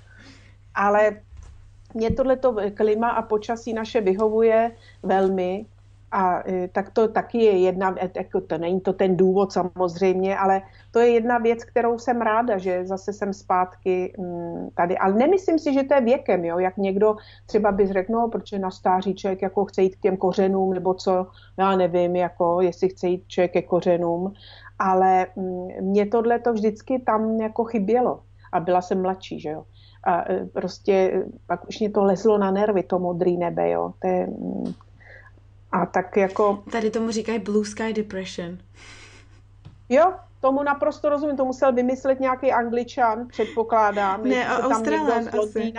ale 0.75 1.21
mě 1.95 2.11
tohleto 2.11 2.57
klima 2.75 3.09
a 3.09 3.23
počasí 3.23 3.73
naše 3.73 4.01
vyhovuje 4.01 4.73
velmi, 5.03 5.67
a 6.11 6.49
e, 6.49 6.69
tak 6.69 6.91
to 6.91 7.09
taky 7.09 7.39
je 7.39 7.59
jedna, 7.59 7.95
e, 8.01 8.11
jako 8.17 8.41
to 8.41 8.59
není 8.59 8.81
to 8.81 8.93
ten 8.93 9.17
důvod 9.17 9.53
samozřejmě, 9.53 10.39
ale 10.39 10.63
to 10.91 10.99
je 10.99 11.09
jedna 11.09 11.39
věc, 11.39 11.65
kterou 11.65 11.99
jsem 11.99 12.21
ráda, 12.21 12.59
že 12.59 12.87
zase 12.87 13.13
jsem 13.13 13.33
zpátky 13.33 14.15
mm, 14.19 14.69
tady. 14.75 14.99
Ale 14.99 15.15
nemyslím 15.15 15.59
si, 15.59 15.75
že 15.75 15.83
to 15.83 15.95
je 15.95 16.01
věkem, 16.01 16.45
jo? 16.45 16.59
jak 16.59 16.77
někdo 16.77 17.17
třeba 17.47 17.73
by 17.73 17.87
řekl, 17.87 18.13
no, 18.13 18.29
protože 18.29 18.59
na 18.59 18.71
stáří 18.71 19.15
člověk 19.15 19.43
jako 19.43 19.65
chce 19.65 19.83
jít 19.83 19.97
k 19.97 20.01
těm 20.01 20.17
kořenům, 20.17 20.75
nebo 20.75 20.95
co, 20.95 21.27
já 21.59 21.77
nevím, 21.77 22.17
jako 22.17 22.61
jestli 22.61 22.89
chce 22.89 23.09
jít 23.09 23.25
člověk 23.29 23.53
ke 23.53 23.63
kořenům, 23.63 24.33
ale 24.79 25.27
mm, 25.37 25.69
mě 25.81 26.07
tohle 26.07 26.39
to 26.39 26.53
vždycky 26.53 26.99
tam 26.99 27.41
jako 27.41 27.65
chybělo. 27.65 28.21
A 28.53 28.61
byla 28.61 28.83
jsem 28.83 29.03
mladší, 29.03 29.41
že 29.41 29.51
jo. 29.51 29.65
A 30.05 30.33
e, 30.33 30.47
prostě 30.47 31.25
pak 31.47 31.69
už 31.69 31.81
mě 31.81 31.91
to 31.91 32.05
lezlo 32.05 32.39
na 32.39 32.51
nervy, 32.51 32.83
to 32.83 32.99
modrý 32.99 33.37
nebe, 33.37 33.71
jo. 33.71 33.93
To 33.99 34.09
je, 34.09 34.27
mm, 34.27 34.73
a 35.73 35.87
tak 35.87 36.17
jako... 36.17 36.63
Tady 36.73 36.91
tomu 36.91 37.11
říkají 37.11 37.39
Blue 37.39 37.65
Sky 37.67 37.93
Depression. 37.93 38.59
Jo, 39.89 40.15
tomu 40.41 40.63
naprosto 40.63 41.09
rozumím, 41.09 41.37
to 41.37 41.45
musel 41.45 41.73
vymyslet 41.73 42.21
nějaký 42.21 42.53
angličan, 42.53 43.29
předpokládám. 43.29 44.25
Ne, 44.25 44.49
a 44.49 44.59
Australan 44.59 45.29
asi. 45.43 45.73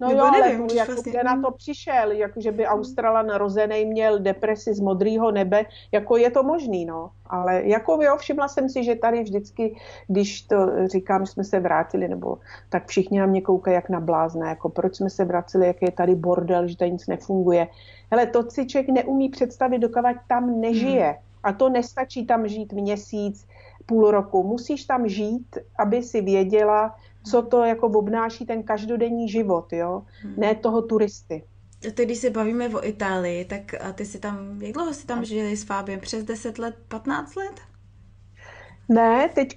No 0.00 0.08
Nebo 0.08 0.20
jo, 0.20 0.30
nevím, 0.30 0.60
ale 0.62 0.74
jako, 0.74 0.92
vlastně... 0.92 1.12
kde 1.12 1.24
na 1.24 1.42
to 1.42 1.50
přišel, 1.50 2.12
jako 2.12 2.40
že 2.40 2.52
by 2.52 2.66
Australan 2.66 3.30
rozený 3.30 3.84
měl 3.84 4.18
depresi 4.18 4.74
z 4.74 4.80
modrého 4.80 5.30
nebe, 5.30 5.64
jako 5.92 6.16
je 6.16 6.30
to 6.30 6.42
možný, 6.42 6.84
no. 6.84 7.10
Ale 7.26 7.62
jako 7.64 7.98
jo, 8.02 8.16
všimla 8.16 8.48
jsem 8.48 8.68
si, 8.68 8.84
že 8.84 8.94
tady 8.94 9.22
vždycky, 9.22 9.76
když 10.06 10.42
to 10.42 10.56
říkám, 10.86 11.26
že 11.26 11.32
jsme 11.32 11.44
se 11.44 11.60
vrátili, 11.60 12.08
nebo 12.08 12.38
tak 12.68 12.86
všichni 12.86 13.20
na 13.20 13.26
mě 13.26 13.40
koukají 13.40 13.74
jak 13.74 13.88
na 13.88 14.00
blázne, 14.00 14.48
jako 14.48 14.68
proč 14.68 14.96
jsme 14.96 15.10
se 15.10 15.24
vraceli, 15.24 15.66
jak 15.66 15.82
je 15.82 15.90
tady 15.90 16.14
bordel, 16.14 16.68
že 16.68 16.76
tady 16.76 16.92
nic 16.92 17.06
nefunguje. 17.06 17.68
Hele, 18.10 18.26
to 18.26 18.50
si 18.50 18.66
člověk 18.66 18.88
neumí 18.88 19.28
představit, 19.28 19.78
dokud 19.78 20.02
tam 20.28 20.60
nežije. 20.60 21.06
Hmm. 21.06 21.18
A 21.42 21.52
to 21.52 21.68
nestačí 21.68 22.26
tam 22.26 22.48
žít 22.48 22.72
měsíc, 22.72 23.46
půl 23.86 24.10
roku. 24.10 24.42
Musíš 24.42 24.84
tam 24.84 25.08
žít, 25.08 25.58
aby 25.78 26.02
si 26.02 26.20
věděla, 26.20 26.96
co 27.24 27.42
to 27.42 27.64
jako 27.64 27.86
obnáší 27.86 28.46
ten 28.46 28.62
každodenní 28.62 29.28
život, 29.28 29.72
jo? 29.72 30.02
Hmm. 30.22 30.34
Ne 30.36 30.54
toho 30.54 30.82
turisty. 30.82 31.44
Teď, 31.80 32.06
když 32.06 32.18
se 32.18 32.30
bavíme 32.30 32.68
o 32.68 32.86
Itálii, 32.86 33.44
tak 33.44 33.74
a 33.80 33.92
ty 33.92 34.04
si 34.04 34.18
tam, 34.18 34.62
jak 34.62 34.72
dlouho 34.72 34.94
jsi 34.94 35.06
tam 35.06 35.24
žili 35.24 35.56
s 35.56 35.64
Fábiem? 35.64 36.00
Přes 36.00 36.24
10 36.24 36.58
let, 36.58 36.74
15 36.88 37.36
let? 37.36 37.60
Ne, 38.88 39.30
teď 39.34 39.54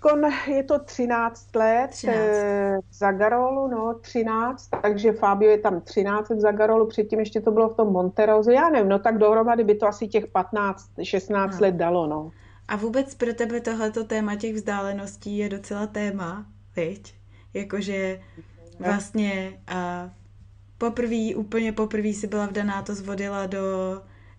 je 0.47 0.63
to 0.63 0.79
13 0.79 1.55
let 1.55 1.87
13. 1.89 2.17
Eh, 2.17 2.77
v 2.89 2.95
Zagarolu, 2.95 3.67
no 3.67 3.93
13, 4.01 4.69
takže 4.81 5.11
Fabio 5.11 5.51
je 5.51 5.57
tam 5.57 5.81
13 5.81 6.29
v 6.29 6.39
Zagarolu, 6.39 6.87
předtím 6.87 7.19
ještě 7.19 7.41
to 7.41 7.51
bylo 7.51 7.69
v 7.69 7.75
tom 7.75 7.91
Monterozu, 7.91 8.51
já 8.51 8.69
nevím, 8.69 8.89
no 8.89 8.99
tak 8.99 9.17
dohromady 9.17 9.63
by 9.63 9.75
to 9.75 9.87
asi 9.87 10.07
těch 10.07 10.27
15, 10.27 10.91
16 11.03 11.59
no. 11.59 11.65
let 11.65 11.75
dalo, 11.75 12.07
no. 12.07 12.31
A 12.67 12.75
vůbec 12.75 13.15
pro 13.15 13.33
tebe 13.33 13.61
tohleto 13.61 14.03
téma 14.03 14.35
těch 14.35 14.55
vzdáleností 14.55 15.37
je 15.37 15.49
docela 15.49 15.87
téma, 15.87 16.45
viď? 16.75 17.16
Jakože 17.57 18.19
vlastně 18.79 19.59
a 19.67 20.09
poprvé, 20.77 21.35
úplně 21.35 21.71
poprvé 21.71 22.13
si 22.13 22.27
byla 22.27 22.45
vdaná, 22.45 22.81
to 22.81 22.95
zvodila 22.95 23.45
do 23.45 23.61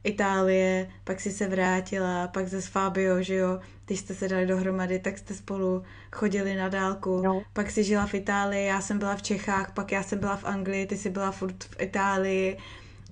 Itálie, 0.04 0.88
pak 1.04 1.20
si 1.20 1.30
se 1.30 1.48
vrátila, 1.48 2.28
pak 2.28 2.48
ze 2.48 2.60
Fabio, 2.60 3.22
že 3.22 3.34
jo, 3.34 3.60
když 3.86 4.00
jste 4.00 4.14
se 4.14 4.28
dali 4.28 4.46
dohromady, 4.46 4.98
tak 4.98 5.18
jste 5.18 5.34
spolu 5.34 5.82
chodili 6.12 6.56
na 6.56 6.68
dálku, 6.68 7.22
no. 7.22 7.42
pak 7.52 7.70
si 7.70 7.84
žila 7.84 8.06
v 8.06 8.14
Itálii, 8.14 8.66
já 8.66 8.80
jsem 8.80 8.98
byla 8.98 9.16
v 9.16 9.22
Čechách, 9.22 9.72
pak 9.74 9.92
já 9.92 10.02
jsem 10.02 10.18
byla 10.18 10.36
v 10.36 10.44
Anglii, 10.44 10.86
ty 10.86 10.96
jsi 10.96 11.10
byla 11.10 11.30
furt 11.30 11.64
v 11.64 11.82
Itálii. 11.82 12.58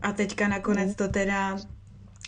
A 0.03 0.13
teďka 0.13 0.49
nakonec 0.49 0.89
no. 0.89 0.95
to 0.95 1.09
teda 1.09 1.57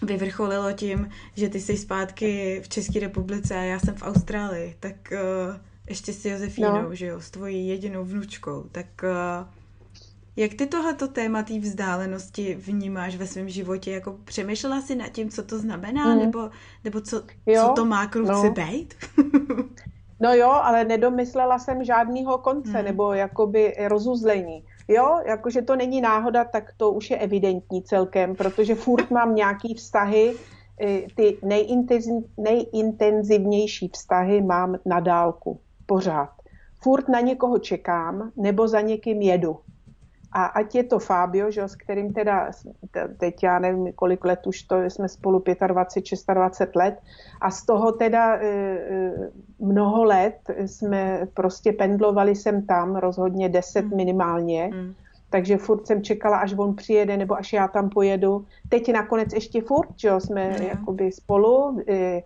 vyvrcholilo 0.02 0.72
tím, 0.72 1.08
že 1.34 1.48
ty 1.48 1.60
jsi 1.60 1.76
zpátky 1.76 2.60
v 2.64 2.68
České 2.68 3.00
republice 3.00 3.56
a 3.56 3.62
já 3.62 3.78
jsem 3.78 3.94
v 3.94 4.02
Austrálii, 4.02 4.76
tak 4.80 4.94
uh, 5.12 5.56
ještě 5.88 6.12
s 6.12 6.24
Josefínou, 6.24 6.82
no. 6.82 6.94
že 6.94 7.06
jo, 7.06 7.20
s 7.20 7.30
tvojí 7.30 7.68
jedinou 7.68 8.04
vnučkou, 8.04 8.64
tak 8.72 8.86
uh, 9.02 9.46
jak 10.36 10.54
ty 10.54 10.66
tohleto 10.66 11.08
téma 11.08 11.42
té 11.42 11.58
vzdálenosti 11.58 12.54
vnímáš 12.54 13.16
ve 13.16 13.26
svém 13.26 13.48
životě? 13.48 13.92
Jako 13.92 14.16
přemýšlela 14.24 14.80
jsi 14.80 14.96
nad 14.96 15.08
tím, 15.08 15.30
co 15.30 15.42
to 15.42 15.58
znamená, 15.58 16.14
mm. 16.14 16.20
nebo, 16.20 16.50
nebo 16.84 17.00
co, 17.00 17.22
jo, 17.46 17.66
co 17.66 17.72
to 17.72 17.84
má 17.84 18.06
kruci 18.06 18.32
no. 18.32 18.50
být? 18.50 18.94
no 20.20 20.34
jo, 20.34 20.50
ale 20.50 20.84
nedomyslela 20.84 21.58
jsem 21.58 21.84
žádného 21.84 22.38
konce, 22.38 22.78
mm. 22.78 22.84
nebo 22.84 23.12
jakoby 23.12 23.74
rozuzlení. 23.88 24.64
Jo, 24.88 25.18
jakože 25.26 25.62
to 25.62 25.76
není 25.76 26.00
náhoda, 26.00 26.44
tak 26.44 26.72
to 26.76 26.92
už 26.92 27.10
je 27.10 27.18
evidentní 27.18 27.82
celkem, 27.82 28.36
protože 28.36 28.74
furt 28.74 29.10
mám 29.18 29.34
nějaký 29.34 29.74
vztahy, 29.74 30.34
ty 31.14 31.38
nejintenzivnější 32.72 33.88
vztahy 33.88 34.42
mám 34.42 34.76
na 34.86 35.00
dálku, 35.00 35.60
pořád. 35.88 36.30
Furt 36.82 37.08
na 37.08 37.20
někoho 37.20 37.58
čekám, 37.58 38.30
nebo 38.36 38.68
za 38.68 38.80
někým 38.80 39.22
jedu. 39.22 39.58
A 40.32 40.44
ať 40.44 40.74
je 40.74 40.84
to 40.84 40.98
Fabio, 40.98 41.50
že, 41.50 41.62
s 41.62 41.76
kterým 41.76 42.12
teda 42.12 42.50
teď 43.16 43.42
já 43.42 43.58
nevím, 43.58 43.92
kolik 43.92 44.24
let 44.24 44.46
už 44.46 44.62
to 44.62 44.82
jsme 44.82 45.08
spolu 45.08 45.42
25, 45.66 45.68
26 45.68 46.76
let 46.76 47.00
a 47.40 47.50
z 47.50 47.66
toho 47.66 47.92
teda 47.92 48.36
e, 48.36 48.46
e, 48.46 49.12
mnoho 49.58 50.04
let 50.04 50.36
jsme 50.66 51.26
prostě 51.34 51.72
pendlovali 51.72 52.36
sem 52.36 52.66
tam, 52.66 52.96
rozhodně 52.96 53.48
10 53.48 53.84
mm. 53.84 53.96
minimálně. 53.96 54.70
Mm. 54.74 54.94
Takže 55.30 55.56
furt 55.56 55.86
jsem 55.86 56.02
čekala, 56.02 56.36
až 56.36 56.54
on 56.56 56.74
přijede, 56.74 57.16
nebo 57.16 57.36
až 57.36 57.52
já 57.52 57.68
tam 57.68 57.90
pojedu. 57.90 58.44
Teď 58.68 58.92
nakonec 58.92 59.32
ještě 59.32 59.62
furt, 59.62 59.88
že 59.96 60.08
jo, 60.08 60.20
jsme 60.20 60.48
mm. 60.48 60.66
jakoby 60.66 61.12
spolu, 61.12 61.82
e, 61.88 62.22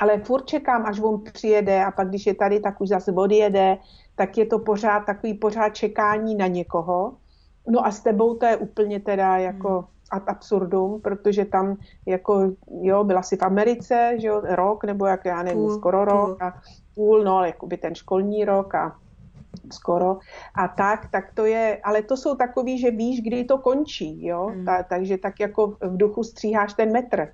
ale 0.00 0.18
furt 0.18 0.44
čekám, 0.46 0.86
až 0.86 1.00
on 1.00 1.22
přijede 1.32 1.84
a 1.84 1.90
pak, 1.90 2.08
když 2.08 2.26
je 2.26 2.34
tady, 2.34 2.60
tak 2.60 2.80
už 2.80 2.88
zase 2.88 3.12
odjede, 3.12 3.78
tak 4.16 4.38
je 4.38 4.46
to 4.46 4.58
pořád 4.58 5.00
takový 5.00 5.34
pořád 5.34 5.68
čekání 5.68 6.34
na 6.34 6.46
někoho. 6.46 7.12
No 7.68 7.86
a 7.86 7.90
s 7.90 8.00
tebou 8.00 8.34
to 8.34 8.46
je 8.46 8.56
úplně 8.56 9.00
teda 9.00 9.36
jako 9.36 9.84
ad 10.10 10.28
absurdum, 10.28 11.00
protože 11.00 11.44
tam 11.44 11.76
jako, 12.06 12.50
jo, 12.82 13.04
byla 13.04 13.22
si 13.22 13.36
v 13.36 13.42
Americe, 13.42 14.14
že 14.16 14.26
jo, 14.28 14.42
rok, 14.44 14.84
nebo 14.84 15.06
jak 15.06 15.24
já 15.24 15.42
nevím, 15.42 15.62
půl, 15.62 15.78
skoro 15.78 16.04
rok 16.04 16.38
půl. 16.38 16.46
a 16.46 16.60
půl, 16.94 17.24
no, 17.24 17.44
jakoby 17.44 17.76
ten 17.76 17.94
školní 17.94 18.44
rok 18.44 18.74
a 18.74 18.96
skoro 19.72 20.18
a 20.54 20.68
tak, 20.68 21.08
tak 21.10 21.34
to 21.34 21.44
je, 21.44 21.80
ale 21.84 22.02
to 22.02 22.16
jsou 22.16 22.34
takový, 22.34 22.78
že 22.78 22.90
víš, 22.90 23.22
kdy 23.22 23.44
to 23.44 23.58
končí, 23.58 24.26
jo, 24.26 24.46
hmm. 24.46 24.64
Ta, 24.64 24.82
takže 24.82 25.18
tak 25.18 25.40
jako 25.40 25.66
v 25.66 25.96
duchu 25.96 26.24
stříháš 26.24 26.74
ten 26.74 26.92
metr. 26.92 27.32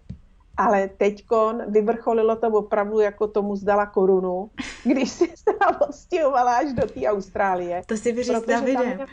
Ale 0.56 0.88
teďkon 0.88 1.62
vyvrcholilo 1.68 2.36
to 2.36 2.48
opravdu, 2.48 3.00
jako 3.00 3.26
tomu 3.28 3.56
zdala 3.56 3.86
korunu, 3.86 4.50
když 4.84 5.10
si 5.10 5.26
se 5.36 5.50
odstěhovala 5.88 6.56
až 6.56 6.72
do 6.72 6.86
té 6.86 7.06
Austrálie. 7.06 7.82
To 7.86 7.96
si 7.96 8.12
vyříct 8.12 8.46
Davide. 8.46 9.06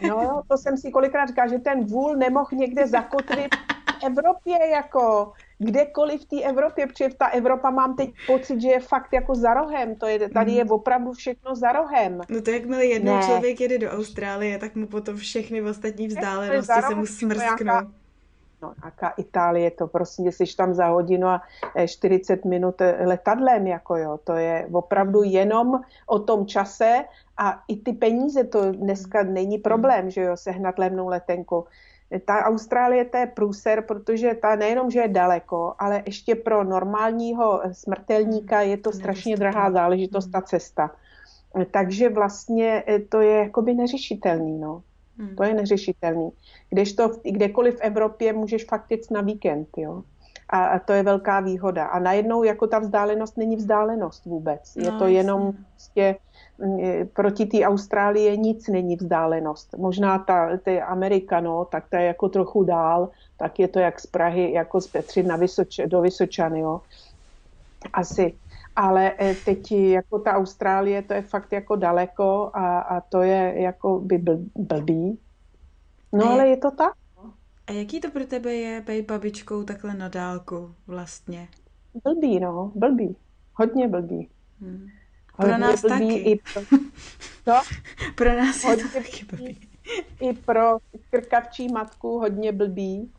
Je, 0.00 0.08
no, 0.08 0.42
to 0.48 0.58
jsem 0.58 0.76
si 0.76 0.90
kolikrát 0.90 1.26
říkala, 1.26 1.48
že 1.48 1.58
ten 1.58 1.84
vůl 1.84 2.16
nemohl 2.16 2.48
někde 2.52 2.86
zakotvit 2.86 3.54
v 4.00 4.04
Evropě, 4.06 4.58
jako 4.70 5.32
kdekoliv 5.58 6.20
v 6.20 6.24
té 6.24 6.42
Evropě, 6.42 6.86
protože 6.86 7.08
ta 7.18 7.26
Evropa 7.26 7.70
mám 7.70 7.96
teď 7.96 8.10
pocit, 8.26 8.60
že 8.60 8.68
je 8.68 8.80
fakt 8.80 9.12
jako 9.12 9.34
za 9.34 9.54
rohem. 9.54 9.96
To 9.96 10.06
je, 10.06 10.28
tady 10.28 10.52
je 10.52 10.62
hmm. 10.62 10.72
opravdu 10.72 11.12
všechno 11.12 11.54
za 11.54 11.72
rohem. 11.72 12.20
No 12.28 12.42
to 12.42 12.50
jakmile 12.50 12.86
jednou 12.86 13.16
ne. 13.16 13.22
člověk 13.22 13.60
jede 13.60 13.78
do 13.78 13.90
Austrálie, 13.90 14.58
tak 14.58 14.74
mu 14.74 14.86
potom 14.86 15.16
všechny 15.16 15.62
ostatní 15.62 16.08
vzdálenosti 16.08 16.82
se 16.88 16.94
mu 16.94 17.06
smrsknou. 17.06 18.01
No, 18.62 18.74
jaká 18.84 19.08
Itálie, 19.08 19.70
to 19.70 19.86
prostě 19.86 20.22
jsi 20.22 20.56
tam 20.56 20.74
za 20.74 20.86
hodinu 20.86 21.28
a 21.28 21.42
40 21.86 22.32
eh, 22.32 22.48
minut 22.48 22.80
eh, 22.80 23.06
letadlem, 23.06 23.66
jako 23.66 23.96
jo, 23.96 24.18
to 24.24 24.32
je 24.32 24.68
opravdu 24.72 25.22
jenom 25.22 25.80
o 26.06 26.18
tom 26.18 26.46
čase 26.46 27.04
a 27.36 27.62
i 27.68 27.76
ty 27.76 27.92
peníze, 27.92 28.44
to 28.44 28.72
dneska 28.72 29.22
není 29.22 29.58
problém, 29.58 30.10
že 30.10 30.20
jo, 30.20 30.36
sehnat 30.36 30.78
levnou 30.78 31.08
letenku. 31.08 31.64
Ta 32.24 32.44
Austrálie 32.44 33.04
to 33.04 33.16
je 33.16 33.26
průser, 33.26 33.82
protože 33.82 34.34
ta 34.34 34.56
nejenom, 34.56 34.90
že 34.90 35.00
je 35.00 35.08
daleko, 35.08 35.74
ale 35.78 36.02
ještě 36.06 36.34
pro 36.34 36.64
normálního 36.64 37.62
smrtelníka 37.72 38.60
je 38.60 38.76
to 38.76 38.92
strašně 38.92 39.36
drahá 39.36 39.70
záležitost, 39.70 40.26
ta 40.26 40.40
cesta. 40.40 40.90
Takže 41.70 42.08
vlastně 42.08 42.82
eh, 42.86 42.98
to 42.98 43.20
je 43.20 43.36
jakoby 43.38 43.74
neřešitelný, 43.74 44.58
no. 44.58 44.82
Hmm. 45.18 45.36
To 45.36 45.44
je 45.44 45.54
neřešitelný. 45.54 46.30
Kdežto 46.70 47.10
kdekoliv 47.22 47.76
v 47.76 47.80
Evropě 47.80 48.32
můžeš 48.32 48.64
fakt 48.64 48.90
jít 48.90 49.10
na 49.10 49.20
víkend, 49.20 49.68
jo. 49.76 50.02
A, 50.48 50.64
a 50.64 50.78
to 50.78 50.92
je 50.92 51.02
velká 51.02 51.40
výhoda. 51.40 51.86
A 51.86 51.98
najednou 51.98 52.42
jako 52.42 52.66
ta 52.66 52.78
vzdálenost 52.78 53.36
není 53.36 53.56
vzdálenost 53.56 54.24
vůbec. 54.24 54.76
Je 54.76 54.90
no, 54.90 54.98
to 54.98 55.06
jenom 55.06 55.52
prostě 55.70 56.16
proti 57.12 57.46
té 57.46 57.64
Austrálii 57.64 58.38
nic 58.38 58.68
není 58.68 58.96
vzdálenost. 58.96 59.74
Možná 59.78 60.18
ta, 60.18 60.56
ta 60.56 60.84
Amerika, 60.84 61.40
no, 61.40 61.64
tak 61.64 61.84
ta 61.88 61.98
je 61.98 62.06
jako 62.06 62.28
trochu 62.28 62.64
dál, 62.64 63.08
tak 63.36 63.58
je 63.58 63.68
to 63.68 63.78
jak 63.78 64.00
z 64.00 64.06
Prahy, 64.06 64.52
jako 64.52 64.80
z 64.80 64.86
Petři 64.86 65.22
na 65.22 65.36
Vysoč, 65.36 65.80
do 65.86 66.00
Vysočany, 66.00 66.60
jo. 66.60 66.80
Asi 67.92 68.34
ale 68.76 69.12
eh, 69.18 69.34
teď 69.44 69.72
jako 69.72 70.18
ta 70.18 70.32
Austrálie, 70.32 71.02
to 71.02 71.12
je 71.12 71.22
fakt 71.22 71.52
jako 71.52 71.76
daleko 71.76 72.50
a, 72.54 72.80
a 72.80 73.00
to 73.00 73.22
je 73.22 73.54
jako 73.56 74.00
by 74.00 74.18
bl, 74.18 74.38
blbý. 74.54 75.18
No 76.12 76.30
ale 76.30 76.48
je 76.48 76.56
to 76.56 76.70
tak. 76.70 76.92
No. 77.16 77.32
A 77.66 77.72
jaký 77.72 78.00
to 78.00 78.10
pro 78.10 78.26
tebe 78.26 78.54
je 78.54 78.80
být 78.80 79.06
babičkou 79.06 79.64
takhle 79.64 79.94
na 79.94 80.08
dálku 80.08 80.74
vlastně? 80.86 81.48
Blbý, 82.04 82.40
no, 82.40 82.72
blbý. 82.74 83.16
Hodně 83.54 83.88
blbý. 83.88 84.28
Hmm. 84.60 84.86
Pro 85.36 85.58
nás 85.58 85.80
blbý 85.82 86.08
taky. 86.08 86.14
I 86.14 86.40
pro, 86.54 86.62
co? 87.44 87.52
pro 88.14 88.36
nás 88.36 88.64
hodně 88.64 88.82
je 88.82 88.88
to 88.88 88.94
taky 88.94 89.24
blbý. 89.24 89.68
I 90.20 90.32
pro 90.32 90.78
krkavčí 91.10 91.68
matku 91.68 92.18
hodně 92.18 92.52
blbý 92.52 93.12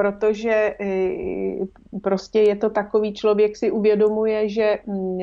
protože 0.00 0.74
eh, 0.80 2.00
prostě 2.02 2.40
je 2.40 2.56
to 2.56 2.70
takový 2.70 3.12
člověk 3.14 3.56
si 3.56 3.70
uvědomuje, 3.70 4.48
že 4.48 4.78
mm, 4.86 5.18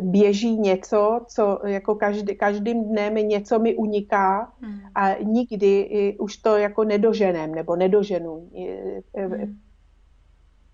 běží 0.00 0.60
něco, 0.60 1.20
co 1.28 1.60
jako 1.64 1.94
každý, 1.94 2.36
každým 2.36 2.84
dnem 2.84 3.14
něco 3.14 3.58
mi 3.58 3.74
uniká 3.74 4.52
hmm. 4.60 4.80
a 4.94 5.16
nikdy 5.22 6.16
už 6.20 6.36
to 6.36 6.56
jako 6.56 6.84
nedoženem 6.84 7.54
nebo 7.54 7.76
nedoženu. 7.76 8.48
Eh, 9.16 9.26
hmm. 9.26 9.56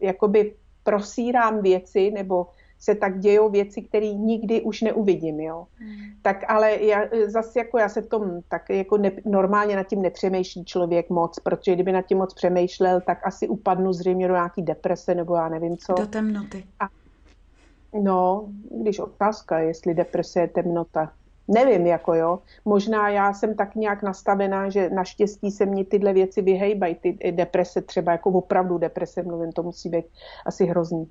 Jakoby 0.01 0.55
prosírám 0.83 1.63
věci 1.63 2.11
nebo 2.11 2.47
se 2.81 2.95
tak 2.95 3.19
dějou 3.19 3.51
věci, 3.51 3.83
které 3.83 4.07
nikdy 4.07 4.63
už 4.63 4.83
neuvidím, 4.83 5.41
jo. 5.41 5.67
Hmm. 5.77 5.97
Tak 6.23 6.45
ale 6.49 6.85
já, 6.85 7.05
zase 7.27 7.59
jako 7.59 7.79
já 7.79 7.89
se 7.89 8.01
v 8.03 8.07
tom 8.07 8.41
tak 8.49 8.71
jako 8.71 8.99
ne, 8.99 9.13
normálně 9.25 9.77
nad 9.77 9.87
tím 9.87 10.03
nepřemýšlí 10.03 10.65
člověk 10.65 11.11
moc, 11.11 11.39
protože 11.39 11.75
kdyby 11.75 11.93
nad 11.93 12.03
tím 12.03 12.19
moc 12.19 12.35
přemýšlel, 12.35 13.01
tak 13.01 13.27
asi 13.27 13.49
upadnu 13.49 13.93
zřejmě 13.93 14.29
do 14.29 14.35
nějaký 14.35 14.63
deprese 14.63 15.15
nebo 15.15 15.37
já 15.37 15.49
nevím 15.49 15.77
co. 15.77 15.93
Do 15.93 16.07
temnoty. 16.07 16.65
A, 16.81 16.89
no, 18.03 18.49
když 18.71 18.99
otázka, 18.99 19.59
jestli 19.59 19.95
deprese 19.95 20.41
je 20.41 20.49
temnota. 20.49 21.13
Nevím, 21.49 21.87
jako 21.87 22.15
jo. 22.15 22.39
Možná 22.65 23.09
já 23.09 23.33
jsem 23.33 23.55
tak 23.55 23.75
nějak 23.75 24.03
nastavená, 24.03 24.69
že 24.69 24.91
naštěstí 24.91 25.51
se 25.51 25.67
mě 25.67 25.85
tyhle 25.85 26.13
věci 26.13 26.43
vyhejbají, 26.43 26.95
ty 26.95 27.33
deprese 27.33 27.83
třeba, 27.83 28.13
jako 28.13 28.31
opravdu 28.31 28.79
deprese, 28.79 29.23
mluvím, 29.23 29.53
to 29.53 29.63
musí 29.63 29.89
být 29.89 30.05
asi 30.47 30.67
hrozný 30.67 31.11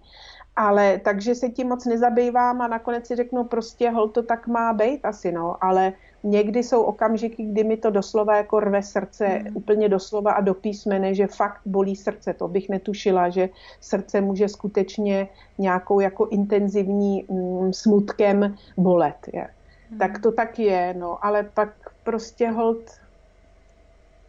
ale 0.59 0.99
takže 1.03 1.35
se 1.35 1.49
tím 1.49 1.67
moc 1.67 1.85
nezabývám 1.85 2.61
a 2.61 2.67
nakonec 2.67 3.07
si 3.07 3.15
řeknu 3.15 3.43
prostě, 3.43 3.89
hol 3.89 4.07
to 4.07 4.23
tak 4.23 4.47
má 4.47 4.73
být 4.73 5.05
asi, 5.05 5.31
no, 5.31 5.63
ale 5.63 5.93
někdy 6.23 6.63
jsou 6.63 6.83
okamžiky, 6.83 7.43
kdy 7.43 7.63
mi 7.63 7.77
to 7.77 7.89
doslova 7.89 8.35
jako 8.35 8.59
rve 8.59 8.83
srdce, 8.83 9.27
mm. 9.27 9.57
úplně 9.57 9.89
doslova 9.89 10.31
a 10.31 10.41
do 10.41 10.53
písmene, 10.53 11.15
že 11.15 11.27
fakt 11.27 11.61
bolí 11.65 11.95
srdce, 11.95 12.33
to 12.33 12.47
bych 12.47 12.69
netušila, 12.69 13.29
že 13.29 13.49
srdce 13.81 14.21
může 14.21 14.47
skutečně 14.47 15.27
nějakou 15.57 15.99
jako 15.99 16.27
intenzivní 16.27 17.25
mm, 17.29 17.73
smutkem 17.73 18.55
bolet, 18.77 19.29
je. 19.33 19.47
Mm. 19.91 19.97
Tak 19.97 20.19
to 20.19 20.31
tak 20.31 20.59
je, 20.59 20.93
no, 20.97 21.25
ale 21.25 21.43
pak 21.43 21.69
prostě 22.03 22.49
hold 22.49 22.83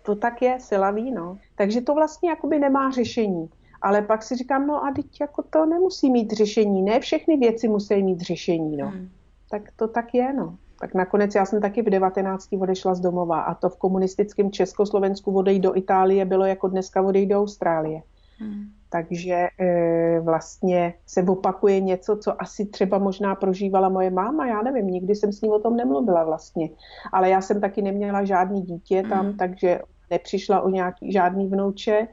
to 0.02 0.14
tak 0.14 0.42
je, 0.42 0.56
silavý, 0.60 1.10
no. 1.10 1.38
Takže 1.56 1.80
to 1.80 1.94
vlastně 1.94 2.30
jakoby 2.30 2.58
nemá 2.58 2.90
řešení. 2.90 3.50
Ale 3.82 4.02
pak 4.02 4.22
si 4.22 4.36
říkám, 4.36 4.66
no 4.66 4.84
a 4.84 4.92
teď 4.96 5.20
jako 5.20 5.42
to 5.50 5.66
nemusí 5.66 6.10
mít 6.10 6.32
řešení. 6.32 6.82
Ne 6.82 7.00
všechny 7.00 7.36
věci 7.36 7.68
musí 7.68 8.02
mít 8.02 8.20
řešení, 8.20 8.76
no. 8.76 8.88
Hmm. 8.88 9.08
Tak 9.50 9.62
to 9.76 9.88
tak 9.88 10.14
je, 10.14 10.32
no. 10.32 10.56
Tak 10.80 10.94
nakonec 10.94 11.34
já 11.34 11.46
jsem 11.46 11.60
taky 11.60 11.82
v 11.82 11.90
19. 11.90 12.48
odešla 12.60 12.94
z 12.94 13.00
domova 13.00 13.40
a 13.40 13.54
to 13.54 13.68
v 13.68 13.76
komunistickém 13.76 14.50
Československu 14.50 15.36
odejít 15.36 15.60
do 15.60 15.76
Itálie 15.76 16.24
bylo 16.24 16.44
jako 16.44 16.68
dneska 16.68 17.02
odejít 17.02 17.26
do 17.26 17.38
Austrálie. 17.38 18.02
Hmm. 18.38 18.64
Takže 18.90 19.48
e, 19.60 20.20
vlastně 20.20 20.94
se 21.06 21.22
opakuje 21.22 21.80
něco, 21.80 22.16
co 22.16 22.42
asi 22.42 22.66
třeba 22.66 22.98
možná 22.98 23.34
prožívala 23.34 23.88
moje 23.88 24.10
máma, 24.10 24.46
já 24.46 24.62
nevím, 24.62 24.86
nikdy 24.86 25.14
jsem 25.14 25.32
s 25.32 25.40
ní 25.40 25.50
o 25.50 25.58
tom 25.58 25.76
nemluvila 25.76 26.24
vlastně. 26.24 26.70
Ale 27.12 27.30
já 27.30 27.40
jsem 27.40 27.60
taky 27.60 27.82
neměla 27.82 28.24
žádný 28.24 28.62
dítě 28.62 29.02
tam, 29.08 29.26
hmm. 29.26 29.36
takže 29.36 29.80
nepřišla 30.10 30.60
o 30.60 30.70
nějaký 30.70 31.12
žádný 31.12 31.46
vnouče, 31.46 32.08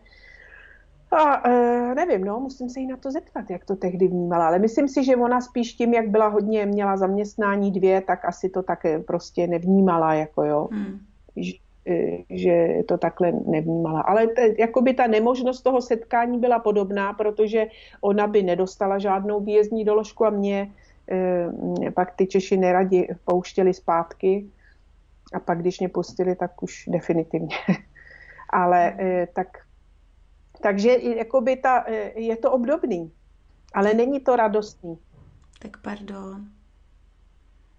a 1.12 1.50
e, 1.50 1.96
nevím, 1.96 2.26
no, 2.26 2.40
musím 2.40 2.70
se 2.70 2.80
jí 2.80 2.88
na 2.88 2.98
to 2.98 3.12
zeptat, 3.12 3.50
jak 3.50 3.66
to 3.66 3.76
tehdy 3.76 4.08
vnímala, 4.08 4.48
ale 4.48 4.60
myslím 4.60 4.88
si, 4.88 5.04
že 5.04 5.16
ona 5.16 5.42
spíš 5.42 5.74
tím, 5.74 5.94
jak 5.94 6.10
byla 6.10 6.28
hodně, 6.28 6.66
měla 6.66 6.98
zaměstnání 6.98 7.72
dvě, 7.72 8.02
tak 8.02 8.26
asi 8.26 8.50
to 8.50 8.64
tak 8.64 8.80
prostě 9.08 9.48
nevnímala, 9.48 10.14
jako 10.14 10.44
jo. 10.44 10.68
Hmm. 10.72 11.00
Že, 11.36 11.54
e, 11.88 12.18
že 12.30 12.68
to 12.88 12.98
takhle 12.98 13.32
nevnímala. 13.32 14.02
Ale 14.02 14.28
te, 14.28 14.42
jakoby 14.60 14.94
ta 14.94 15.08
nemožnost 15.08 15.62
toho 15.62 15.82
setkání 15.82 16.40
byla 16.40 16.60
podobná, 16.60 17.14
protože 17.14 17.68
ona 18.02 18.28
by 18.28 18.44
nedostala 18.44 19.00
žádnou 19.00 19.40
výjezdní 19.40 19.86
doložku 19.86 20.26
a 20.26 20.30
mě 20.30 20.72
e, 21.12 21.92
pak 21.92 22.16
ty 22.16 22.28
Češi 22.28 22.58
neradi 22.58 23.08
pouštěli 23.26 23.74
zpátky 23.74 24.46
a 25.34 25.40
pak, 25.40 25.60
když 25.60 25.80
mě 25.80 25.90
pustili, 25.90 26.36
tak 26.36 26.64
už 26.64 26.86
definitivně. 26.88 27.56
Ale 28.50 28.96
e, 29.00 29.28
tak 29.34 29.48
takže 30.62 30.98
jakoby 31.04 31.56
ta, 31.56 31.84
e, 31.88 32.20
je 32.20 32.36
to 32.36 32.52
obdobný, 32.52 33.12
ale 33.74 33.94
není 33.94 34.20
to 34.20 34.36
radostný. 34.36 34.98
Tak 35.60 35.82
pardon. 35.82 36.46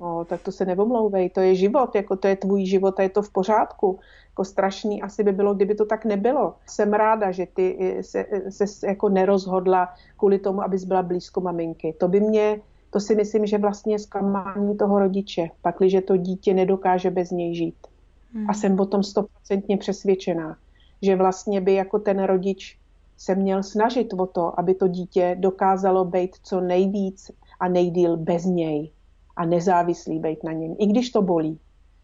No, 0.00 0.24
tak 0.24 0.42
to 0.42 0.52
se 0.52 0.64
nevomlouvej, 0.64 1.30
to 1.30 1.40
je 1.40 1.54
život, 1.54 1.94
jako 1.94 2.16
to 2.16 2.28
je 2.28 2.36
tvůj 2.36 2.66
život 2.66 3.00
a 3.00 3.02
je 3.02 3.08
to 3.08 3.22
v 3.22 3.32
pořádku. 3.32 3.98
Jako 4.30 4.44
strašný 4.44 5.02
asi 5.02 5.24
by 5.24 5.32
bylo, 5.32 5.54
kdyby 5.54 5.74
to 5.74 5.84
tak 5.84 6.04
nebylo. 6.04 6.54
Jsem 6.66 6.92
ráda, 6.92 7.30
že 7.30 7.46
ty 7.46 7.98
se, 8.00 8.26
se 8.50 8.86
jako 8.86 9.08
nerozhodla 9.08 9.94
kvůli 10.16 10.38
tomu, 10.38 10.62
abys 10.62 10.84
byla 10.84 11.02
blízko 11.02 11.40
maminky. 11.40 11.94
To 11.98 12.08
by 12.08 12.20
mě, 12.20 12.60
to 12.90 13.00
si 13.00 13.14
myslím, 13.14 13.46
že 13.46 13.58
vlastně 13.58 13.98
zklamání 13.98 14.76
toho 14.76 14.98
rodiče, 14.98 15.48
pakliže 15.62 16.00
to 16.00 16.16
dítě 16.16 16.54
nedokáže 16.54 17.10
bez 17.10 17.30
něj 17.30 17.54
žít. 17.54 17.86
Hmm. 18.34 18.50
A 18.50 18.54
jsem 18.54 18.80
o 18.80 18.86
tom 18.86 19.02
stoprocentně 19.02 19.76
přesvědčená, 19.76 20.56
že 21.02 21.16
vlastně 21.16 21.60
by 21.60 21.74
jako 21.74 21.98
ten 21.98 22.22
rodič 22.22 22.78
se 23.16 23.34
měl 23.34 23.62
snažit 23.62 24.12
o 24.12 24.26
to, 24.26 24.60
aby 24.60 24.74
to 24.74 24.88
dítě 24.88 25.36
dokázalo 25.38 26.04
být 26.04 26.36
co 26.42 26.60
nejvíc 26.60 27.30
a 27.60 27.68
nejdíl 27.68 28.16
bez 28.16 28.44
něj 28.44 28.92
a 29.36 29.44
nezávislý 29.46 30.18
být 30.18 30.44
na 30.44 30.52
něm, 30.52 30.76
i 30.78 30.86
když 30.86 31.10
to 31.10 31.22
bolí. 31.22 31.60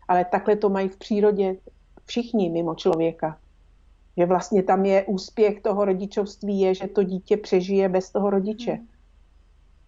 Ale 0.08 0.24
takhle 0.24 0.56
to 0.56 0.68
mají 0.68 0.88
v 0.88 0.96
přírodě 0.96 1.56
všichni 2.04 2.50
mimo 2.50 2.74
člověka. 2.74 3.38
Že 4.16 4.26
vlastně 4.26 4.62
tam 4.62 4.84
je 4.84 5.04
úspěch 5.04 5.62
toho 5.62 5.84
rodičovství, 5.84 6.60
je, 6.60 6.74
že 6.74 6.88
to 6.88 7.02
dítě 7.02 7.36
přežije 7.36 7.88
bez 7.88 8.10
toho 8.10 8.30
rodiče. 8.30 8.78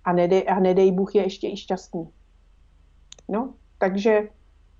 A 0.04 0.12
nedej, 0.12 0.44
a 0.48 0.60
nedej 0.60 0.92
Bůh 0.92 1.14
je 1.14 1.22
ještě 1.22 1.48
i 1.48 1.56
šťastný. 1.56 2.08
No, 3.28 3.54
takže 3.78 4.28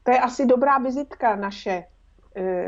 to 0.03 0.11
je 0.11 0.19
asi 0.21 0.47
dobrá 0.47 0.79
vizitka 0.79 1.37
naše, 1.37 1.85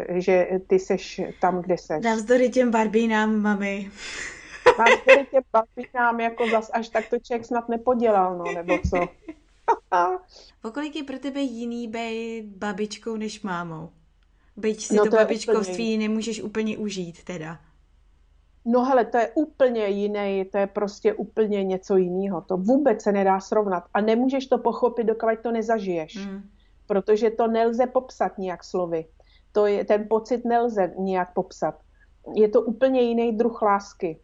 že 0.09 0.49
ty 0.67 0.79
seš 0.79 1.21
tam, 1.41 1.63
kde 1.63 1.79
seš. 1.79 2.05
Navzdory 2.05 2.51
těm 2.51 2.71
barbínám, 2.71 3.43
mami. 3.43 3.91
Navzdory 4.79 5.27
těm 5.31 5.43
barbínám, 5.53 6.21
jako 6.21 6.51
zas 6.51 6.71
až 6.73 6.89
tak 6.89 7.09
to 7.11 7.19
člověk 7.19 7.47
snad 7.47 7.69
nepodělal, 7.69 8.39
no, 8.39 8.45
nebo 8.53 8.79
co. 8.91 9.09
Pokolik 10.63 10.97
je 10.97 11.05
pro 11.05 11.19
tebe 11.19 11.41
jiný 11.41 11.89
být 11.89 12.45
babičkou 12.57 13.17
než 13.17 13.43
mámou? 13.43 13.91
Byť 14.57 14.85
si 14.85 14.97
no, 14.97 15.05
to, 15.05 15.11
to 15.11 15.17
babičkovství 15.17 15.99
nemůžeš 15.99 16.43
úplně 16.43 16.79
užít 16.79 17.25
teda. 17.25 17.59
No 18.65 18.85
hele, 18.85 19.05
to 19.05 19.19
je 19.19 19.31
úplně 19.35 19.87
jiné, 19.87 20.45
to 20.45 20.59
je 20.59 20.67
prostě 20.67 21.15
úplně 21.15 21.65
něco 21.65 21.97
jiného. 21.97 22.41
To 22.41 22.57
vůbec 22.57 23.03
se 23.03 23.13
nedá 23.13 23.41
srovnat. 23.41 23.85
A 23.95 24.01
nemůžeš 24.01 24.47
to 24.47 24.59
pochopit, 24.59 25.05
dokud 25.05 25.41
to 25.43 25.53
nezažiješ. 25.53 26.27
Mm. 26.27 26.43
Protože 26.87 27.31
to 27.31 27.47
nelze 27.47 27.87
popsat 27.87 28.39
nějak 28.39 28.65
slovy. 28.65 29.05
To 29.59 29.67
je, 29.67 29.85
ten 29.85 30.07
pocit 30.09 30.45
nelze 30.45 30.95
nějak 30.99 31.35
popsat. 31.35 31.75
Je 32.35 32.49
to 32.49 32.63
úplně 32.63 33.01
jiný 33.01 33.33
druh 33.33 33.63
lásky. 33.63 34.21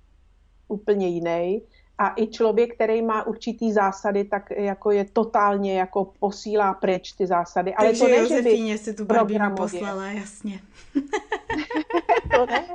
Úplně 0.69 1.09
jiný 1.09 1.63
a 1.99 2.15
i 2.17 2.27
člověk, 2.27 2.75
který 2.75 3.03
má 3.03 3.27
určitý 3.27 3.73
zásady, 3.73 4.25
tak 4.25 4.51
jako 4.51 4.91
je 4.91 5.05
totálně 5.05 5.79
jako 5.79 6.13
posílá 6.21 6.75
pryč 6.75 7.13
ty 7.13 7.27
zásady. 7.27 7.75
Ale 7.75 7.89
Takže 7.89 8.05
to 8.05 8.09
ne, 8.09 8.29
že 8.29 8.43
by 8.43 8.79
si 8.79 8.95
tu 8.95 9.05
barbínu 9.05 9.55
poslala, 9.57 10.07
jasně. 10.07 10.61
to 12.35 12.47
ne, 12.47 12.67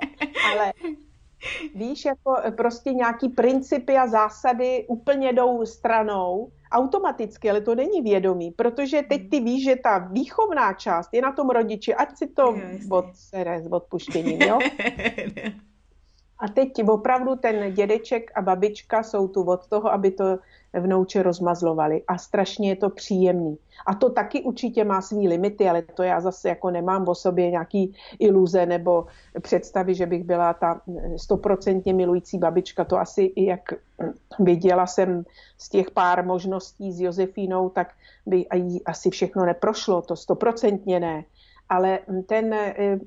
ale 0.51 0.73
víš, 1.75 2.05
jako 2.05 2.35
prostě 2.57 2.93
nějaký 2.93 3.29
principy 3.29 3.97
a 3.97 4.07
zásady 4.07 4.85
úplně 4.87 5.33
jdou 5.33 5.65
stranou 5.65 6.51
automaticky, 6.71 7.49
ale 7.49 7.61
to 7.61 7.75
není 7.75 8.01
vědomí, 8.01 8.51
protože 8.51 9.01
teď 9.09 9.29
ty 9.29 9.39
víš, 9.39 9.63
že 9.63 9.75
ta 9.75 9.97
výchovná 9.97 10.73
část 10.73 11.13
je 11.13 11.21
na 11.21 11.31
tom 11.31 11.49
rodiči, 11.49 11.95
ať 11.95 12.17
si 12.17 12.27
to 12.27 12.55
odsere 12.89 13.61
s 13.61 13.67
odpuštěním, 13.71 14.41
jo? 14.41 14.59
A 16.39 16.47
teď 16.47 16.71
opravdu 16.87 17.35
ten 17.35 17.73
dědeček 17.73 18.31
a 18.35 18.41
babička 18.41 19.03
jsou 19.03 19.27
tu 19.27 19.43
od 19.43 19.67
toho, 19.67 19.91
aby 19.91 20.11
to 20.11 20.39
vnouče 20.73 21.23
rozmazlovali. 21.23 22.03
A 22.07 22.17
strašně 22.17 22.69
je 22.69 22.75
to 22.75 22.89
příjemný. 22.89 23.57
A 23.85 23.95
to 23.95 24.09
taky 24.09 24.41
určitě 24.41 24.83
má 24.83 25.01
svý 25.01 25.27
limity, 25.27 25.69
ale 25.69 25.81
to 25.81 26.03
já 26.03 26.21
zase 26.21 26.49
jako 26.49 26.71
nemám 26.71 27.07
o 27.07 27.15
sobě 27.15 27.51
nějaký 27.51 27.95
iluze 28.19 28.65
nebo 28.65 29.05
představy, 29.41 29.95
že 29.95 30.05
bych 30.05 30.23
byla 30.23 30.53
ta 30.53 30.81
stoprocentně 31.17 31.93
milující 31.93 32.37
babička. 32.37 32.83
To 32.85 32.97
asi 32.97 33.33
jak 33.37 33.73
viděla 34.39 34.87
jsem 34.87 35.23
z 35.57 35.69
těch 35.69 35.91
pár 35.91 36.25
možností 36.25 36.93
s 36.93 37.01
Josefínou, 37.01 37.69
tak 37.69 37.93
by 38.25 38.47
asi 38.85 39.09
všechno 39.09 39.45
neprošlo, 39.45 40.01
to 40.01 40.15
stoprocentně 40.15 40.99
ne. 40.99 41.23
Ale 41.69 41.99
ten, 42.25 42.53
eh, 42.53 42.99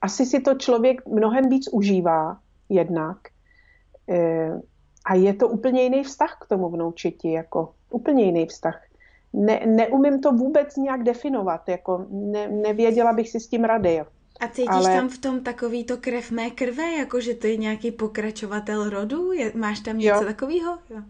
asi 0.00 0.26
si 0.26 0.40
to 0.40 0.54
člověk 0.54 1.06
mnohem 1.06 1.48
víc 1.48 1.68
užívá, 1.72 2.36
jednak. 2.68 3.18
A 5.06 5.14
je 5.14 5.34
to 5.34 5.48
úplně 5.48 5.82
jiný 5.82 6.04
vztah 6.04 6.38
k 6.40 6.48
tomu 6.48 6.68
vnoučeti, 6.68 7.32
jako 7.32 7.72
úplně 7.90 8.24
jiný 8.24 8.46
vztah. 8.46 8.82
Ne, 9.32 9.60
neumím 9.66 10.20
to 10.20 10.32
vůbec 10.32 10.76
nějak 10.76 11.02
definovat, 11.02 11.68
jako 11.68 12.06
ne, 12.10 12.48
nevěděla 12.48 13.12
bych 13.12 13.28
si 13.28 13.40
s 13.40 13.48
tím 13.48 13.64
rady. 13.64 14.00
A 14.40 14.48
cítíš 14.48 14.68
Ale... 14.70 14.96
tam 14.96 15.08
v 15.08 15.18
tom 15.18 15.40
takový 15.40 15.84
to 15.84 15.96
krev 15.96 16.30
mé 16.30 16.50
krve, 16.50 16.92
jako 16.92 17.20
že 17.20 17.34
to 17.34 17.46
je 17.46 17.56
nějaký 17.56 17.90
pokračovatel 17.90 18.90
rodu? 18.90 19.32
Je, 19.32 19.52
máš 19.54 19.80
tam 19.80 19.98
něco 19.98 20.24
takového? 20.24 20.78
Jo. 20.90 21.02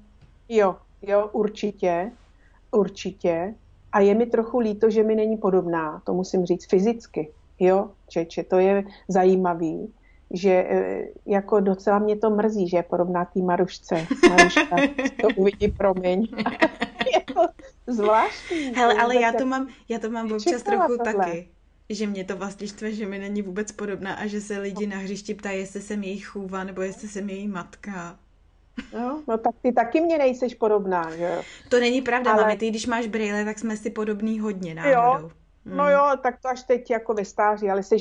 jo, 0.49 0.76
jo, 1.03 1.30
určitě, 1.32 2.12
určitě. 2.70 3.55
A 3.92 4.01
je 4.01 4.14
mi 4.14 4.26
trochu 4.26 4.59
líto, 4.59 4.90
že 4.90 5.03
mi 5.03 5.14
není 5.14 5.36
podobná, 5.36 6.03
to 6.05 6.14
musím 6.14 6.44
říct 6.44 6.68
fyzicky. 6.70 7.30
Jo, 7.61 7.90
čeče, 8.09 8.42
to 8.42 8.59
je 8.59 8.84
zajímavý 9.09 9.92
že 10.30 10.50
e, 10.50 11.08
jako 11.26 11.60
docela 11.60 11.98
mě 11.98 12.16
to 12.16 12.30
mrzí, 12.30 12.68
že 12.68 12.76
je 12.76 12.82
podobná 12.82 13.24
té 13.24 13.40
Marušce. 13.40 14.06
Maruška 14.28 14.76
to 15.20 15.28
uvidí, 15.36 15.68
promiň. 15.68 16.28
je 17.14 17.34
to 17.34 17.40
zvláštní. 17.86 18.72
Hele, 18.74 18.94
ale 18.94 19.20
já 19.20 19.32
to 19.32 19.46
mám, 19.46 19.68
já 19.88 19.98
to 19.98 20.10
mám 20.10 20.32
občas 20.32 20.62
trochu 20.62 20.96
tohle. 20.96 21.14
taky. 21.14 21.48
Že 21.90 22.06
mě 22.06 22.24
to 22.24 22.36
vlastně 22.36 22.68
štve, 22.68 22.92
že 22.92 23.06
mi 23.06 23.18
není 23.18 23.42
vůbec 23.42 23.72
podobná 23.72 24.14
a 24.14 24.26
že 24.26 24.40
se 24.40 24.58
lidi 24.58 24.86
na 24.86 24.96
hřišti 24.96 25.34
ptají, 25.34 25.58
jestli 25.58 25.80
jsem 25.80 26.02
její 26.02 26.18
chůva 26.18 26.64
nebo 26.64 26.82
jestli 26.82 27.08
jsem 27.08 27.30
její 27.30 27.48
matka. 27.48 28.18
No, 28.94 29.22
no 29.28 29.38
tak 29.38 29.54
ty 29.62 29.72
taky 29.72 30.00
mě 30.00 30.18
nejseš 30.18 30.54
podobná, 30.54 31.16
že 31.16 31.24
jo? 31.24 31.42
To 31.68 31.80
není 31.80 32.02
pravda, 32.02 32.32
ale... 32.32 32.42
mami, 32.42 32.56
ty 32.56 32.70
když 32.70 32.86
máš 32.86 33.06
brýle, 33.06 33.44
tak 33.44 33.58
jsme 33.58 33.76
si 33.76 33.90
podobný 33.90 34.40
hodně 34.40 34.74
náhodou. 34.74 35.22
Jo, 35.22 35.30
No 35.66 35.84
hmm. 35.84 35.92
jo, 35.92 36.16
tak 36.22 36.40
to 36.42 36.48
až 36.48 36.62
teď 36.62 36.90
jako 36.90 37.14
ve 37.14 37.24
stáří, 37.24 37.70
ale 37.70 37.82
jsi 37.82 37.96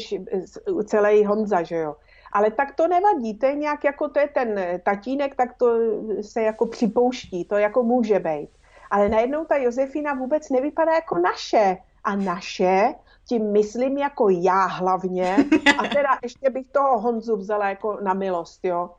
celý 0.85 1.25
Honza, 1.25 1.63
že 1.63 1.75
jo. 1.75 1.95
Ale 2.35 2.51
tak 2.51 2.75
to 2.75 2.87
nevadí, 2.87 3.33
to 3.39 3.45
je 3.45 3.55
nějak 3.55 3.83
jako 3.83 4.09
to 4.09 4.19
je 4.19 4.27
ten 4.27 4.59
tatínek, 4.83 5.35
tak 5.35 5.57
to 5.57 5.77
se 6.21 6.41
jako 6.41 6.65
připouští, 6.65 7.45
to 7.45 7.57
jako 7.57 7.83
může 7.83 8.19
být. 8.19 8.49
Ale 8.91 9.09
najednou 9.09 9.45
ta 9.45 9.55
Josefina 9.55 10.13
vůbec 10.13 10.49
nevypadá 10.49 10.93
jako 10.93 11.17
naše. 11.17 11.77
A 12.03 12.15
naše, 12.15 12.93
tím 13.27 13.51
myslím 13.51 13.97
jako 13.97 14.29
já 14.29 14.65
hlavně. 14.65 15.35
A 15.79 15.87
teda 15.87 16.09
ještě 16.23 16.49
bych 16.49 16.67
toho 16.71 16.99
Honzu 16.99 17.35
vzala 17.35 17.69
jako 17.69 17.99
na 18.01 18.13
milost, 18.13 18.65
jo. 18.65 18.89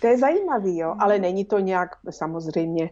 To 0.00 0.06
je 0.06 0.18
zajímavý, 0.18 0.78
jo, 0.78 0.94
ale 0.98 1.18
není 1.18 1.44
to 1.44 1.58
nějak 1.58 1.96
samozřejmě 2.10 2.90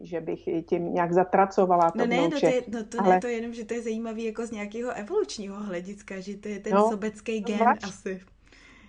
že 0.00 0.20
bych 0.20 0.48
tím 0.66 0.94
nějak 0.94 1.12
zatracovala 1.12 1.90
to 1.90 1.98
No 1.98 2.06
ne, 2.06 2.16
no 2.16 2.40
to, 2.40 2.46
je, 2.46 2.62
no 2.68 2.84
to 2.84 3.00
ale... 3.00 3.14
ne, 3.14 3.20
to 3.20 3.26
je 3.26 3.32
jenom, 3.32 3.54
že 3.54 3.64
to 3.64 3.74
je 3.74 3.82
zajímavý 3.82 4.24
jako 4.24 4.46
z 4.46 4.50
nějakého 4.50 4.90
evolučního 4.92 5.56
hlediska, 5.56 6.20
že 6.20 6.36
to 6.36 6.48
je 6.48 6.58
ten 6.58 6.72
no, 6.72 6.90
sobecký 6.90 7.40
gen 7.40 7.58
no, 7.58 7.74
asi. 7.82 8.20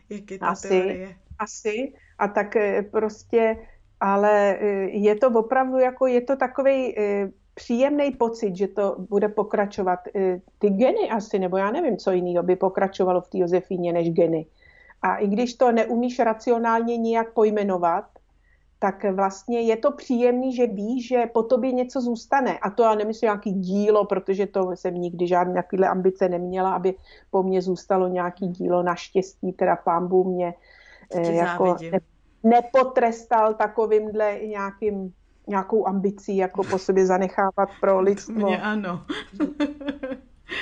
Jak 0.10 0.32
je 0.32 0.40
ta 0.40 0.48
asi, 0.48 0.68
teorie. 0.68 1.16
Asi, 1.40 1.94
a 2.20 2.28
tak 2.28 2.56
eh, 2.56 2.82
prostě, 2.82 3.58
ale 4.00 4.58
eh, 4.60 4.90
je 4.90 5.16
to 5.16 5.28
opravdu 5.28 5.78
jako, 5.78 6.08
je 6.08 6.22
to 6.22 6.36
takový 6.36 7.00
eh, 7.00 7.32
příjemný 7.54 8.12
pocit, 8.12 8.56
že 8.56 8.68
to 8.68 8.96
bude 9.10 9.30
pokračovat. 9.30 10.00
Ty 10.60 10.70
geny 10.70 11.10
asi, 11.10 11.40
nebo 11.40 11.58
já 11.58 11.72
nevím, 11.72 11.98
co 11.98 12.12
jiného 12.12 12.44
by 12.44 12.56
pokračovalo 12.56 13.22
v 13.22 13.30
té 13.30 13.38
Josefíně 13.38 13.94
než 13.94 14.10
geny. 14.10 14.46
A 15.02 15.16
i 15.16 15.28
když 15.28 15.54
to 15.54 15.72
neumíš 15.72 16.20
racionálně 16.20 16.98
nijak 16.98 17.34
pojmenovat, 17.34 18.06
tak 18.82 19.06
vlastně 19.12 19.62
je 19.62 19.78
to 19.78 19.92
příjemný, 19.92 20.56
že 20.56 20.68
víš, 20.68 21.08
že 21.08 21.26
po 21.34 21.44
tobě 21.44 21.72
něco 21.72 22.02
zůstane. 22.02 22.58
A 22.58 22.70
to 22.70 22.84
já 22.84 22.96
nemyslím 22.96 23.28
nějaký 23.28 23.52
dílo, 23.52 24.06
protože 24.06 24.48
to 24.48 24.72
jsem 24.76 24.94
nikdy 24.96 25.28
žádné 25.28 25.54
takovéhle 25.54 25.88
ambice 25.88 26.30
neměla, 26.30 26.74
aby 26.74 26.96
po 27.32 27.44
mně 27.44 27.62
zůstalo 27.62 28.08
nějaký 28.08 28.48
dílo. 28.48 28.84
Naštěstí 28.84 29.52
teda 29.52 29.76
pán 29.76 30.08
Bůh 30.08 30.28
mě 30.28 30.54
eh, 31.16 31.32
jako 31.32 31.78
ne, 31.92 32.00
nepotrestal 32.44 33.54
takovýmhle 33.54 34.40
nějakým 34.46 35.14
nějakou 35.48 35.88
ambicí, 35.88 36.38
jako 36.38 36.64
po 36.64 36.78
sobě 36.78 37.06
zanechávat 37.06 37.70
pro 37.82 38.00
lidstvo. 38.10 38.48
Mně 38.48 38.62
ano. 38.62 39.06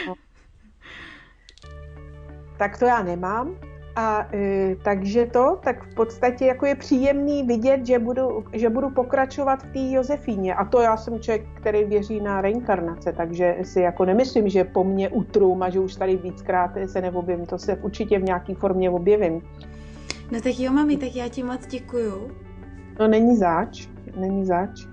no. 0.07 0.13
Tak 2.57 2.79
to 2.79 2.85
já 2.85 3.03
nemám. 3.03 3.68
A 3.95 4.27
e, 4.33 4.75
takže 4.83 5.25
to, 5.25 5.59
tak 5.63 5.83
v 5.83 5.95
podstatě 5.95 6.45
jako 6.45 6.65
je 6.65 6.75
příjemný 6.75 7.43
vidět, 7.43 7.85
že 7.85 7.99
budu, 7.99 8.43
že 8.53 8.69
budu 8.69 8.89
pokračovat 8.89 9.63
v 9.63 9.73
té 9.73 9.95
Josefíně. 9.95 10.55
A 10.55 10.65
to 10.65 10.81
já 10.81 10.97
jsem 10.97 11.19
člověk, 11.19 11.45
který 11.53 11.83
věří 11.83 12.21
na 12.21 12.41
reinkarnace, 12.41 13.13
takže 13.13 13.55
si 13.63 13.81
jako 13.81 14.05
nemyslím, 14.05 14.49
že 14.49 14.63
po 14.63 14.83
mně 14.83 15.09
utrum 15.09 15.63
a 15.63 15.69
že 15.69 15.79
už 15.79 15.95
tady 15.95 16.17
víckrát 16.17 16.71
se 16.85 17.01
neobjevím. 17.01 17.45
To 17.45 17.57
se 17.57 17.75
určitě 17.75 18.19
v 18.19 18.23
nějaké 18.23 18.55
formě 18.55 18.89
objevím. 18.89 19.41
No 20.31 20.41
tak 20.41 20.59
jo, 20.59 20.71
mami, 20.71 20.97
tak 20.97 21.15
já 21.15 21.27
ti 21.27 21.43
moc 21.43 21.67
děkuju. 21.67 22.31
No 22.99 23.07
není 23.07 23.37
záč, 23.37 23.87
není 24.15 24.45
záč. 24.45 24.87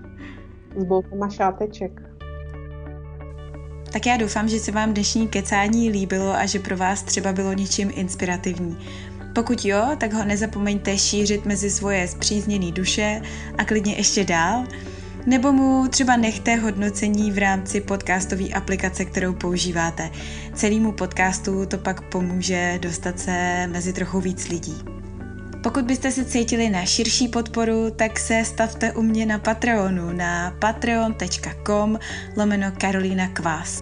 s 0.75 0.83
boukama 0.83 1.29
šáteček. 1.29 2.16
Tak 3.91 4.05
já 4.05 4.17
doufám, 4.17 4.49
že 4.49 4.59
se 4.59 4.71
vám 4.71 4.93
dnešní 4.93 5.27
kecání 5.27 5.89
líbilo 5.89 6.35
a 6.35 6.45
že 6.45 6.59
pro 6.59 6.77
vás 6.77 7.03
třeba 7.03 7.33
bylo 7.33 7.53
něčím 7.53 7.91
inspirativní. 7.95 8.77
Pokud 9.33 9.65
jo, 9.65 9.87
tak 9.97 10.13
ho 10.13 10.25
nezapomeňte 10.25 10.97
šířit 10.97 11.45
mezi 11.45 11.69
svoje 11.69 12.07
zpřízněné 12.07 12.71
duše 12.71 13.21
a 13.57 13.65
klidně 13.65 13.95
ještě 13.95 14.23
dál, 14.23 14.63
nebo 15.25 15.51
mu 15.53 15.87
třeba 15.87 16.17
nechte 16.17 16.55
hodnocení 16.55 17.31
v 17.31 17.37
rámci 17.37 17.81
podcastové 17.81 18.49
aplikace, 18.49 19.05
kterou 19.05 19.33
používáte. 19.33 20.09
Celému 20.53 20.91
podcastu 20.91 21.65
to 21.65 21.77
pak 21.77 22.01
pomůže 22.01 22.79
dostat 22.81 23.19
se 23.19 23.67
mezi 23.67 23.93
trochu 23.93 24.19
víc 24.19 24.47
lidí. 24.47 24.96
Pokud 25.63 25.85
byste 25.85 26.11
se 26.11 26.25
cítili 26.25 26.69
na 26.69 26.85
širší 26.85 27.27
podporu, 27.27 27.91
tak 27.91 28.19
se 28.19 28.45
stavte 28.45 28.91
u 28.91 29.01
mě 29.01 29.25
na 29.25 29.39
Patreonu 29.39 30.13
na 30.13 30.55
patreon.com 30.59 31.99
lomeno 32.37 32.71
Karolína 32.77 33.27
Kvás. 33.27 33.81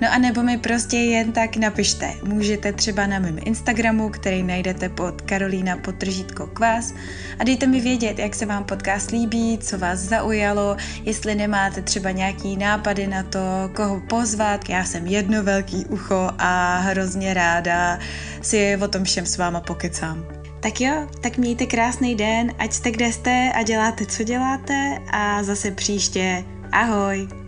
No 0.00 0.12
a 0.12 0.18
nebo 0.18 0.42
mi 0.42 0.58
prostě 0.58 0.96
jen 0.96 1.32
tak 1.32 1.56
napište. 1.56 2.14
Můžete 2.24 2.72
třeba 2.72 3.06
na 3.06 3.18
mém 3.18 3.38
Instagramu, 3.44 4.08
který 4.08 4.42
najdete 4.42 4.88
pod 4.88 5.22
Karolína 5.22 5.76
potržítko 5.76 6.46
kvás 6.46 6.94
a 7.38 7.44
dejte 7.44 7.66
mi 7.66 7.80
vědět, 7.80 8.18
jak 8.18 8.34
se 8.34 8.46
vám 8.46 8.64
podcast 8.64 9.10
líbí, 9.10 9.58
co 9.58 9.78
vás 9.78 9.98
zaujalo, 9.98 10.76
jestli 11.04 11.34
nemáte 11.34 11.82
třeba 11.82 12.10
nějaký 12.10 12.56
nápady 12.56 13.06
na 13.06 13.22
to, 13.22 13.70
koho 13.74 14.00
pozvat. 14.00 14.68
Já 14.68 14.84
jsem 14.84 15.06
jedno 15.06 15.42
velký 15.42 15.86
ucho 15.86 16.30
a 16.38 16.78
hrozně 16.78 17.34
ráda 17.34 17.98
si 18.42 18.78
o 18.84 18.88
tom 18.88 19.04
všem 19.04 19.26
s 19.26 19.38
váma 19.38 19.60
pokecám. 19.60 20.41
Tak 20.62 20.80
jo, 20.80 21.08
tak 21.20 21.38
mějte 21.38 21.66
krásný 21.66 22.14
den, 22.14 22.54
ať 22.58 22.72
jste 22.72 22.90
kde 22.90 23.12
jste 23.12 23.52
a 23.54 23.62
děláte, 23.62 24.06
co 24.06 24.22
děláte 24.22 24.98
a 25.10 25.42
zase 25.42 25.70
příště. 25.70 26.44
Ahoj! 26.72 27.41